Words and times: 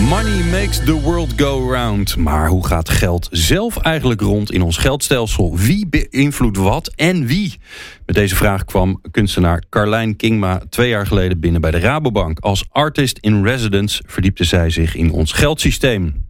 Money 0.00 0.42
makes 0.50 0.84
the 0.84 1.00
world 1.00 1.32
go 1.36 1.70
round. 1.70 2.16
Maar 2.16 2.48
hoe 2.48 2.66
gaat 2.66 2.88
geld 2.88 3.28
zelf 3.30 3.76
eigenlijk 3.76 4.20
rond 4.20 4.52
in 4.52 4.62
ons 4.62 4.76
geldstelsel? 4.76 5.56
Wie 5.56 5.86
beïnvloedt 5.88 6.56
wat 6.56 6.92
en 6.94 7.26
wie? 7.26 7.58
Met 8.06 8.14
deze 8.14 8.36
vraag 8.36 8.64
kwam 8.64 9.00
kunstenaar 9.10 9.62
Carlijn 9.70 10.16
Kingma 10.16 10.62
twee 10.68 10.88
jaar 10.88 11.06
geleden 11.06 11.40
binnen 11.40 11.60
bij 11.60 11.70
de 11.70 11.78
Rabobank. 11.78 12.38
Als 12.38 12.64
artist 12.70 13.18
in 13.18 13.44
residence 13.44 14.02
verdiepte 14.06 14.44
zij 14.44 14.70
zich 14.70 14.94
in 14.94 15.10
ons 15.10 15.32
geldsysteem. 15.32 16.26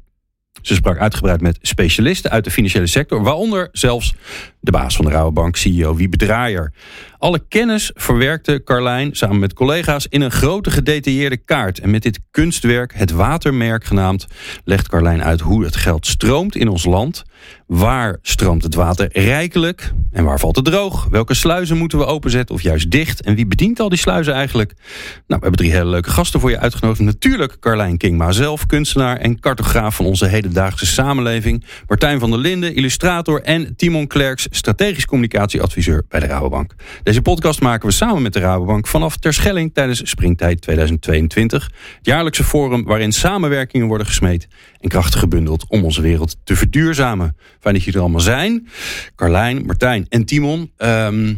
Ze 0.63 0.75
sprak 0.75 0.99
uitgebreid 0.99 1.41
met 1.41 1.59
specialisten 1.63 2.31
uit 2.31 2.45
de 2.45 2.51
financiële 2.51 2.87
sector, 2.87 3.23
waaronder 3.23 3.69
zelfs 3.73 4.15
de 4.61 4.71
baas 4.71 4.97
van 4.97 5.05
de 5.05 5.11
Rabobank, 5.11 5.57
CEO 5.57 5.95
Wiebe 5.95 6.17
Draaier. 6.17 6.73
Alle 7.19 7.43
kennis 7.49 7.91
verwerkte 7.95 8.63
Carlijn 8.65 9.17
samen 9.17 9.39
met 9.39 9.53
collega's 9.55 10.07
in 10.09 10.21
een 10.21 10.31
grote 10.31 10.71
gedetailleerde 10.71 11.37
kaart. 11.37 11.79
En 11.79 11.91
met 11.91 12.03
dit 12.03 12.21
kunstwerk, 12.31 12.95
het 12.95 13.11
Watermerk 13.11 13.85
genaamd, 13.85 14.27
legt 14.65 14.89
Carlijn 14.89 15.23
uit 15.23 15.41
hoe 15.41 15.65
het 15.65 15.77
geld 15.77 16.07
stroomt 16.07 16.57
in 16.57 16.69
ons 16.69 16.85
land. 16.85 17.25
Waar 17.67 18.19
stroomt 18.23 18.63
het 18.63 18.75
water 18.75 19.09
rijkelijk 19.13 19.93
en 20.13 20.25
waar 20.25 20.41
valt 20.41 20.57
het 20.57 20.65
droog? 20.65 21.07
Welke 21.11 21.35
sluizen 21.35 21.77
moeten 21.77 21.99
we 21.99 22.05
openzetten 22.05 22.55
of 22.55 22.63
juist 22.63 22.91
dicht? 22.91 23.23
En 23.23 23.35
wie 23.35 23.47
bedient 23.47 23.81
al 23.81 23.89
die 23.89 23.99
sluizen 23.99 24.35
eigenlijk? 24.35 24.73
Nou, 24.77 25.23
we 25.27 25.35
hebben 25.35 25.53
drie 25.53 25.71
hele 25.71 25.91
leuke 25.91 26.11
gasten 26.11 26.41
voor 26.41 26.51
je 26.51 26.59
uitgenodigd. 26.59 27.01
Natuurlijk 27.01 27.57
Carlijn 27.61 27.97
Kingma 27.97 28.33
zelf, 28.33 28.67
kunstenaar 28.67 29.17
en 29.17 29.41
cartograaf 29.41 29.97
van 29.97 30.07
onze 30.07 30.27
hedendaagse 30.27 30.87
samenleving. 30.87 31.65
Martijn 31.87 32.19
van 32.21 32.31
der 32.31 32.39
Linden, 32.39 32.75
illustrator 32.75 33.43
en 33.43 33.77
Timon 33.77 34.07
Klerks, 34.07 34.47
strategisch 34.51 35.07
communicatieadviseur 35.07 36.05
bij 36.09 36.21
de 36.21 36.27
Rabobank. 36.27 36.75
Deze 37.07 37.23
podcast 37.23 37.61
maken 37.61 37.89
we 37.89 37.95
samen 37.95 38.23
met 38.23 38.33
de 38.33 38.39
Rabobank 38.39 38.87
vanaf 38.87 39.17
Terschelling 39.17 39.75
tijdens 39.75 40.11
Springtijd 40.11 40.61
2022. 40.61 41.65
Het 41.97 42.07
jaarlijkse 42.07 42.45
forum 42.45 42.85
waarin 42.85 43.13
samenwerkingen 43.13 43.87
worden 43.87 44.07
gesmeed 44.07 44.49
en 44.81 44.89
krachten 44.89 45.21
gebundeld 45.21 45.65
om 45.69 45.85
onze 45.85 46.01
wereld 46.01 46.37
te 46.45 46.57
verduurzamen. 46.57 47.37
Fijn 47.61 47.75
dat 47.75 47.83
jullie 47.83 47.99
er 47.99 48.05
allemaal 48.05 48.21
zijn. 48.21 48.69
Carlijn, 49.15 49.67
Martijn 49.67 50.07
en 50.09 50.25
Timon. 50.25 50.73
Ehm, 50.77 51.35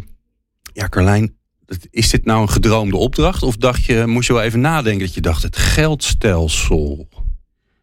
ja, 0.72 0.88
Carlijn, 0.88 1.36
is 1.90 2.10
dit 2.10 2.24
nou 2.24 2.40
een 2.40 2.50
gedroomde 2.50 2.96
opdracht? 2.96 3.42
Of 3.42 3.56
dacht 3.56 3.84
je, 3.84 4.06
moest 4.06 4.26
je 4.26 4.32
wel 4.32 4.42
even 4.42 4.60
nadenken 4.60 5.06
dat 5.06 5.14
je 5.14 5.20
dacht, 5.20 5.42
het 5.42 5.56
geldstelsel. 5.56 7.08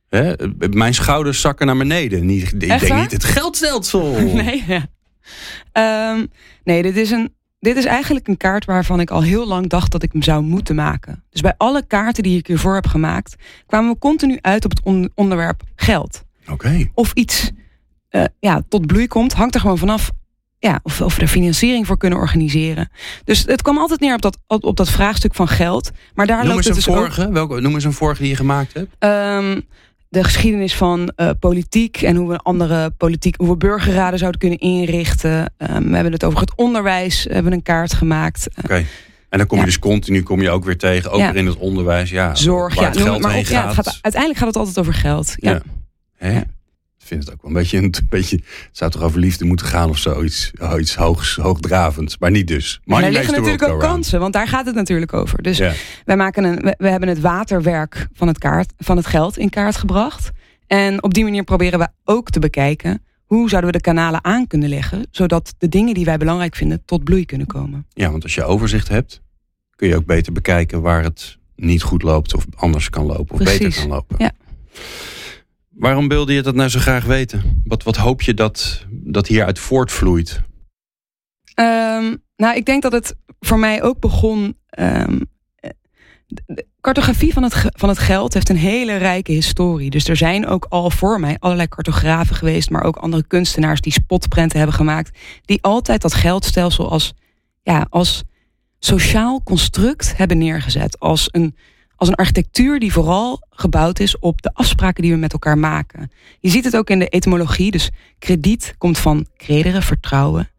Hè? 0.08 0.34
Mijn 0.70 0.94
schouders 0.94 1.42
zakken 1.42 1.66
naar 1.66 1.78
beneden. 1.78 2.26
Niet, 2.26 2.54
ik 2.54 2.60
denk 2.60 2.94
niet 2.94 3.12
het 3.12 3.24
geldstelsel. 3.24 4.12
Nee, 4.44 4.64
ja. 4.68 4.88
Ehm, 5.72 6.26
nee, 6.64 6.82
dit 6.82 6.98
is, 6.98 7.12
een, 7.12 7.34
dit 7.60 7.78
is 7.78 7.86
eigenlijk 7.86 8.28
een 8.28 8.38
kaart 8.38 8.66
waarvan 8.66 9.00
ik 9.00 9.10
al 9.10 9.24
heel 9.24 9.48
lang 9.48 9.68
dacht 9.68 9.92
dat 9.92 10.04
ik 10.04 10.12
hem 10.12 10.24
zou 10.24 10.44
moeten 10.44 10.76
maken. 10.76 11.24
Dus 11.30 11.42
bij 11.42 11.54
alle 11.58 11.86
kaarten 11.88 12.24
die 12.24 12.38
ik 12.38 12.48
hiervoor 12.48 12.74
heb 12.74 12.88
gemaakt, 12.88 13.36
kwamen 13.66 13.92
we 13.92 13.98
continu 13.98 14.38
uit 14.42 14.66
op 14.66 14.72
het 14.72 15.10
onderwerp 15.16 15.62
geld. 15.76 16.24
Oké. 16.48 16.90
Of 16.94 17.12
iets 17.14 17.52
uh, 18.12 18.24
ja, 18.40 18.62
tot 18.70 18.86
bloei 18.88 19.08
komt, 19.08 19.34
hangt 19.34 19.56
er 19.56 19.62
gewoon 19.62 19.78
vanaf 19.78 20.12
ja, 20.60 20.80
of, 20.84 21.02
of 21.02 21.16
we 21.16 21.22
er 21.22 21.28
financiering 21.28 21.88
voor 21.88 21.98
kunnen 21.98 22.20
organiseren. 22.20 22.90
Dus 23.24 23.46
het 23.46 23.62
kwam 23.62 23.78
altijd 23.78 24.00
neer 24.00 24.14
op 24.14 24.22
dat, 24.22 24.38
op 24.48 24.78
dat 24.78 24.90
vraagstuk 24.90 25.36
van 25.36 25.48
geld. 25.48 25.92
Maar 26.14 26.28
daar 26.28 26.38
noem 26.38 26.48
loopt 26.48 26.58
eens 26.58 26.78
het 26.78 26.86
een 26.86 26.94
dus 26.94 27.02
vorige. 27.02 27.32
Welke, 27.32 27.62
noem 27.62 27.74
eens 27.74 27.84
een 27.84 27.94
vorige 27.94 28.22
die 28.22 28.30
je 28.30 28.36
gemaakt 28.36 28.74
hebt. 28.74 28.96
Um, 29.00 29.66
de 30.10 30.24
geschiedenis 30.24 30.76
van 30.76 31.14
uh, 31.18 31.30
politiek 31.40 32.02
en 32.02 32.16
hoe 32.16 32.30
we 32.30 32.38
andere 32.38 32.90
politiek, 32.90 33.36
hoe 33.38 33.50
we 33.50 33.58
burgerraden 33.58 34.20
zouden 34.20 34.40
kunnen 34.40 34.60
inrichten. 34.60 35.54
Um, 35.58 35.88
we 35.90 35.94
hebben 35.94 36.12
het 36.12 36.24
over 36.24 36.40
het 36.40 36.56
onderwijs, 36.56 37.24
we 37.24 37.34
hebben 37.34 37.54
een 37.54 37.64
kaart 37.64 37.94
gemaakt. 37.94 38.48
Oké. 38.50 38.66
Okay. 38.66 38.86
En 39.30 39.38
dan 39.38 39.48
kom 39.48 39.58
je 39.58 39.64
ja. 39.64 39.70
dus 39.70 39.80
continu 39.80 40.24
kom 40.24 40.42
je 40.42 40.50
ook 40.50 40.66
weer 40.66 40.78
tegen, 40.78 41.12
ook 41.12 41.20
ja. 41.20 41.32
weer 41.32 41.42
in 41.42 41.46
het 41.46 41.58
onderwijs. 41.58 42.10
Ja, 42.10 42.36
Zorg, 42.36 42.76
ja, 42.76 42.84
het 42.84 42.98
geld 42.98 43.22
maar 43.22 43.32
ja, 43.32 43.66
het 43.66 43.74
gaat, 43.74 44.00
uiteindelijk 44.02 44.38
gaat 44.38 44.48
het 44.48 44.58
altijd 44.58 44.80
over 44.80 44.94
geld. 44.94 45.34
Ja. 45.36 45.52
Ja. 45.52 45.62
Hè? 46.18 46.42
Ik 47.06 47.12
vind 47.12 47.24
het 47.24 47.34
ook 47.34 47.42
wel 47.42 47.52
een 47.52 47.58
beetje, 47.58 47.78
een 47.78 47.94
beetje. 48.10 48.36
Het 48.36 48.70
zou 48.72 48.92
toch 48.92 49.02
over 49.02 49.20
liefde 49.20 49.46
moeten 49.46 49.66
gaan 49.66 49.90
of 49.90 49.98
zoiets. 49.98 50.52
Oh, 50.62 50.80
iets 50.80 50.96
hoogs, 50.96 51.36
hoogdravends. 51.36 52.18
Maar 52.18 52.32
niet 52.32 52.48
dus. 52.48 52.82
Maar 52.84 53.04
er 53.04 53.12
liggen 53.12 53.34
natuurlijk 53.34 53.64
ook 53.64 53.80
kansen, 53.80 54.20
want 54.20 54.34
daar 54.34 54.48
gaat 54.48 54.66
het 54.66 54.76
natuurlijk 54.76 55.14
over. 55.14 55.42
Dus 55.42 55.58
wij 56.06 56.18
maken 56.18 56.44
een, 56.44 56.56
we, 56.56 56.76
we 56.78 56.90
hebben 56.90 57.10
het 57.10 57.20
waterwerk 57.20 58.08
van 58.14 58.28
het, 58.28 58.38
kaart, 58.38 58.74
van 58.78 58.98
het 58.98 59.06
geld 59.06 59.38
in 59.38 59.50
kaart 59.50 59.76
gebracht. 59.76 60.32
En 60.68 61.04
op 61.04 61.14
die 61.14 61.24
manier 61.24 61.44
proberen 61.44 61.80
we 61.80 61.88
ook 62.04 62.30
te 62.30 62.40
bekijken 62.40 63.04
hoe 63.26 63.50
zouden 63.50 63.72
we 63.72 63.78
de 63.78 63.84
kanalen 63.84 64.24
aan 64.24 64.48
kunnen 64.48 64.70
leggen, 64.70 65.08
zodat 65.12 65.54
de 65.58 65.70
dingen 65.70 65.94
die 65.94 66.06
wij 66.06 66.18
belangrijk 66.18 66.56
vinden 66.56 66.82
tot 66.86 67.04
bloei 67.04 67.26
kunnen 67.26 67.48
komen. 67.48 67.86
Ja, 67.94 68.12
want 68.12 68.24
als 68.24 68.36
je 68.36 68.44
overzicht 68.44 68.88
hebt, 68.88 69.22
kun 69.76 69.88
je 69.88 69.96
ook 69.96 70.06
beter 70.06 70.34
bekijken 70.34 70.82
waar 70.82 71.04
het 71.04 71.38
niet 71.56 71.84
goed 71.84 72.02
loopt 72.02 72.36
of 72.36 72.46
anders 72.56 72.90
kan 72.90 73.06
lopen 73.06 73.36
of 73.36 73.44
beter 73.44 73.76
kan 73.76 73.88
lopen. 73.88 74.16
Ja. 74.20 74.32
Waarom 75.76 76.08
wilde 76.08 76.34
je 76.34 76.42
dat 76.42 76.56
nou 76.56 76.70
zo 76.70 76.80
graag 76.80 77.06
weten? 77.06 77.62
Wat, 77.64 77.84
wat 77.84 77.96
hoop 77.96 78.22
je 78.22 78.34
dat, 78.34 78.86
dat 78.90 79.28
hieruit 79.28 79.60
voortvloeit? 79.60 80.42
Ehm, 81.54 82.16
nou, 82.36 82.56
ik 82.56 82.66
denk 82.66 82.82
dat 82.82 82.92
het 82.92 83.16
voor 83.40 83.60
mij 83.60 83.84
ook 83.84 84.00
begon. 84.00 84.58
de 86.28 86.68
cartografie 86.82 87.34
van 87.34 87.44
het, 87.44 87.66
van 87.68 87.90
het 87.90 87.98
geld 87.98 88.34
heeft 88.34 88.50
een 88.50 88.58
hele 88.58 88.96
rijke 88.96 89.32
historie. 89.32 89.90
Dus 89.90 90.08
er 90.08 90.18
zijn 90.18 90.48
ook 90.48 90.66
al 90.70 90.90
voor 90.90 91.20
mij 91.20 91.36
allerlei 91.40 91.68
cartografen 91.68 92.36
geweest, 92.36 92.70
maar 92.70 92.84
ook 92.84 92.96
andere 92.96 93.28
kunstenaars 93.28 93.82
die 93.82 93.92
spotprenten 93.92 94.58
hebben 94.58 94.76
gemaakt, 94.76 95.20
die 95.46 95.64
altijd 95.64 96.02
dat 96.02 96.14
geldstelsel 96.14 96.90
als, 96.90 97.14
ja, 97.62 97.88
als 97.90 98.24
sociaal 98.80 99.44
construct 99.44 100.18
hebben 100.18 100.38
neergezet. 100.38 101.00
Als 101.00 101.28
een, 101.32 101.56
als 102.06 102.14
een 102.14 102.26
architectuur 102.26 102.80
die 102.80 102.92
vooral 102.92 103.42
gebouwd 103.50 104.00
is 104.00 104.20
op 104.20 104.42
de 104.42 104.50
afspraken 104.54 105.02
die 105.02 105.12
we 105.12 105.18
met 105.18 105.34
elkaar 105.34 105.58
maken. 105.58 106.12
Je 106.40 106.50
ziet 106.50 106.64
het 106.64 106.78
ook 106.78 106.90
in 106.90 107.00
de 107.00 107.08
etymologie. 107.08 107.72
Dus 107.72 107.90
krediet 108.20 108.76
komt 108.78 108.98
van 108.98 109.28
credere, 109.38 109.82
vertrouwen. 109.82 110.50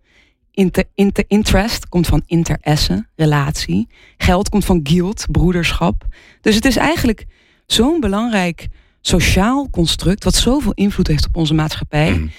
Inter, 0.50 0.84
inter, 0.94 1.24
interest 1.28 1.88
komt 1.88 2.06
van 2.06 2.22
interesse, 2.26 3.06
relatie. 3.16 3.88
Geld 4.16 4.48
komt 4.48 4.64
van 4.64 4.80
guild, 4.82 5.26
broederschap. 5.30 6.06
Dus 6.40 6.54
het 6.54 6.64
is 6.64 6.76
eigenlijk 6.76 7.26
zo'n 7.66 8.00
belangrijk 8.00 8.68
sociaal 9.00 9.70
construct... 9.70 10.24
wat 10.24 10.34
zoveel 10.34 10.72
invloed 10.72 11.06
heeft 11.06 11.26
op 11.26 11.36
onze 11.36 11.54
maatschappij. 11.54 12.12
Mm. 12.12 12.30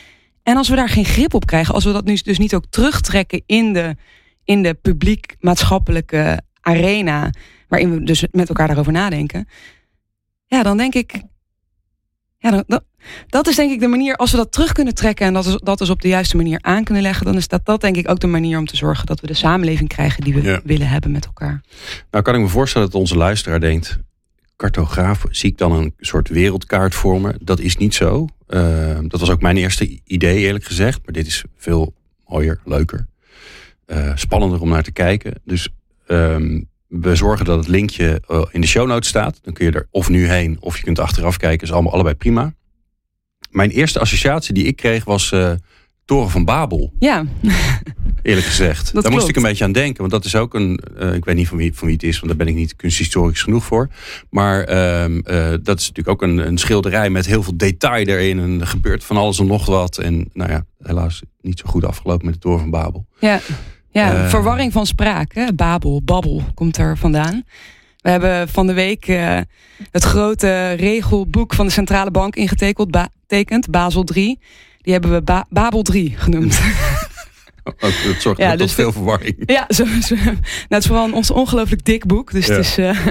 En 0.43 0.57
als 0.57 0.69
we 0.69 0.75
daar 0.75 0.89
geen 0.89 1.05
grip 1.05 1.33
op 1.33 1.45
krijgen... 1.45 1.73
als 1.73 1.83
we 1.83 1.91
dat 1.91 2.05
nu 2.05 2.15
dus 2.15 2.37
niet 2.37 2.55
ook 2.55 2.65
terugtrekken 2.69 3.41
in 3.45 3.73
de, 3.73 3.95
in 4.43 4.63
de 4.63 4.73
publiek-maatschappelijke 4.73 6.41
arena... 6.61 7.29
waarin 7.67 7.91
we 7.93 8.03
dus 8.03 8.25
met 8.31 8.49
elkaar 8.49 8.67
daarover 8.67 8.91
nadenken... 8.91 9.47
ja, 10.45 10.63
dan 10.63 10.77
denk 10.77 10.93
ik... 10.95 11.21
Ja, 12.39 12.63
dan, 12.63 12.81
dat 13.27 13.47
is 13.47 13.55
denk 13.55 13.71
ik 13.71 13.79
de 13.79 13.87
manier, 13.87 14.15
als 14.15 14.31
we 14.31 14.37
dat 14.37 14.51
terug 14.51 14.71
kunnen 14.71 14.95
trekken... 14.95 15.25
en 15.25 15.33
dat 15.33 15.45
is, 15.45 15.55
dat 15.63 15.81
is 15.81 15.89
op 15.89 16.01
de 16.01 16.07
juiste 16.07 16.35
manier 16.35 16.59
aan 16.61 16.83
kunnen 16.83 17.03
leggen... 17.03 17.25
dan 17.25 17.35
is 17.35 17.47
dat, 17.47 17.65
dat 17.65 17.81
denk 17.81 17.95
ik 17.95 18.09
ook 18.09 18.19
de 18.19 18.27
manier 18.27 18.57
om 18.57 18.65
te 18.65 18.75
zorgen... 18.75 19.05
dat 19.05 19.19
we 19.19 19.27
de 19.27 19.33
samenleving 19.33 19.89
krijgen 19.89 20.23
die 20.23 20.33
we 20.33 20.41
Ja. 20.41 20.61
willen 20.63 20.87
hebben 20.87 21.11
met 21.11 21.25
elkaar. 21.25 21.61
Nou 22.11 22.23
kan 22.23 22.35
ik 22.35 22.41
me 22.41 22.47
voorstellen 22.47 22.87
dat 22.91 22.99
onze 23.01 23.17
luisteraar 23.17 23.59
denkt... 23.59 23.97
cartograaf, 24.55 25.23
zie 25.29 25.49
ik 25.51 25.57
dan 25.57 25.71
een 25.71 25.93
soort 25.99 26.29
wereldkaart 26.29 26.95
voor 26.95 27.21
me? 27.21 27.35
Dat 27.41 27.59
is 27.59 27.77
niet 27.77 27.93
zo. 27.95 28.27
Eh, 28.47 28.99
dat 29.07 29.19
was 29.19 29.29
ook 29.29 29.41
mijn 29.41 29.57
eerste 29.57 29.99
idee 30.03 30.37
eerlijk 30.37 30.63
gezegd. 30.65 30.99
Maar 31.05 31.13
dit 31.13 31.27
is 31.27 31.43
veel 31.55 31.93
mooier, 32.27 32.59
leuker. 32.65 33.07
eh, 33.85 34.11
spannender 34.15 34.61
om 34.61 34.69
naar 34.69 34.83
te 34.83 34.91
kijken. 34.91 35.33
Dus 35.45 35.69
ehm, 36.07 36.61
we 36.87 37.15
zorgen 37.15 37.45
dat 37.45 37.57
het 37.57 37.67
linkje 37.67 38.21
eh, 38.27 38.41
in 38.51 38.61
de 38.61 38.67
show 38.67 38.87
notes 38.87 39.09
staat. 39.09 39.39
Dan 39.41 39.53
kun 39.53 39.65
je 39.65 39.71
er 39.71 39.87
of 39.91 40.09
nu 40.09 40.27
heen 40.27 40.57
of 40.59 40.77
je 40.77 40.83
kunt 40.83 40.99
achteraf 40.99 41.37
kijken. 41.37 41.67
Is 41.67 41.73
allemaal 41.73 41.93
allebei 41.93 42.15
prima. 42.15 42.53
Mijn 43.49 43.69
eerste 43.69 43.99
associatie 43.99 44.53
die 44.53 44.65
ik 44.65 44.75
kreeg 44.75 45.03
was 45.03 45.31
eh, 45.31 45.51
Toren 46.05 46.29
van 46.29 46.45
Babel. 46.45 46.93
Ja, 46.99 47.25
Eerlijk 48.21 48.45
gezegd. 48.47 48.93
Daar 48.93 49.11
moest 49.11 49.27
ik 49.27 49.35
een 49.35 49.41
beetje 49.41 49.63
aan 49.63 49.71
denken. 49.71 49.97
Want 49.99 50.11
dat 50.11 50.25
is 50.25 50.35
ook 50.35 50.53
een. 50.53 50.79
eh, 50.97 51.13
ik 51.13 51.25
weet 51.25 51.35
niet 51.35 51.47
van 51.47 51.57
wie, 51.57 51.73
van 51.73 51.87
wie 51.87 51.95
het 51.95 52.05
is, 52.05 52.15
want 52.19 52.27
daar 52.27 52.35
ben 52.45 52.47
ik 52.47 52.55
niet 52.59 52.75
kunsthistorisch 52.75 53.41
genoeg 53.41 53.63
voor. 53.65 53.89
Maar 54.29 54.63
ehm, 54.63 55.19
eh, 55.19 55.53
dat 55.63 55.79
is 55.79 55.87
natuurlijk 55.87 56.07
ook 56.07 56.21
een, 56.21 56.37
een 56.37 56.57
schilderij 56.57 57.09
met 57.09 57.25
heel 57.25 57.43
veel 57.43 57.57
detail 57.57 58.05
erin. 58.05 58.39
En 58.39 58.59
er 58.61 58.67
gebeurt 58.67 59.03
van 59.03 59.17
alles 59.17 59.39
en 59.39 59.47
nog 59.47 59.65
wat. 59.65 59.97
En 59.97 60.29
nou 60.33 60.51
ja, 60.51 60.65
helaas 60.81 61.21
niet 61.41 61.59
zo 61.59 61.65
goed 61.69 61.85
afgelopen 61.85 62.25
met 62.25 62.33
de 62.33 62.39
Toren 62.39 62.59
van 62.59 62.69
Babel. 62.69 63.05
ja. 63.19 63.39
Ja 63.89 64.13
Eh. 64.13 64.29
verwarring 64.29 64.71
van 64.71 64.85
spraak. 64.85 65.33
Hè? 65.33 65.53
Babel, 65.53 66.01
babbel 66.03 66.43
komt 66.53 66.77
er 66.77 66.97
vandaan. 66.97 67.43
We 67.97 68.09
hebben 68.09 68.49
van 68.49 68.67
de 68.67 68.73
week 68.73 69.07
eh, 69.07 69.39
het 69.91 70.03
grote 70.03 70.71
regelboek 70.71 71.53
van 71.53 71.65
de 71.65 71.71
Centrale 71.71 72.11
Bank 72.11 72.35
ingetekend, 72.35 72.91
ba 72.91 73.07
tekend, 73.27 73.69
Basel 73.69 74.03
3. 74.03 74.39
Die 74.81 74.93
hebben 74.93 75.11
we 75.11 75.21
ba 75.21 75.45
Babel 75.49 75.81
3 75.81 76.13
genoemd. 76.17 76.59
dat 77.79 77.93
zorgt 78.19 78.39
ja, 78.39 78.49
tot 78.49 78.59
dus 78.59 78.73
veel 78.73 78.91
verwarring. 78.91 79.35
Ja, 79.45 79.65
zo, 79.67 79.85
zo, 80.01 80.15
nou, 80.15 80.37
het 80.67 80.81
is 80.81 80.85
vooral 80.85 81.11
ons 81.11 81.31
ongelooflijk 81.31 81.85
dik 81.85 82.05
boek. 82.05 82.31
Dus 82.31 82.47
het 82.47 82.57
is, 82.57 82.77
uh, 82.77 83.07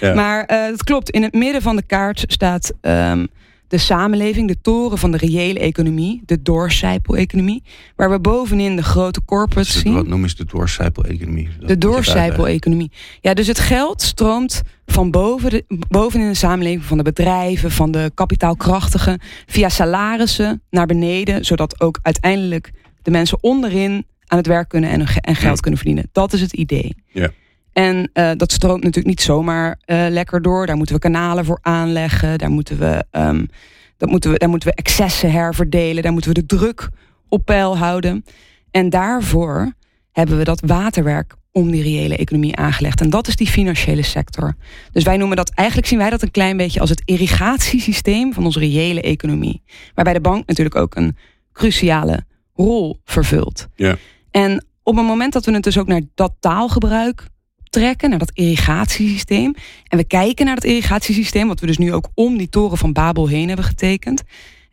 ja. 0.00 0.14
Maar 0.20 0.44
het 0.46 0.84
klopt, 0.84 1.10
in 1.10 1.22
het 1.22 1.34
midden 1.34 1.62
van 1.62 1.76
de 1.76 1.82
kaart 1.86 2.24
staat... 2.26 2.72
Um, 2.80 3.28
de 3.68 3.78
samenleving, 3.78 4.48
de 4.48 4.60
toren 4.60 4.98
van 4.98 5.10
de 5.10 5.16
reële 5.16 5.58
economie, 5.58 6.22
de 6.24 6.42
doorcijpel-economie, 6.42 7.62
waar 7.96 8.10
we 8.10 8.20
bovenin 8.20 8.76
de 8.76 8.82
grote 8.82 9.24
corporates 9.24 9.80
zien. 9.80 9.94
Wat 9.94 10.06
noemen 10.06 10.28
ze 10.28 10.36
de 10.36 10.44
doorcijpel-economie? 10.44 11.48
De 11.60 11.78
doorcijpel-economie. 11.78 12.90
Ja, 13.20 13.34
dus 13.34 13.46
het 13.46 13.58
geld 13.58 14.02
stroomt 14.02 14.62
van 14.86 15.10
boven 15.10 15.50
de, 15.50 15.64
bovenin 15.88 16.28
de 16.28 16.34
samenleving, 16.34 16.84
van 16.84 16.96
de 16.96 17.02
bedrijven, 17.02 17.70
van 17.70 17.90
de 17.90 18.10
kapitaalkrachtigen, 18.14 19.20
via 19.46 19.68
salarissen 19.68 20.62
naar 20.70 20.86
beneden, 20.86 21.44
zodat 21.44 21.80
ook 21.80 21.98
uiteindelijk 22.02 22.72
de 23.02 23.10
mensen 23.10 23.38
onderin 23.40 24.06
aan 24.26 24.38
het 24.38 24.46
werk 24.46 24.68
kunnen 24.68 24.90
en, 24.90 25.06
en 25.20 25.36
geld 25.36 25.60
kunnen 25.60 25.80
verdienen. 25.80 26.08
Dat 26.12 26.32
is 26.32 26.40
het 26.40 26.52
idee. 26.52 26.94
Ja. 27.06 27.30
En 27.76 28.10
uh, 28.14 28.30
dat 28.36 28.52
stroomt 28.52 28.82
natuurlijk 28.82 29.06
niet 29.06 29.20
zomaar 29.20 29.78
uh, 29.86 30.06
lekker 30.08 30.42
door. 30.42 30.66
Daar 30.66 30.76
moeten 30.76 30.94
we 30.94 31.00
kanalen 31.00 31.44
voor 31.44 31.58
aanleggen. 31.62 32.38
Daar 32.38 32.50
moeten 32.50 32.78
we, 32.78 33.04
um, 33.10 33.48
dat 33.96 34.08
moeten 34.08 34.30
we, 34.30 34.38
daar 34.38 34.48
moeten 34.48 34.68
we 34.68 34.74
excessen 34.74 35.32
herverdelen. 35.32 36.02
Daar 36.02 36.12
moeten 36.12 36.32
we 36.34 36.40
de 36.40 36.56
druk 36.56 36.88
op 37.28 37.44
peil 37.44 37.78
houden. 37.78 38.24
En 38.70 38.90
daarvoor 38.90 39.72
hebben 40.12 40.38
we 40.38 40.44
dat 40.44 40.60
waterwerk 40.60 41.34
om 41.52 41.70
die 41.70 41.82
reële 41.82 42.16
economie 42.16 42.56
aangelegd. 42.56 43.00
En 43.00 43.10
dat 43.10 43.28
is 43.28 43.36
die 43.36 43.46
financiële 43.46 44.02
sector. 44.02 44.54
Dus 44.92 45.04
wij 45.04 45.16
noemen 45.16 45.36
dat, 45.36 45.50
eigenlijk 45.50 45.88
zien 45.88 45.98
wij 45.98 46.10
dat 46.10 46.22
een 46.22 46.30
klein 46.30 46.56
beetje 46.56 46.80
als 46.80 46.90
het 46.90 47.02
irrigatiesysteem 47.04 48.32
van 48.32 48.44
onze 48.44 48.58
reële 48.58 49.00
economie. 49.00 49.62
Waarbij 49.94 50.14
de 50.14 50.20
bank 50.20 50.46
natuurlijk 50.46 50.76
ook 50.76 50.94
een 50.94 51.16
cruciale 51.52 52.24
rol 52.54 53.00
vervult. 53.04 53.68
Ja. 53.74 53.96
En 54.30 54.66
op 54.82 54.96
het 54.96 55.06
moment 55.06 55.32
dat 55.32 55.44
we 55.44 55.52
het 55.52 55.62
dus 55.62 55.78
ook 55.78 55.86
naar 55.86 56.02
dat 56.14 56.32
taalgebruik 56.40 57.34
trekken 57.80 58.10
naar 58.10 58.18
dat 58.18 58.30
irrigatiesysteem. 58.34 59.54
En 59.88 59.98
we 59.98 60.04
kijken 60.04 60.46
naar 60.46 60.54
dat 60.54 60.64
irrigatiesysteem, 60.64 61.48
wat 61.48 61.60
we 61.60 61.66
dus 61.66 61.78
nu 61.78 61.92
ook 61.92 62.08
om 62.14 62.36
die 62.36 62.48
toren 62.48 62.78
van 62.78 62.92
Babel 62.92 63.28
heen 63.28 63.46
hebben 63.46 63.64
getekend. 63.64 64.22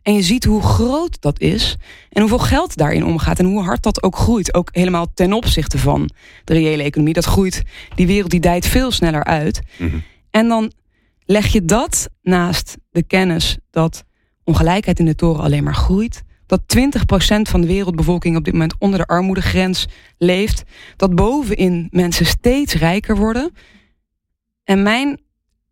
En 0.02 0.14
je 0.14 0.22
ziet 0.22 0.44
hoe 0.44 0.62
groot 0.62 1.20
dat 1.20 1.40
is 1.40 1.76
en 2.08 2.20
hoeveel 2.20 2.38
geld 2.38 2.76
daarin 2.76 3.04
omgaat 3.04 3.38
en 3.38 3.44
hoe 3.44 3.62
hard 3.62 3.82
dat 3.82 4.02
ook 4.02 4.16
groeit. 4.16 4.54
Ook 4.54 4.68
helemaal 4.72 5.06
ten 5.14 5.32
opzichte 5.32 5.78
van 5.78 6.10
de 6.44 6.52
reële 6.52 6.82
economie. 6.82 7.14
Dat 7.14 7.24
groeit, 7.24 7.62
die 7.94 8.06
wereld 8.06 8.30
die 8.30 8.40
dijt 8.40 8.66
veel 8.66 8.90
sneller 8.90 9.24
uit. 9.24 9.60
Mhm. 9.76 9.98
En 10.30 10.48
dan 10.48 10.72
leg 11.24 11.46
je 11.46 11.64
dat 11.64 12.08
naast 12.22 12.76
de 12.90 13.02
kennis 13.02 13.58
dat 13.70 14.04
ongelijkheid 14.44 14.98
in 14.98 15.04
de 15.04 15.14
toren 15.14 15.42
alleen 15.42 15.64
maar 15.64 15.74
groeit 15.74 16.22
dat 16.46 16.60
20% 16.76 17.50
van 17.50 17.60
de 17.60 17.66
wereldbevolking 17.66 18.36
op 18.36 18.44
dit 18.44 18.52
moment 18.52 18.74
onder 18.78 18.98
de 18.98 19.06
armoedegrens 19.06 19.86
leeft. 20.18 20.62
Dat 20.96 21.14
bovenin 21.14 21.88
mensen 21.90 22.26
steeds 22.26 22.74
rijker 22.74 23.16
worden. 23.16 23.52
En 24.64 24.82
mijn 24.82 25.20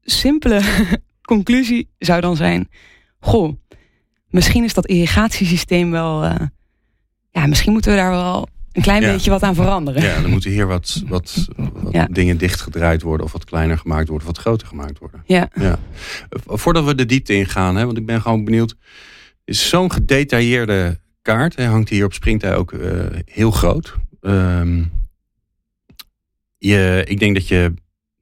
simpele 0.03 0.63
conclusie 1.33 1.91
zou 1.99 2.21
dan 2.21 2.37
zijn: 2.37 2.69
Goh, 3.21 3.57
misschien 4.29 4.65
is 4.65 4.75
dat 4.75 4.87
irrigatiesysteem 4.87 5.91
wel. 5.91 6.25
Uh, 6.25 6.35
ja, 7.31 7.47
misschien 7.47 7.73
moeten 7.73 7.91
we 7.91 7.97
daar 7.97 8.11
wel 8.11 8.49
een 8.73 8.83
klein 8.83 9.01
beetje 9.01 9.31
wat 9.31 9.43
aan 9.43 9.55
veranderen. 9.55 10.03
Ja, 10.03 10.21
dan 10.21 10.31
moeten 10.31 10.51
hier 10.51 10.67
wat, 10.67 11.03
wat, 11.07 11.49
wat 11.57 12.07
dingen 12.11 12.39
dichtgedraaid 12.39 13.03
worden, 13.03 13.27
of 13.27 13.33
wat 13.33 13.45
kleiner 13.45 13.79
gemaakt 13.79 14.09
worden, 14.09 14.29
of 14.29 14.35
wat 14.35 14.43
groter 14.43 14.67
gemaakt 14.67 14.99
worden. 14.99 15.23
Ja. 15.27 15.49
ja. 15.55 15.79
Voordat 16.47 16.85
we 16.85 16.95
de 16.95 17.07
diepte 17.07 17.35
ingaan, 17.35 17.77
hè, 17.77 17.85
want 17.85 17.99
ik 17.99 18.07
ben 18.07 18.21
gewoon 18.21 18.45
benieuwd 18.45 18.77
is 19.45 19.69
zo'n 19.69 19.93
gedetailleerde 19.93 21.01
kaart. 21.23 21.57
Hij 21.57 21.65
hangt 21.65 21.89
hier 21.89 22.05
op 22.05 22.13
Springtij 22.13 22.57
ook 22.57 22.73
uh, 22.73 23.05
heel 23.25 23.51
groot. 23.51 23.95
Um, 24.21 24.91
je, 26.59 27.05
ik 27.07 27.19
denk 27.19 27.35
dat 27.35 27.49
je 27.49 27.75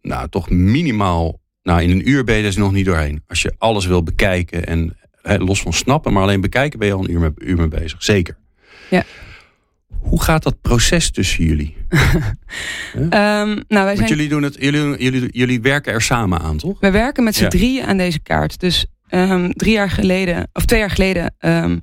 nou, 0.02 0.28
toch 0.28 0.50
minimaal... 0.50 1.38
Nou, 1.62 1.82
in 1.82 1.90
een 1.90 2.08
uur 2.08 2.24
ben 2.24 2.36
je 2.36 2.42
dus 2.42 2.56
nog 2.56 2.72
niet 2.72 2.84
doorheen. 2.84 3.22
Als 3.26 3.42
je 3.42 3.54
alles 3.58 3.86
wil 3.86 4.02
bekijken 4.02 4.66
en 4.66 4.96
los 5.22 5.62
van 5.62 5.72
snappen... 5.72 6.12
maar 6.12 6.22
alleen 6.22 6.40
bekijken 6.40 6.78
ben 6.78 6.88
je 6.88 6.94
al 6.94 7.04
een 7.04 7.10
uur, 7.10 7.32
uur 7.36 7.56
mee 7.56 7.68
bezig. 7.68 8.02
Zeker. 8.02 8.36
Ja. 8.90 9.04
Hoe 10.00 10.22
gaat 10.22 10.42
dat 10.42 10.60
proces 10.60 11.10
tussen 11.10 11.44
jullie? 11.44 11.76
um, 12.94 13.10
nou, 13.10 13.64
wij 13.68 13.96
zijn... 13.96 14.08
jullie, 14.08 14.28
doen 14.28 14.42
het, 14.42 14.56
jullie, 14.60 15.02
jullie, 15.02 15.28
jullie 15.32 15.60
werken 15.60 15.92
er 15.92 16.02
samen 16.02 16.40
aan, 16.40 16.56
toch? 16.56 16.80
We 16.80 16.90
werken 16.90 17.24
met 17.24 17.34
z'n 17.34 17.42
ja. 17.42 17.48
drieën 17.48 17.84
aan 17.84 17.96
deze 17.96 18.18
kaart. 18.20 18.60
Dus 18.60 18.86
um, 19.10 19.52
drie 19.52 19.72
jaar 19.72 19.90
geleden, 19.90 20.48
of 20.52 20.64
twee 20.64 20.80
jaar 20.80 20.90
geleden, 20.90 21.34
um, 21.40 21.82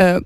uh, 0.00 0.16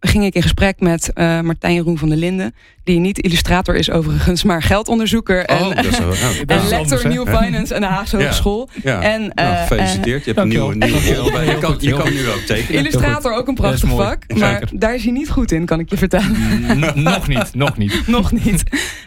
ging 0.00 0.24
ik 0.24 0.34
in 0.34 0.42
gesprek 0.42 0.80
met 0.80 1.10
uh, 1.14 1.40
Martijn 1.40 1.78
Roen 1.78 1.98
van 1.98 2.08
der 2.08 2.18
Linden. 2.18 2.54
Die 2.84 2.98
niet 2.98 3.18
illustrator 3.18 3.74
is 3.74 3.90
overigens, 3.90 4.42
maar 4.42 4.62
geldonderzoeker. 4.62 5.44
En, 5.44 5.66
oh, 5.66 5.74
dat 5.74 5.84
is 5.84 5.98
wel, 5.98 6.08
oh, 6.08 6.40
en 6.56 6.68
lector 6.68 7.08
New 7.08 7.36
Finance 7.36 7.74
aan 7.74 7.80
de 7.80 7.86
Haagse 7.86 8.16
Hogeschool. 8.16 8.68
Ja. 8.82 9.02
En, 9.02 9.22
uh, 9.22 9.28
nou, 9.34 9.56
gefeliciteerd, 9.56 10.24
je 10.24 10.30
hebt 10.30 10.42
een 10.42 10.48
nieuwe, 10.48 10.74
nieuwe 10.74 11.14
rol. 11.14 11.40
Je 11.40 11.58
kan, 11.58 11.76
je 11.78 11.92
kan 11.92 12.12
nu 12.12 12.28
ook 12.28 12.40
tekenen. 12.40 12.80
Illustrator 12.80 13.32
ook 13.32 13.48
een 13.48 13.54
prachtig 13.54 13.88
vak. 13.88 14.34
Maar 14.34 14.52
Zeker. 14.52 14.78
daar 14.78 14.94
is 14.94 15.02
hij 15.02 15.12
niet 15.12 15.30
goed 15.30 15.52
in, 15.52 15.64
kan 15.64 15.80
ik 15.80 15.90
je 15.90 15.96
vertellen. 15.96 16.36
N 16.78 17.02
nog 17.02 17.28
niet, 17.28 17.54
nog 17.54 17.76
niet. 17.76 18.06
nog 18.06 18.32
niet. 18.32 18.62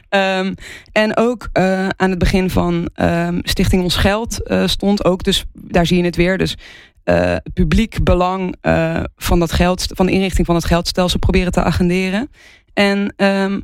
Um, 0.09 0.55
en 0.91 1.17
ook 1.17 1.49
uh, 1.53 1.87
aan 1.87 2.09
het 2.09 2.19
begin 2.19 2.49
van 2.49 2.89
um, 2.95 3.39
Stichting 3.43 3.83
Ons 3.83 3.95
Geld 3.95 4.39
uh, 4.43 4.67
stond 4.67 5.05
ook, 5.05 5.23
dus 5.23 5.45
daar 5.53 5.85
zie 5.85 5.97
je 5.97 6.03
het 6.03 6.15
weer. 6.15 6.37
Dus 6.37 6.57
uh, 7.05 7.35
publiek 7.53 8.03
belang 8.03 8.55
uh, 8.61 9.03
van 9.15 9.39
dat 9.39 9.51
geld, 9.51 9.85
van 9.87 10.05
de 10.05 10.11
inrichting 10.11 10.45
van 10.45 10.55
het 10.55 10.65
geldstelsel 10.65 11.19
proberen 11.19 11.51
te 11.51 11.63
agenderen. 11.63 12.29
En 12.73 13.13
um, 13.17 13.63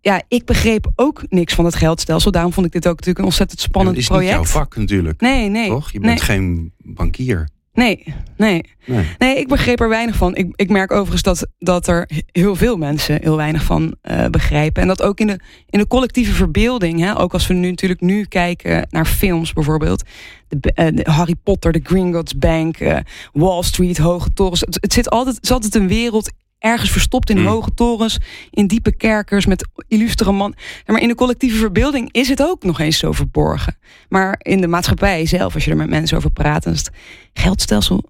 ja, 0.00 0.22
ik 0.28 0.44
begreep 0.44 0.92
ook 0.94 1.22
niks 1.28 1.54
van 1.54 1.64
het 1.64 1.74
geldstelsel. 1.74 2.30
Daarom 2.30 2.52
vond 2.52 2.66
ik 2.66 2.72
dit 2.72 2.86
ook 2.86 2.92
natuurlijk 2.92 3.18
een 3.18 3.24
ontzettend 3.24 3.60
spannend 3.60 3.96
project. 3.96 4.14
Het 4.14 4.22
is 4.22 4.38
niet 4.38 4.52
jouw 4.52 4.60
vak 4.60 4.76
natuurlijk. 4.76 5.20
Nee, 5.20 5.48
nee. 5.48 5.68
Toch? 5.68 5.92
Je 5.92 6.00
bent 6.00 6.12
nee. 6.12 6.22
geen 6.24 6.72
bankier. 6.78 7.48
Nee, 7.72 8.14
nee, 8.36 8.64
nee. 8.86 9.06
Nee, 9.18 9.38
ik 9.38 9.48
begreep 9.48 9.80
er 9.80 9.88
weinig 9.88 10.16
van. 10.16 10.36
Ik, 10.36 10.52
ik 10.54 10.68
merk 10.68 10.92
overigens 10.92 11.22
dat, 11.22 11.46
dat 11.58 11.86
er 11.86 12.10
heel 12.32 12.56
veel 12.56 12.76
mensen 12.76 13.18
heel 13.22 13.36
weinig 13.36 13.62
van 13.62 13.96
uh, 14.02 14.26
begrijpen. 14.26 14.82
En 14.82 14.88
dat 14.88 15.02
ook 15.02 15.20
in 15.20 15.26
de, 15.26 15.40
in 15.68 15.78
de 15.78 15.86
collectieve 15.86 16.32
verbeelding. 16.32 17.00
Hè, 17.00 17.18
ook 17.18 17.32
als 17.32 17.46
we 17.46 17.54
nu 17.54 17.70
natuurlijk 17.70 18.00
nu 18.00 18.24
kijken 18.24 18.86
naar 18.90 19.06
films 19.06 19.52
bijvoorbeeld. 19.52 20.02
De, 20.48 20.72
uh, 20.74 20.86
de 21.04 21.10
Harry 21.10 21.34
Potter, 21.42 21.72
de 21.72 21.80
Gringotts 21.82 22.38
Bank, 22.38 22.80
uh, 22.80 22.98
Wall 23.32 23.62
Street, 23.62 23.98
hoge 23.98 24.32
torens. 24.32 24.60
Het, 24.60 24.78
het, 24.80 24.92
zit 24.92 25.10
altijd, 25.10 25.36
het 25.36 25.44
is 25.44 25.50
altijd 25.50 25.74
een 25.74 25.88
wereld 25.88 26.30
ergens 26.60 26.90
verstopt 26.90 27.30
in 27.30 27.38
mm. 27.38 27.46
hoge 27.46 27.74
torens, 27.74 28.18
in 28.50 28.66
diepe 28.66 28.96
kerkers 28.96 29.46
met 29.46 29.68
illustere 29.88 30.32
man. 30.32 30.54
Maar 30.86 31.00
in 31.00 31.08
de 31.08 31.14
collectieve 31.14 31.56
verbeelding 31.56 32.12
is 32.12 32.28
het 32.28 32.42
ook 32.42 32.62
nog 32.62 32.80
eens 32.80 32.98
zo 32.98 33.12
verborgen. 33.12 33.76
Maar 34.08 34.40
in 34.42 34.60
de 34.60 34.66
maatschappij 34.66 35.26
zelf, 35.26 35.54
als 35.54 35.64
je 35.64 35.70
er 35.70 35.76
met 35.76 35.90
mensen 35.90 36.16
over 36.16 36.30
praat, 36.30 36.62
dan 36.62 36.72
is 36.72 36.78
het 36.78 36.90
geldstelsel. 37.32 38.04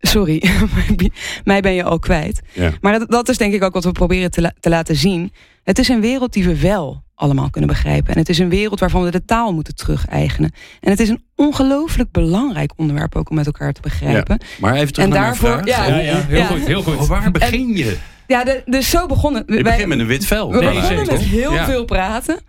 Sorry, 0.00 0.42
mij 1.44 1.60
ben 1.60 1.72
je 1.72 1.84
al 1.84 1.98
kwijt. 1.98 2.40
Ja. 2.52 2.72
Maar 2.80 2.98
dat, 2.98 3.10
dat, 3.10 3.28
is 3.28 3.36
denk 3.36 3.54
ik 3.54 3.62
ook 3.62 3.72
wat 3.72 3.84
we 3.84 3.92
proberen 3.92 4.30
te, 4.30 4.40
la 4.40 4.52
te 4.60 4.68
laten 4.68 4.96
zien. 4.96 5.32
Het 5.66 5.78
is 5.78 5.88
een 5.88 6.00
wereld 6.00 6.32
die 6.32 6.44
we 6.44 6.60
wel 6.60 7.02
allemaal 7.14 7.50
kunnen 7.50 7.70
begrijpen. 7.70 8.12
En 8.12 8.18
het 8.18 8.28
is 8.28 8.38
een 8.38 8.48
wereld 8.48 8.80
waarvan 8.80 9.02
we 9.02 9.10
de 9.10 9.24
taal 9.24 9.52
moeten 9.52 9.74
terug-eigenen. 9.74 10.52
En 10.80 10.90
het 10.90 11.00
is 11.00 11.08
een 11.08 11.22
ongelooflijk 11.34 12.10
belangrijk 12.10 12.72
onderwerp 12.76 13.16
ook 13.16 13.30
om 13.30 13.36
met 13.36 13.46
elkaar 13.46 13.72
te 13.72 13.80
begrijpen. 13.80 14.38
Ja, 14.40 14.46
maar 14.60 14.74
even 14.74 14.92
terug 14.92 15.08
en 15.08 15.14
naar 15.14 15.22
daarvoor, 15.22 15.48
mijn 15.48 15.62
vraag. 15.64 15.88
Ja, 15.88 15.96
ja, 15.96 16.20
heel 16.26 16.38
ja. 16.38 16.46
goed, 16.46 16.66
heel 16.66 16.82
goed. 16.82 17.06
Waar 17.06 17.30
begin 17.30 17.76
je? 17.76 17.96
Ja, 18.26 18.44
de, 18.44 18.62
dus 18.64 18.90
zo 18.90 19.06
begonnen. 19.06 19.42
Je 19.46 19.62
begint 19.62 19.88
met 19.88 19.98
een 19.98 20.06
wit 20.06 20.26
vel. 20.26 20.52
We 20.52 20.58
begonnen 20.58 21.06
met 21.06 21.20
heel 21.20 21.52
ja. 21.52 21.64
veel 21.64 21.84
praten. 21.84 22.40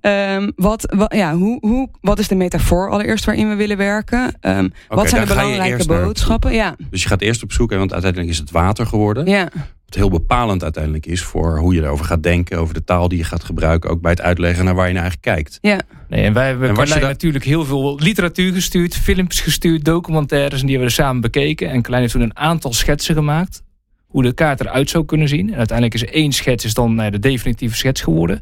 Um, 0.00 0.52
wat, 0.56 0.94
wat, 0.96 1.14
ja, 1.14 1.34
hoe, 1.34 1.58
hoe, 1.60 1.88
wat 2.00 2.18
is 2.18 2.28
de 2.28 2.34
metafoor 2.34 2.90
allereerst 2.90 3.24
waarin 3.24 3.48
we 3.48 3.54
willen 3.54 3.76
werken? 3.76 4.18
Um, 4.18 4.32
okay, 4.40 4.70
wat 4.88 5.08
zijn 5.08 5.26
de 5.26 5.34
belangrijke 5.34 5.86
boodschappen? 5.86 6.52
Ja. 6.52 6.76
Dus 6.90 7.02
je 7.02 7.08
gaat 7.08 7.20
eerst 7.20 7.42
op 7.42 7.52
zoek, 7.52 7.70
want 7.70 7.92
uiteindelijk 7.92 8.32
is 8.32 8.38
het 8.38 8.50
water 8.50 8.86
geworden. 8.86 9.26
Ja. 9.26 9.48
Wat 9.88 9.96
heel 9.96 10.10
bepalend 10.10 10.62
uiteindelijk 10.62 11.06
is 11.06 11.22
voor 11.22 11.58
hoe 11.58 11.74
je 11.74 11.82
erover 11.82 12.04
gaat 12.04 12.22
denken, 12.22 12.58
over 12.58 12.74
de 12.74 12.84
taal 12.84 13.08
die 13.08 13.18
je 13.18 13.24
gaat 13.24 13.44
gebruiken, 13.44 13.90
ook 13.90 14.00
bij 14.00 14.10
het 14.10 14.20
uitleggen 14.20 14.64
naar 14.64 14.74
waar 14.74 14.86
je 14.86 14.92
naar 14.92 15.02
eigenlijk 15.02 15.36
kijkt. 15.36 15.58
Ja. 15.60 15.80
Nee, 16.08 16.24
en 16.24 16.32
wij 16.32 16.46
hebben 16.46 16.74
Carlijn 16.74 17.00
dat... 17.00 17.08
natuurlijk 17.08 17.44
heel 17.44 17.64
veel 17.64 17.98
literatuur 17.98 18.52
gestuurd, 18.52 18.96
films 18.96 19.40
gestuurd, 19.40 19.84
documentaires 19.84 20.60
en 20.60 20.66
die 20.66 20.76
hebben 20.76 20.94
we 20.96 21.02
samen 21.02 21.20
bekeken. 21.20 21.70
En 21.70 21.82
Klein 21.82 22.00
heeft 22.00 22.12
toen 22.12 22.22
een 22.22 22.36
aantal 22.36 22.72
schetsen 22.72 23.14
gemaakt 23.14 23.62
hoe 24.06 24.22
de 24.22 24.32
kaart 24.32 24.60
eruit 24.60 24.90
zou 24.90 25.04
kunnen 25.04 25.28
zien. 25.28 25.50
En 25.50 25.56
uiteindelijk 25.56 26.02
is 26.02 26.04
één 26.04 26.32
schets 26.32 26.64
is 26.64 26.74
dan 26.74 26.94
nou, 26.94 27.10
de 27.10 27.18
definitieve 27.18 27.76
schets 27.76 28.00
geworden. 28.00 28.36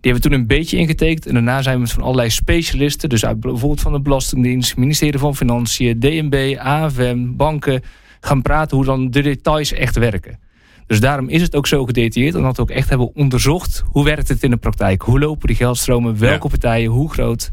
Die 0.00 0.12
hebben 0.12 0.22
we 0.22 0.28
toen 0.28 0.38
een 0.40 0.46
beetje 0.46 0.76
ingetekend. 0.76 1.26
En 1.26 1.34
daarna 1.34 1.62
zijn 1.62 1.74
we 1.74 1.80
met 1.80 1.92
van 1.92 2.02
allerlei 2.02 2.30
specialisten, 2.30 3.08
dus 3.08 3.24
uit, 3.24 3.40
bijvoorbeeld 3.40 3.80
van 3.80 3.92
de 3.92 4.00
Belastingdienst, 4.00 4.76
ministerie 4.76 5.18
van 5.18 5.36
Financiën, 5.36 6.00
DNB, 6.00 6.56
AFM, 6.58 7.26
banken, 7.36 7.82
gaan 8.20 8.42
praten 8.42 8.76
hoe 8.76 8.86
dan 8.86 9.10
de 9.10 9.22
details 9.22 9.72
echt 9.72 9.96
werken. 9.96 10.38
Dus 10.86 11.00
daarom 11.00 11.28
is 11.28 11.42
het 11.42 11.56
ook 11.56 11.66
zo 11.66 11.84
gedetailleerd, 11.84 12.34
omdat 12.34 12.56
we 12.56 12.62
ook 12.62 12.70
echt 12.70 12.88
hebben 12.88 13.14
onderzocht 13.14 13.82
hoe 13.86 14.04
werkt 14.04 14.28
het 14.28 14.42
in 14.42 14.50
de 14.50 14.56
praktijk. 14.56 15.02
Hoe 15.02 15.18
lopen 15.18 15.46
die 15.46 15.56
geldstromen, 15.56 16.18
welke 16.18 16.42
ja. 16.42 16.48
partijen, 16.48 16.90
hoe 16.90 17.10
groot. 17.10 17.50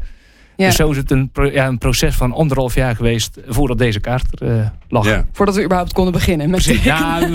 Dus 0.56 0.76
zo 0.76 0.90
is 0.90 0.96
het 0.96 1.10
een, 1.10 1.30
ja, 1.52 1.66
een 1.66 1.78
proces 1.78 2.14
van 2.14 2.32
anderhalf 2.32 2.74
jaar 2.74 2.96
geweest 2.96 3.40
voordat 3.46 3.78
deze 3.78 4.00
kaart 4.00 4.40
er 4.40 4.56
uh, 4.56 4.66
lag. 4.88 5.06
Ja. 5.06 5.26
Voordat 5.32 5.54
we 5.54 5.62
überhaupt 5.62 5.92
konden 5.92 6.12
beginnen 6.12 6.50
met 6.50 6.64
Ja, 6.64 7.28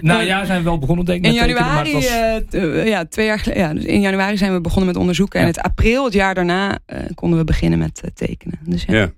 nou 0.00 0.22
ja, 0.22 0.44
zijn 0.44 0.58
we 0.58 0.64
wel 0.64 0.78
begonnen 0.78 1.04
denk 1.04 1.24
ik 1.24 1.30
in 1.30 1.36
januari, 1.36 1.92
was... 1.92 2.10
uh, 2.50 2.86
ja, 2.86 3.04
twee 3.04 3.26
jaar 3.26 3.38
geleden. 3.38 3.62
Ja, 3.62 3.74
dus 3.74 3.84
in 3.84 4.00
januari 4.00 4.36
zijn 4.36 4.52
we 4.52 4.60
begonnen 4.60 4.86
met 4.86 4.96
onderzoeken. 4.96 5.40
En 5.40 5.46
het 5.46 5.60
april, 5.60 6.04
het 6.04 6.12
jaar 6.12 6.34
daarna, 6.34 6.78
uh, 6.86 6.98
konden 7.14 7.38
we 7.38 7.44
beginnen 7.44 7.78
met 7.78 8.02
tekenen. 8.14 8.58
Dus 8.64 8.84
ja. 8.86 9.10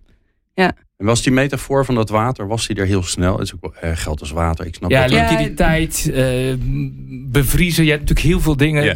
ja. 0.55 0.73
En 0.97 1.09
was 1.09 1.23
die 1.23 1.33
metafoor 1.33 1.85
van 1.85 1.95
dat 1.95 2.09
water, 2.09 2.47
was 2.47 2.67
die 2.67 2.77
er 2.77 2.87
heel 2.87 3.03
snel? 3.03 3.33
Het 3.33 3.43
is 3.43 3.55
ook 3.55 3.75
wel 3.81 3.95
geld 3.95 4.21
als 4.21 4.31
water, 4.31 4.67
ik 4.67 4.75
snap 4.75 4.91
ja, 4.91 5.07
liquiditeit, 5.07 6.11
uh, 6.15 6.55
bevriezen. 7.31 7.85
Je 7.85 7.91
hebt 7.91 8.01
natuurlijk 8.01 8.29
heel 8.29 8.41
veel 8.41 8.57
dingen. 8.57 8.85
Ja. 8.85 8.95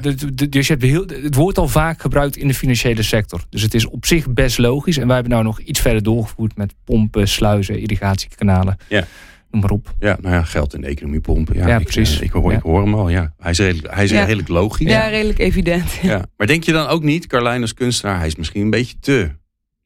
Dus 0.49 0.67
je 0.67 0.73
hebt 0.73 0.85
heel, 0.85 1.05
het 1.23 1.35
wordt 1.35 1.59
al 1.59 1.69
vaak 1.69 2.00
gebruikt 2.00 2.37
in 2.37 2.49
de 2.49 2.55
financiële 2.55 3.03
sector. 3.03 3.45
Dus 3.50 3.62
het 3.62 3.75
is 3.75 3.87
op 3.87 4.07
zich 4.07 4.33
best 4.33 4.59
logisch. 4.59 4.97
En 4.97 5.07
wij 5.07 5.15
hebben 5.15 5.33
nou 5.33 5.45
nog 5.45 5.61
iets 5.61 5.81
verder 5.81 6.03
doorgevoerd 6.03 6.57
met 6.57 6.75
pompen, 6.85 7.29
sluizen, 7.29 7.79
irrigatiekanalen. 7.81 8.76
Ja. 8.88 9.07
Noem 9.50 9.61
maar 9.61 9.71
op. 9.71 9.95
Ja, 9.99 10.19
nou 10.21 10.35
ja, 10.35 10.43
geld 10.43 10.75
in 10.75 10.81
de 10.81 10.87
economie 10.87 11.21
pompen. 11.21 11.57
Ja, 11.57 11.69
ja 11.69 11.79
precies. 11.79 12.21
Ik, 12.21 12.31
hoor, 12.31 12.53
ik 12.53 12.62
hoor 12.62 12.83
hem 12.83 12.95
al. 12.95 13.09
Ja. 13.09 13.35
Hij 13.38 13.50
is 13.50 13.59
redelijk, 13.59 13.95
hij 13.95 14.05
is 14.05 14.11
redelijk 14.11 14.49
logisch. 14.49 14.91
Ja, 14.91 15.07
redelijk 15.07 15.38
evident. 15.38 15.93
Ja. 16.03 16.25
Maar 16.37 16.47
denk 16.47 16.65
je 16.65 16.73
dan 16.73 16.87
ook 16.87 17.03
niet, 17.03 17.26
Carlijn 17.26 17.61
als 17.61 17.75
kunstenaar, 17.75 18.19
hij 18.19 18.26
is 18.26 18.37
misschien 18.37 18.62
een 18.62 18.71
beetje 18.71 18.99
te... 19.00 19.31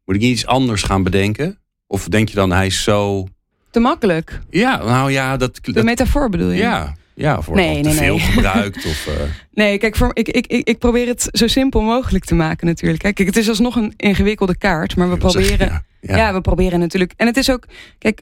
Moet 0.04 0.14
ik 0.14 0.20
niet 0.20 0.32
iets 0.32 0.46
anders 0.46 0.82
gaan 0.82 1.02
bedenken? 1.02 1.59
Of 1.90 2.08
denk 2.08 2.28
je 2.28 2.34
dan 2.34 2.52
hij 2.52 2.66
is 2.66 2.82
zo... 2.82 3.26
Te 3.70 3.80
makkelijk? 3.80 4.40
Ja, 4.50 4.84
nou 4.84 5.10
ja. 5.10 5.36
Dat, 5.36 5.58
De 5.62 5.84
metafoor 5.84 6.28
bedoel 6.28 6.50
je? 6.50 6.62
Ja, 6.62 6.94
ja 7.14 7.38
of 7.38 7.46
wordt 7.46 7.60
nee, 7.62 7.74
nee, 7.74 7.82
te 7.82 7.90
veel 7.90 8.16
nee. 8.16 8.26
gebruikt. 8.26 8.76
Of, 8.76 9.06
uh... 9.08 9.14
Nee, 9.62 9.78
kijk, 9.78 9.96
voor, 9.96 10.10
ik, 10.12 10.28
ik, 10.28 10.46
ik, 10.46 10.68
ik 10.68 10.78
probeer 10.78 11.06
het 11.06 11.28
zo 11.32 11.46
simpel 11.46 11.80
mogelijk 11.80 12.24
te 12.24 12.34
maken 12.34 12.66
natuurlijk. 12.66 13.02
Kijk, 13.02 13.18
het 13.18 13.36
is 13.36 13.48
alsnog 13.48 13.76
een 13.76 13.92
ingewikkelde 13.96 14.56
kaart, 14.56 14.96
maar 14.96 15.10
we 15.10 15.16
proberen... 15.16 15.84
ja, 16.00 16.16
ja. 16.16 16.32
we 16.32 16.40
proberen 16.40 16.80
natuurlijk... 16.80 17.12
En 17.16 17.26
het 17.26 17.36
is 17.36 17.50
ook... 17.50 17.66
Kijk, 17.98 18.20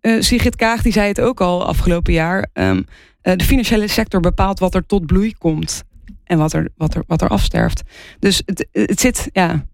uh, 0.00 0.20
Sigrid 0.20 0.56
Kaag 0.56 0.82
die 0.82 0.92
zei 0.92 1.08
het 1.08 1.20
ook 1.20 1.40
al 1.40 1.66
afgelopen 1.66 2.12
jaar. 2.12 2.48
Um, 2.52 2.86
uh, 3.22 3.36
de 3.36 3.44
financiële 3.44 3.88
sector 3.88 4.20
bepaalt 4.20 4.58
wat 4.58 4.74
er 4.74 4.86
tot 4.86 5.06
bloei 5.06 5.34
komt. 5.38 5.82
En 6.24 6.38
wat 6.38 6.52
er, 6.52 6.68
wat 6.76 6.94
er, 6.94 7.02
wat 7.06 7.22
er 7.22 7.28
afsterft. 7.28 7.82
Dus 8.18 8.42
het, 8.44 8.66
het 8.72 9.00
zit... 9.00 9.28
Ja, 9.32 9.64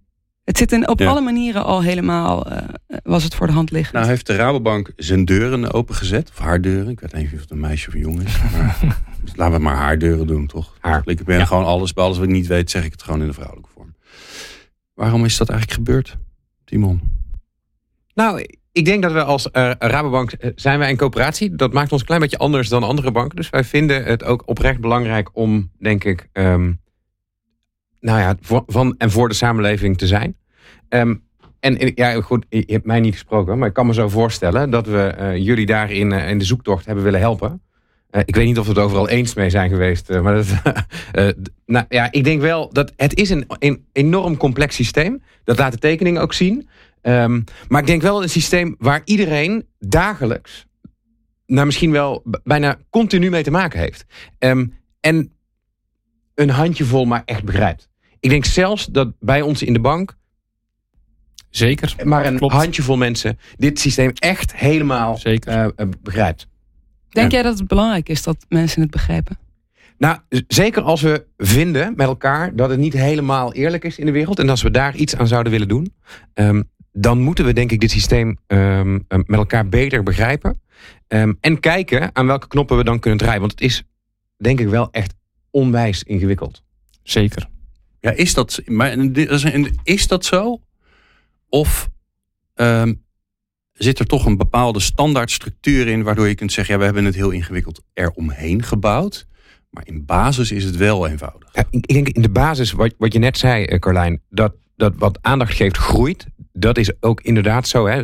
het 0.47 0.59
zit 0.59 0.73
in, 0.73 0.89
op 0.89 1.01
alle 1.01 1.21
manieren 1.21 1.65
al 1.65 1.83
helemaal, 1.83 2.53
uh, 2.53 2.59
was 3.03 3.25
het 3.25 3.35
voor 3.35 3.47
de 3.47 3.53
hand 3.53 3.71
liggen. 3.71 3.95
Nou 3.95 4.07
heeft 4.07 4.27
de 4.27 4.37
Rabobank 4.37 4.93
zijn 4.97 5.25
deuren 5.25 5.73
opengezet. 5.73 6.29
Of 6.29 6.39
haar 6.39 6.61
deuren. 6.61 6.89
Ik 6.89 7.01
weet 7.01 7.13
niet 7.13 7.33
of 7.35 7.41
het 7.41 7.51
een 7.51 7.61
meisje 7.61 7.89
of 7.89 7.95
een 7.95 8.01
jongen 8.01 8.25
is. 8.27 8.39
Maar 8.53 8.79
laten 9.35 9.55
we 9.57 9.63
maar 9.63 9.77
haar 9.77 9.99
deuren 9.99 10.27
doen, 10.27 10.47
toch? 10.47 10.77
Haar. 10.81 11.03
Ik 11.05 11.25
ben 11.25 11.47
gewoon 11.47 11.65
alles, 11.65 11.93
bij 11.93 12.05
alles 12.05 12.19
wat 12.19 12.27
ik 12.27 12.33
niet 12.33 12.47
weet, 12.47 12.71
zeg 12.71 12.85
ik 12.85 12.93
het 12.93 13.03
gewoon 13.03 13.21
in 13.21 13.27
de 13.27 13.33
vrouwelijke 13.33 13.71
vorm. 13.75 13.95
Waarom 14.95 15.25
is 15.25 15.37
dat 15.37 15.49
eigenlijk 15.49 15.81
gebeurd, 15.81 16.17
Timon? 16.65 17.01
Nou, 18.15 18.47
ik 18.73 18.85
denk 18.85 19.03
dat 19.03 19.13
we 19.13 19.25
als 19.25 19.49
uh, 19.53 19.71
Rabobank 19.79 20.33
zijn 20.55 20.79
wij 20.79 20.91
een 20.91 20.97
coöperatie. 20.97 21.55
Dat 21.55 21.73
maakt 21.73 21.93
ons 21.93 22.01
een 22.01 22.07
klein 22.07 22.21
beetje 22.21 22.39
anders 22.39 22.69
dan 22.69 22.83
andere 22.83 23.13
banken. 23.13 23.37
Dus 23.37 23.51
wij 23.51 23.65
vinden 23.65 24.05
het 24.05 24.25
ook 24.25 24.43
oprecht 24.47 24.81
belangrijk 24.81 25.31
om, 25.33 25.71
denk 25.79 26.05
ik, 26.05 26.29
um, 26.33 26.81
nou 28.07 28.21
ja, 28.21 28.37
van 28.67 28.95
en 28.99 29.11
voor 29.11 29.29
de 29.29 29.35
samenleving 29.35 29.99
te 29.99 30.07
zijn. 30.07 30.37
Um, 30.89 31.25
en 31.61 31.93
ja, 31.95 32.21
goed, 32.21 32.47
je 32.49 32.65
hebt 32.67 32.87
mij 32.87 33.01
niet 33.01 33.13
gesproken, 33.13 33.59
maar 33.59 33.69
ik 33.69 33.75
kan 33.75 33.87
me 33.87 33.95
zo 33.95 34.09
voorstellen 34.09 34.71
dat 34.71 34.87
we 34.87 35.15
uh, 35.19 35.37
jullie 35.37 35.67
daarin 35.67 36.11
uh, 36.11 36.29
in 36.29 36.39
de 36.39 36.45
zoektocht 36.45 36.87
hebben 36.87 37.05
willen 37.05 37.21
helpen. 37.21 37.63
Uh, 38.11 38.21
ik 38.25 38.35
weet 38.35 38.47
niet 38.47 38.59
of 38.59 38.65
we 38.65 38.73
het 38.73 38.81
overal 38.81 39.09
eens 39.09 39.35
mee 39.35 39.51
zijn 39.51 39.71
geweest, 39.71 40.09
maar 40.09 40.45
nou 41.67 41.85
ja, 41.89 42.13
ik 42.13 42.25
denk 42.25 42.41
wel 42.41 42.73
dat 42.73 42.93
het 42.97 43.15
is 43.15 43.31
een, 43.31 43.45
een 43.59 43.87
enorm 43.93 44.37
complex 44.37 44.75
systeem. 44.75 45.23
Dat 45.45 45.59
laat 45.59 45.73
de 45.73 45.79
tekening 45.79 46.19
ook 46.19 46.33
zien. 46.33 46.69
Um, 47.03 47.45
maar 47.69 47.81
ik 47.81 47.87
denk 47.87 48.03
wel 48.03 48.23
een 48.23 48.29
systeem 48.29 48.75
waar 48.79 49.01
iedereen 49.05 49.67
dagelijks, 49.79 50.67
nou 51.47 51.67
misschien 51.67 51.91
wel 51.91 52.23
bijna 52.45 52.79
continu 52.91 53.31
mee 53.31 53.43
te 53.43 53.51
maken 53.51 53.79
heeft. 53.79 54.05
Um, 54.39 54.75
en 55.01 55.31
een 56.35 56.51
handjevol 56.51 57.05
maar 57.05 57.23
echt 57.25 57.45
begrijpt. 57.45 57.89
Ik 58.21 58.31
denk 58.31 58.45
zelfs 58.45 58.87
dat 58.87 59.13
bij 59.21 59.43
ons 59.43 59.63
in 59.63 59.73
de 59.73 59.81
bank... 59.81 60.17
Zeker. 61.51 61.95
Maar 62.05 62.27
een 62.27 62.51
handjevol 62.51 62.97
mensen 62.97 63.39
dit 63.57 63.79
systeem 63.79 64.11
echt 64.15 64.57
helemaal 64.57 65.17
Zeker. 65.17 65.73
Uh, 65.77 65.89
begrijpt. 66.03 66.49
Denk 67.09 67.31
jij 67.31 67.43
dat 67.43 67.59
het 67.59 67.69
belangrijk 67.69 68.09
is 68.09 68.23
dat 68.23 68.47
mensen 68.49 68.81
het 68.81 68.91
begrijpen? 68.91 69.39
Nou, 69.99 70.19
zeker 70.49 70.83
als 70.83 71.01
we 71.01 71.27
vinden 71.37 71.93
met 71.97 72.07
elkaar 72.07 72.57
dat 72.57 72.71
het 72.71 72.79
niet 72.79 72.93
helemaal 72.93 73.53
eerlijk 73.53 73.85
is 73.85 73.99
in 73.99 74.07
de 74.07 74.13
wereld. 74.13 74.39
En 74.39 74.49
als 74.49 74.63
we 74.63 74.71
daar 74.71 74.97
iets 74.97 75.17
aan 75.17 75.27
zouden 75.27 75.53
willen 75.53 75.69
doen. 75.69 75.95
Um, 76.35 76.71
dan 76.93 77.19
moeten 77.19 77.45
we 77.45 77.53
denk 77.53 77.73
ik 77.73 77.81
dit 77.81 77.91
systeem 77.91 78.39
um, 78.47 79.05
met 79.09 79.27
elkaar 79.29 79.69
beter 79.69 80.03
begrijpen. 80.03 80.61
Um, 81.09 81.37
en 81.41 81.61
kijken 81.61 82.11
aan 82.13 82.27
welke 82.27 82.49
knoppen 82.49 82.77
we 82.77 82.85
dan 82.85 82.99
kunnen 82.99 83.19
draaien. 83.19 83.41
Want 83.41 83.53
het 83.53 83.61
is 83.61 83.83
denk 84.37 84.61
ik 84.61 84.69
wel 84.69 84.89
echt 84.91 85.15
onwijs 85.51 86.03
ingewikkeld. 86.03 86.63
Zeker. 87.03 87.49
Ja, 88.07 88.13
is 88.13 88.35
dat, 88.35 88.63
maar 88.67 88.97
is 89.83 90.07
dat 90.07 90.25
zo? 90.25 90.61
Of 91.49 91.89
um, 92.55 93.05
zit 93.73 93.99
er 93.99 94.07
toch 94.07 94.27
een 94.27 94.37
bepaalde 94.37 94.81
standaardstructuur 94.81 95.89
in 95.89 96.03
waardoor 96.03 96.29
je 96.29 96.35
kunt 96.35 96.53
zeggen, 96.53 96.75
ja, 96.75 96.79
we 96.79 96.87
hebben 96.87 97.05
het 97.05 97.15
heel 97.15 97.31
ingewikkeld 97.31 97.83
eromheen 97.95 98.63
gebouwd. 98.63 99.27
Maar 99.71 99.87
in 99.87 100.05
basis 100.05 100.53
is 100.53 100.65
het 100.65 100.77
wel 100.77 101.07
eenvoudig. 101.07 101.49
Ja, 101.53 101.65
ik 101.71 101.87
denk 101.87 102.09
in 102.09 102.23
de 102.23 102.31
basis, 102.31 102.73
wat, 102.73 102.95
wat 102.99 103.13
je 103.13 103.19
net 103.19 103.39
zei, 103.39 103.65
eh, 103.65 103.79
Carlijn, 103.79 104.21
dat, 104.31 104.55
dat 104.77 104.93
wat 104.97 105.19
aandacht 105.21 105.55
geeft 105.55 105.77
groeit. 105.77 106.27
Dat 106.53 106.79
is 106.79 107.03
ook 107.03 107.21
inderdaad 107.21 107.69
zo. 107.69 107.87
Hè? 107.87 108.03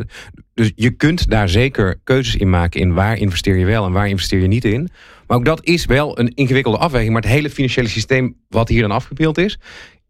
Dus 0.53 0.71
je 0.75 0.91
kunt 0.91 1.29
daar 1.29 1.49
zeker 1.49 1.99
keuzes 2.03 2.35
in 2.35 2.49
maken 2.49 2.79
in 2.79 2.93
waar 2.93 3.17
investeer 3.17 3.57
je 3.57 3.65
wel 3.65 3.85
en 3.85 3.91
waar 3.91 4.09
investeer 4.09 4.39
je 4.39 4.47
niet 4.47 4.65
in. 4.65 4.89
Maar 5.27 5.37
ook 5.37 5.45
dat 5.45 5.65
is 5.65 5.85
wel 5.85 6.19
een 6.19 6.33
ingewikkelde 6.35 6.77
afweging. 6.77 7.13
Maar 7.13 7.21
het 7.21 7.31
hele 7.31 7.49
financiële 7.49 7.87
systeem 7.87 8.35
wat 8.49 8.69
hier 8.69 8.81
dan 8.81 8.91
afgebeeld 8.91 9.37
is, 9.37 9.59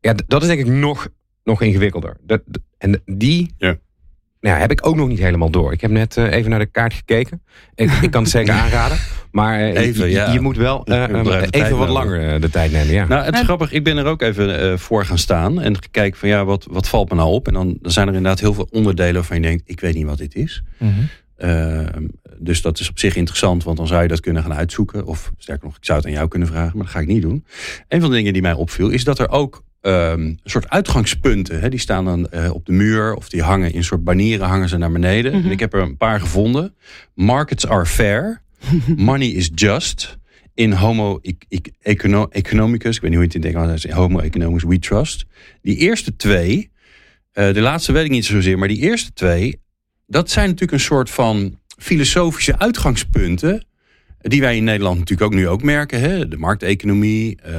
ja, 0.03 0.13
dat 0.27 0.41
is 0.41 0.47
denk 0.47 0.59
ik 0.59 0.67
nog, 0.67 1.07
nog 1.43 1.61
ingewikkelder. 1.61 2.17
Dat, 2.21 2.41
en 2.77 3.01
die 3.05 3.53
ja. 3.57 3.77
Nou, 4.39 4.59
heb 4.59 4.71
ik 4.71 4.87
ook 4.87 4.95
nog 4.95 5.07
niet 5.07 5.19
helemaal 5.19 5.49
door. 5.49 5.71
Ik 5.71 5.81
heb 5.81 5.91
net 5.91 6.17
uh, 6.17 6.31
even 6.31 6.49
naar 6.49 6.59
de 6.59 6.65
kaart 6.65 6.93
gekeken. 6.93 7.41
Ik, 7.75 7.91
ik 7.91 8.11
kan 8.11 8.21
het 8.21 8.31
zeker 8.39 8.53
aanraden. 8.53 8.97
Maar 9.31 9.59
uh, 9.59 9.75
even, 9.75 10.05
je, 10.05 10.11
ja. 10.11 10.31
je, 10.31 10.39
moet 10.39 10.57
wel 10.57 10.89
uh, 10.89 11.43
even 11.49 11.77
wat 11.77 11.89
langer 11.89 12.41
de 12.41 12.49
tijd 12.49 12.71
nemen. 12.71 12.93
Ja. 12.93 13.07
Nou, 13.07 13.23
het 13.23 13.33
is 13.33 13.41
grappig. 13.41 13.71
Ik 13.71 13.83
ben 13.83 13.97
er 13.97 14.05
ook 14.05 14.21
even 14.21 14.79
voor 14.79 15.05
gaan 15.05 15.17
staan. 15.17 15.61
En 15.61 15.81
gekeken 15.81 16.19
van 16.19 16.29
ja, 16.29 16.45
wat, 16.45 16.67
wat 16.69 16.89
valt 16.89 17.09
me 17.09 17.15
nou 17.15 17.29
op? 17.29 17.47
En 17.47 17.53
dan, 17.53 17.77
dan 17.81 17.91
zijn 17.91 18.07
er 18.07 18.13
inderdaad 18.13 18.39
heel 18.39 18.53
veel 18.53 18.67
onderdelen 18.71 19.13
waarvan 19.13 19.35
je 19.35 19.41
denkt, 19.41 19.63
ik 19.65 19.79
weet 19.79 19.95
niet 19.95 20.05
wat 20.05 20.17
dit 20.17 20.35
is. 20.35 20.63
Mm 20.77 20.93
-hmm. 20.93 21.09
Dus 22.37 22.61
dat 22.61 22.79
is 22.79 22.89
op 22.89 22.99
zich 22.99 23.15
interessant, 23.15 23.63
want 23.63 23.77
dan 23.77 23.87
zou 23.87 24.01
je 24.01 24.07
dat 24.07 24.19
kunnen 24.19 24.43
gaan 24.43 24.53
uitzoeken. 24.53 25.05
Of 25.05 25.31
sterker 25.37 25.65
nog, 25.65 25.77
ik 25.77 25.85
zou 25.85 25.97
het 25.97 26.07
aan 26.07 26.13
jou 26.13 26.27
kunnen 26.27 26.47
vragen, 26.47 26.71
maar 26.77 26.85
dat 26.85 26.93
ga 26.93 26.99
ik 26.99 27.07
niet 27.07 27.21
doen. 27.21 27.45
Een 27.87 28.01
van 28.01 28.09
de 28.09 28.15
dingen 28.15 28.33
die 28.33 28.41
mij 28.41 28.53
opviel, 28.53 28.89
is 28.89 29.03
dat 29.03 29.19
er 29.19 29.29
ook 29.29 29.63
um, 29.81 29.91
een 30.21 30.39
soort 30.43 30.69
uitgangspunten. 30.69 31.59
Hè, 31.59 31.69
die 31.69 31.79
staan 31.79 32.05
dan 32.05 32.27
uh, 32.33 32.53
op 32.53 32.65
de 32.65 32.71
muur 32.71 33.13
of 33.13 33.29
die 33.29 33.41
hangen 33.41 33.73
in 33.73 33.83
soort 33.83 34.03
banieren 34.03 34.47
hangen 34.47 34.69
ze 34.69 34.77
naar 34.77 34.91
beneden. 34.91 35.31
Mm 35.31 35.37
-hmm. 35.37 35.47
En 35.47 35.51
ik 35.51 35.59
heb 35.59 35.73
er 35.73 35.81
een 35.81 35.97
paar 35.97 36.19
gevonden. 36.19 36.75
Markets 37.13 37.67
are 37.67 37.85
fair. 37.85 38.41
Money 38.95 39.27
is 39.27 39.51
just. 39.55 40.17
In 40.53 40.71
Homo 40.71 41.19
econo 41.79 42.27
Economicus, 42.29 42.95
ik 42.95 43.01
weet 43.01 43.11
niet 43.11 43.19
hoe 43.19 43.29
je 43.29 43.37
het 43.37 43.45
in 43.45 43.55
het 43.55 43.63
Engels 43.63 43.81
zegt, 43.81 43.93
Homo 43.93 44.19
Economicus 44.19 44.63
We 44.63 44.79
Trust. 44.79 45.25
Die 45.61 45.77
eerste 45.77 46.15
twee, 46.15 46.71
uh, 47.33 47.53
de 47.53 47.61
laatste 47.61 47.91
weet 47.91 48.05
ik 48.05 48.11
niet 48.11 48.25
zozeer, 48.25 48.57
maar 48.57 48.67
die 48.67 48.79
eerste 48.79 49.13
twee, 49.13 49.61
dat 50.13 50.29
zijn 50.29 50.45
natuurlijk 50.45 50.71
een 50.71 50.79
soort 50.79 51.09
van 51.09 51.59
filosofische 51.77 52.59
uitgangspunten 52.59 53.65
die 54.17 54.41
wij 54.41 54.57
in 54.57 54.63
Nederland 54.63 54.99
natuurlijk 54.99 55.31
ook 55.31 55.39
nu 55.39 55.47
ook 55.47 55.63
merken. 55.63 55.99
Hè? 55.99 56.27
De 56.27 56.37
markteconomie 56.37 57.37
uh, 57.45 57.53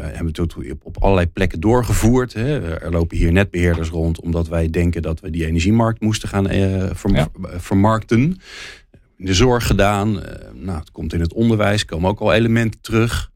hebben 0.00 0.26
we 0.26 0.32
tot 0.32 0.56
op 0.82 0.96
allerlei 1.02 1.26
plekken 1.26 1.60
doorgevoerd. 1.60 2.32
Hè? 2.32 2.78
Er 2.78 2.90
lopen 2.90 3.16
hier 3.16 3.32
netbeheerders 3.32 3.88
rond 3.88 4.20
omdat 4.20 4.48
wij 4.48 4.70
denken 4.70 5.02
dat 5.02 5.20
we 5.20 5.30
die 5.30 5.46
energiemarkt 5.46 6.00
moesten 6.00 6.28
gaan 6.28 6.52
uh, 6.52 6.90
vermarkten. 7.56 8.40
De 9.16 9.34
zorg 9.34 9.66
gedaan. 9.66 10.16
Uh, 10.16 10.22
nou, 10.54 10.78
het 10.78 10.90
komt 10.90 11.12
in 11.12 11.20
het 11.20 11.32
onderwijs, 11.32 11.84
komen 11.84 12.10
ook 12.10 12.20
al 12.20 12.32
elementen 12.32 12.80
terug. 12.80 13.30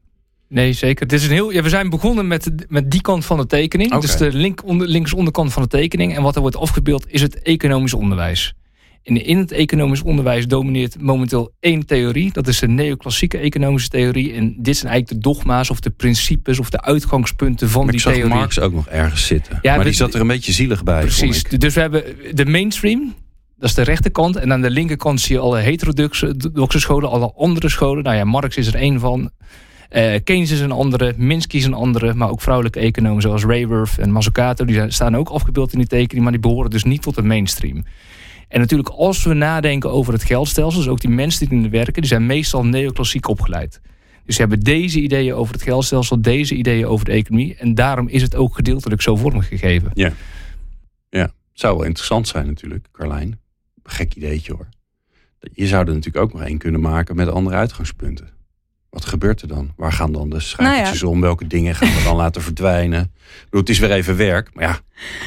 Nee, 0.47 0.73
zeker. 0.73 1.03
Het 1.03 1.13
is 1.13 1.25
een 1.25 1.31
heel, 1.31 1.51
ja, 1.51 1.61
we 1.61 1.69
zijn 1.69 1.89
begonnen 1.89 2.27
met, 2.27 2.51
met 2.67 2.91
die 2.91 3.01
kant 3.01 3.25
van 3.25 3.37
de 3.37 3.45
tekening. 3.45 3.89
Okay. 3.89 4.01
Dus 4.01 4.17
de 4.17 4.33
link 4.33 4.63
onder, 4.65 4.87
links 4.87 5.13
onderkant 5.13 5.53
van 5.53 5.61
de 5.61 5.67
tekening. 5.67 6.15
En 6.15 6.21
wat 6.21 6.35
er 6.35 6.41
wordt 6.41 6.57
afgebeeld 6.57 7.05
is 7.07 7.21
het 7.21 7.41
economisch 7.41 7.93
onderwijs. 7.93 8.53
In, 9.05 9.25
in 9.25 9.37
het 9.37 9.51
economisch 9.51 10.01
onderwijs 10.01 10.47
domineert 10.47 11.01
momenteel 11.01 11.53
één 11.59 11.85
theorie. 11.85 12.31
Dat 12.31 12.47
is 12.47 12.59
de 12.59 12.67
neoclassieke 12.67 13.37
economische 13.37 13.89
theorie. 13.89 14.33
En 14.33 14.55
dit 14.57 14.77
zijn 14.77 14.91
eigenlijk 14.91 15.21
de 15.21 15.29
dogma's 15.29 15.69
of 15.69 15.79
de 15.79 15.89
principes 15.89 16.59
of 16.59 16.69
de 16.69 16.81
uitgangspunten 16.81 17.69
van 17.69 17.87
die 17.87 18.01
theorie. 18.01 18.25
Marx 18.25 18.59
ook 18.59 18.73
nog 18.73 18.87
ergens 18.87 19.25
zitten. 19.25 19.59
Ja, 19.61 19.75
maar 19.75 19.85
die 19.85 19.93
zat 19.93 20.13
er 20.13 20.21
een 20.21 20.27
beetje 20.27 20.51
zielig 20.51 20.83
bij. 20.83 21.01
Precies. 21.01 21.43
Dus 21.43 21.73
we 21.73 21.79
hebben 21.79 22.03
de 22.33 22.45
mainstream. 22.45 23.13
Dat 23.57 23.69
is 23.69 23.75
de 23.75 23.81
rechterkant. 23.81 24.35
En 24.35 24.51
aan 24.51 24.61
de 24.61 24.69
linkerkant 24.69 25.21
zie 25.21 25.35
je 25.35 25.41
alle 25.41 25.59
heterodoxe 25.59 26.79
scholen, 26.79 27.09
alle 27.09 27.33
andere 27.35 27.69
scholen. 27.69 28.03
Nou 28.03 28.15
ja, 28.15 28.23
Marx 28.23 28.57
is 28.57 28.67
er 28.67 28.75
één 28.75 28.99
van. 28.99 29.31
Uh, 29.91 30.15
Keynes 30.23 30.51
is 30.51 30.59
een 30.59 30.71
andere, 30.71 31.13
Minsky 31.17 31.57
is 31.57 31.65
een 31.65 31.73
andere, 31.73 32.13
maar 32.13 32.29
ook 32.29 32.41
vrouwelijke 32.41 32.79
economen 32.79 33.21
zoals 33.21 33.43
Rayworth 33.43 33.99
en 33.99 34.11
Mazzucato, 34.11 34.65
die 34.65 34.91
staan 34.91 35.15
ook 35.15 35.29
afgebeeld 35.29 35.73
in 35.73 35.79
die 35.79 35.87
tekening, 35.87 36.23
maar 36.23 36.31
die 36.31 36.41
behoren 36.41 36.69
dus 36.69 36.83
niet 36.83 37.01
tot 37.01 37.15
de 37.15 37.21
mainstream. 37.21 37.83
En 38.47 38.59
natuurlijk, 38.59 38.89
als 38.89 39.23
we 39.23 39.33
nadenken 39.33 39.91
over 39.91 40.13
het 40.13 40.23
geldstelsel, 40.23 40.79
dus 40.79 40.89
ook 40.89 41.01
die 41.01 41.09
mensen 41.09 41.49
die 41.49 41.57
in 41.57 41.69
werken, 41.69 41.93
die 41.93 42.05
zijn 42.05 42.25
meestal 42.25 42.65
neoclassiek 42.65 43.27
opgeleid. 43.27 43.81
Dus 44.25 44.35
ze 44.35 44.41
hebben 44.41 44.59
deze 44.59 45.01
ideeën 45.01 45.33
over 45.33 45.53
het 45.53 45.63
geldstelsel, 45.63 46.21
deze 46.21 46.55
ideeën 46.55 46.85
over 46.85 47.05
de 47.05 47.11
economie. 47.11 47.55
En 47.55 47.75
daarom 47.75 48.07
is 48.07 48.21
het 48.21 48.35
ook 48.35 48.55
gedeeltelijk 48.55 49.01
zo 49.01 49.15
vormgegeven. 49.15 49.91
Ja, 49.93 50.11
ja. 51.09 51.31
zou 51.53 51.77
wel 51.77 51.85
interessant 51.85 52.27
zijn 52.27 52.45
natuurlijk, 52.45 52.87
Carlijn. 52.91 53.39
Gek 53.83 54.15
ideetje 54.15 54.53
hoor. 54.53 54.67
Je 55.53 55.67
zou 55.67 55.87
er 55.87 55.93
natuurlijk 55.93 56.23
ook 56.23 56.33
nog 56.33 56.41
één 56.41 56.57
kunnen 56.57 56.81
maken 56.81 57.15
met 57.15 57.27
andere 57.27 57.55
uitgangspunten. 57.55 58.29
Wat 58.95 59.05
gebeurt 59.05 59.41
er 59.41 59.47
dan? 59.47 59.73
Waar 59.75 59.91
gaan 59.91 60.11
dan 60.11 60.29
de 60.29 60.39
schakeltjes 60.39 61.01
nou 61.01 61.13
om? 61.13 61.21
Welke 61.21 61.47
dingen 61.47 61.75
gaan 61.75 61.87
we 61.87 62.03
dan 62.03 62.15
laten 62.15 62.41
verdwijnen? 62.41 63.11
Bedoel, 63.43 63.59
het 63.59 63.69
is 63.69 63.79
weer 63.79 63.91
even 63.91 64.17
werk, 64.17 64.49
maar 64.53 64.63
ja. 64.63 64.79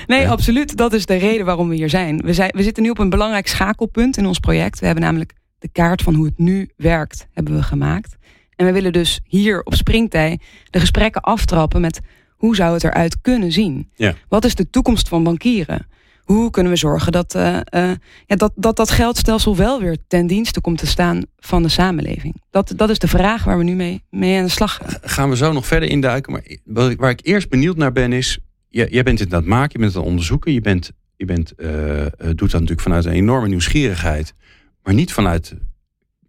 Nee, 0.06 0.28
absoluut. 0.28 0.76
Dat 0.76 0.92
is 0.92 1.06
de 1.06 1.16
reden 1.16 1.46
waarom 1.46 1.68
we 1.68 1.75
hier 1.75 1.88
zijn. 1.88 2.20
We, 2.20 2.32
zijn. 2.32 2.50
we 2.56 2.62
zitten 2.62 2.82
nu 2.82 2.90
op 2.90 2.98
een 2.98 3.10
belangrijk 3.10 3.46
schakelpunt 3.46 4.16
in 4.16 4.26
ons 4.26 4.38
project. 4.38 4.78
We 4.78 4.87
hebben 4.87 5.04
namelijk 5.04 5.32
de 5.58 5.68
kaart 5.72 6.02
van 6.02 6.14
hoe 6.14 6.25
het 6.25 6.38
nu 6.38 6.70
werkt, 6.76 7.28
hebben 7.32 7.54
we 7.54 7.62
gemaakt. 7.62 8.16
En 8.56 8.66
we 8.66 8.72
willen 8.72 8.92
dus 8.92 9.20
hier 9.25 9.62
op 9.62 9.75
Springtij 9.75 10.40
de 10.70 10.80
gesprekken 10.80 11.22
aftrappen 11.22 11.80
met 11.80 12.00
hoe 12.37 12.56
zou 12.56 12.72
het 12.72 12.84
eruit 12.84 13.20
kunnen 13.20 13.52
zien? 13.52 13.90
Ja. 13.94 14.14
Wat 14.28 14.44
is 14.44 14.54
de 14.54 14.70
toekomst 14.70 15.08
van 15.08 15.22
bankieren? 15.22 15.87
Hoe 16.28 16.50
kunnen 16.50 16.73
we 16.73 16.78
zorgen 16.78 17.12
dat, 17.12 17.35
uh, 17.35 17.54
uh, 17.75 17.90
ja, 18.26 18.37
dat, 18.37 18.52
dat 18.54 18.76
dat 18.76 18.90
geldstelsel 18.90 19.56
wel 19.56 19.80
weer 19.80 19.97
ten 20.06 20.26
dienste 20.26 20.61
komt 20.61 20.78
te 20.78 20.87
staan 20.87 21.23
van 21.38 21.62
de 21.62 21.68
samenleving? 21.68 22.42
Dat, 22.50 22.73
dat 22.76 22.90
is 22.90 22.99
de 22.99 23.08
vraag 23.08 23.44
waar 23.44 23.58
we 23.58 23.64
nu 23.64 23.75
mee, 23.75 24.02
mee 24.11 24.38
aan 24.38 24.44
de 24.44 24.50
slag 24.50 24.75
gaan. 24.75 24.99
Gaan 25.02 25.30
we 25.30 25.37
zo 25.37 25.52
nog 25.52 25.66
verder 25.66 25.88
induiken. 25.88 26.32
Maar 26.32 26.97
waar 26.97 27.11
ik 27.11 27.20
eerst 27.23 27.49
benieuwd 27.49 27.76
naar 27.76 27.92
ben 27.92 28.12
is, 28.12 28.38
jij, 28.68 29.02
bent 29.02 29.18
het 29.18 29.32
aan 29.32 29.38
het 29.38 29.49
maken, 29.49 29.70
je 29.73 29.78
bent 29.78 29.90
het 29.90 29.97
aan 29.97 30.00
het 30.00 30.11
onderzoeken. 30.11 30.52
Je, 30.52 30.61
bent, 30.61 30.92
je 31.16 31.25
bent, 31.25 31.52
uh, 31.56 31.70
doet 32.18 32.38
dat 32.38 32.52
natuurlijk 32.52 32.80
vanuit 32.80 33.04
een 33.04 33.12
enorme 33.12 33.49
nieuwsgierigheid. 33.49 34.35
Maar 34.82 34.94
niet 34.94 35.12
vanuit 35.12 35.54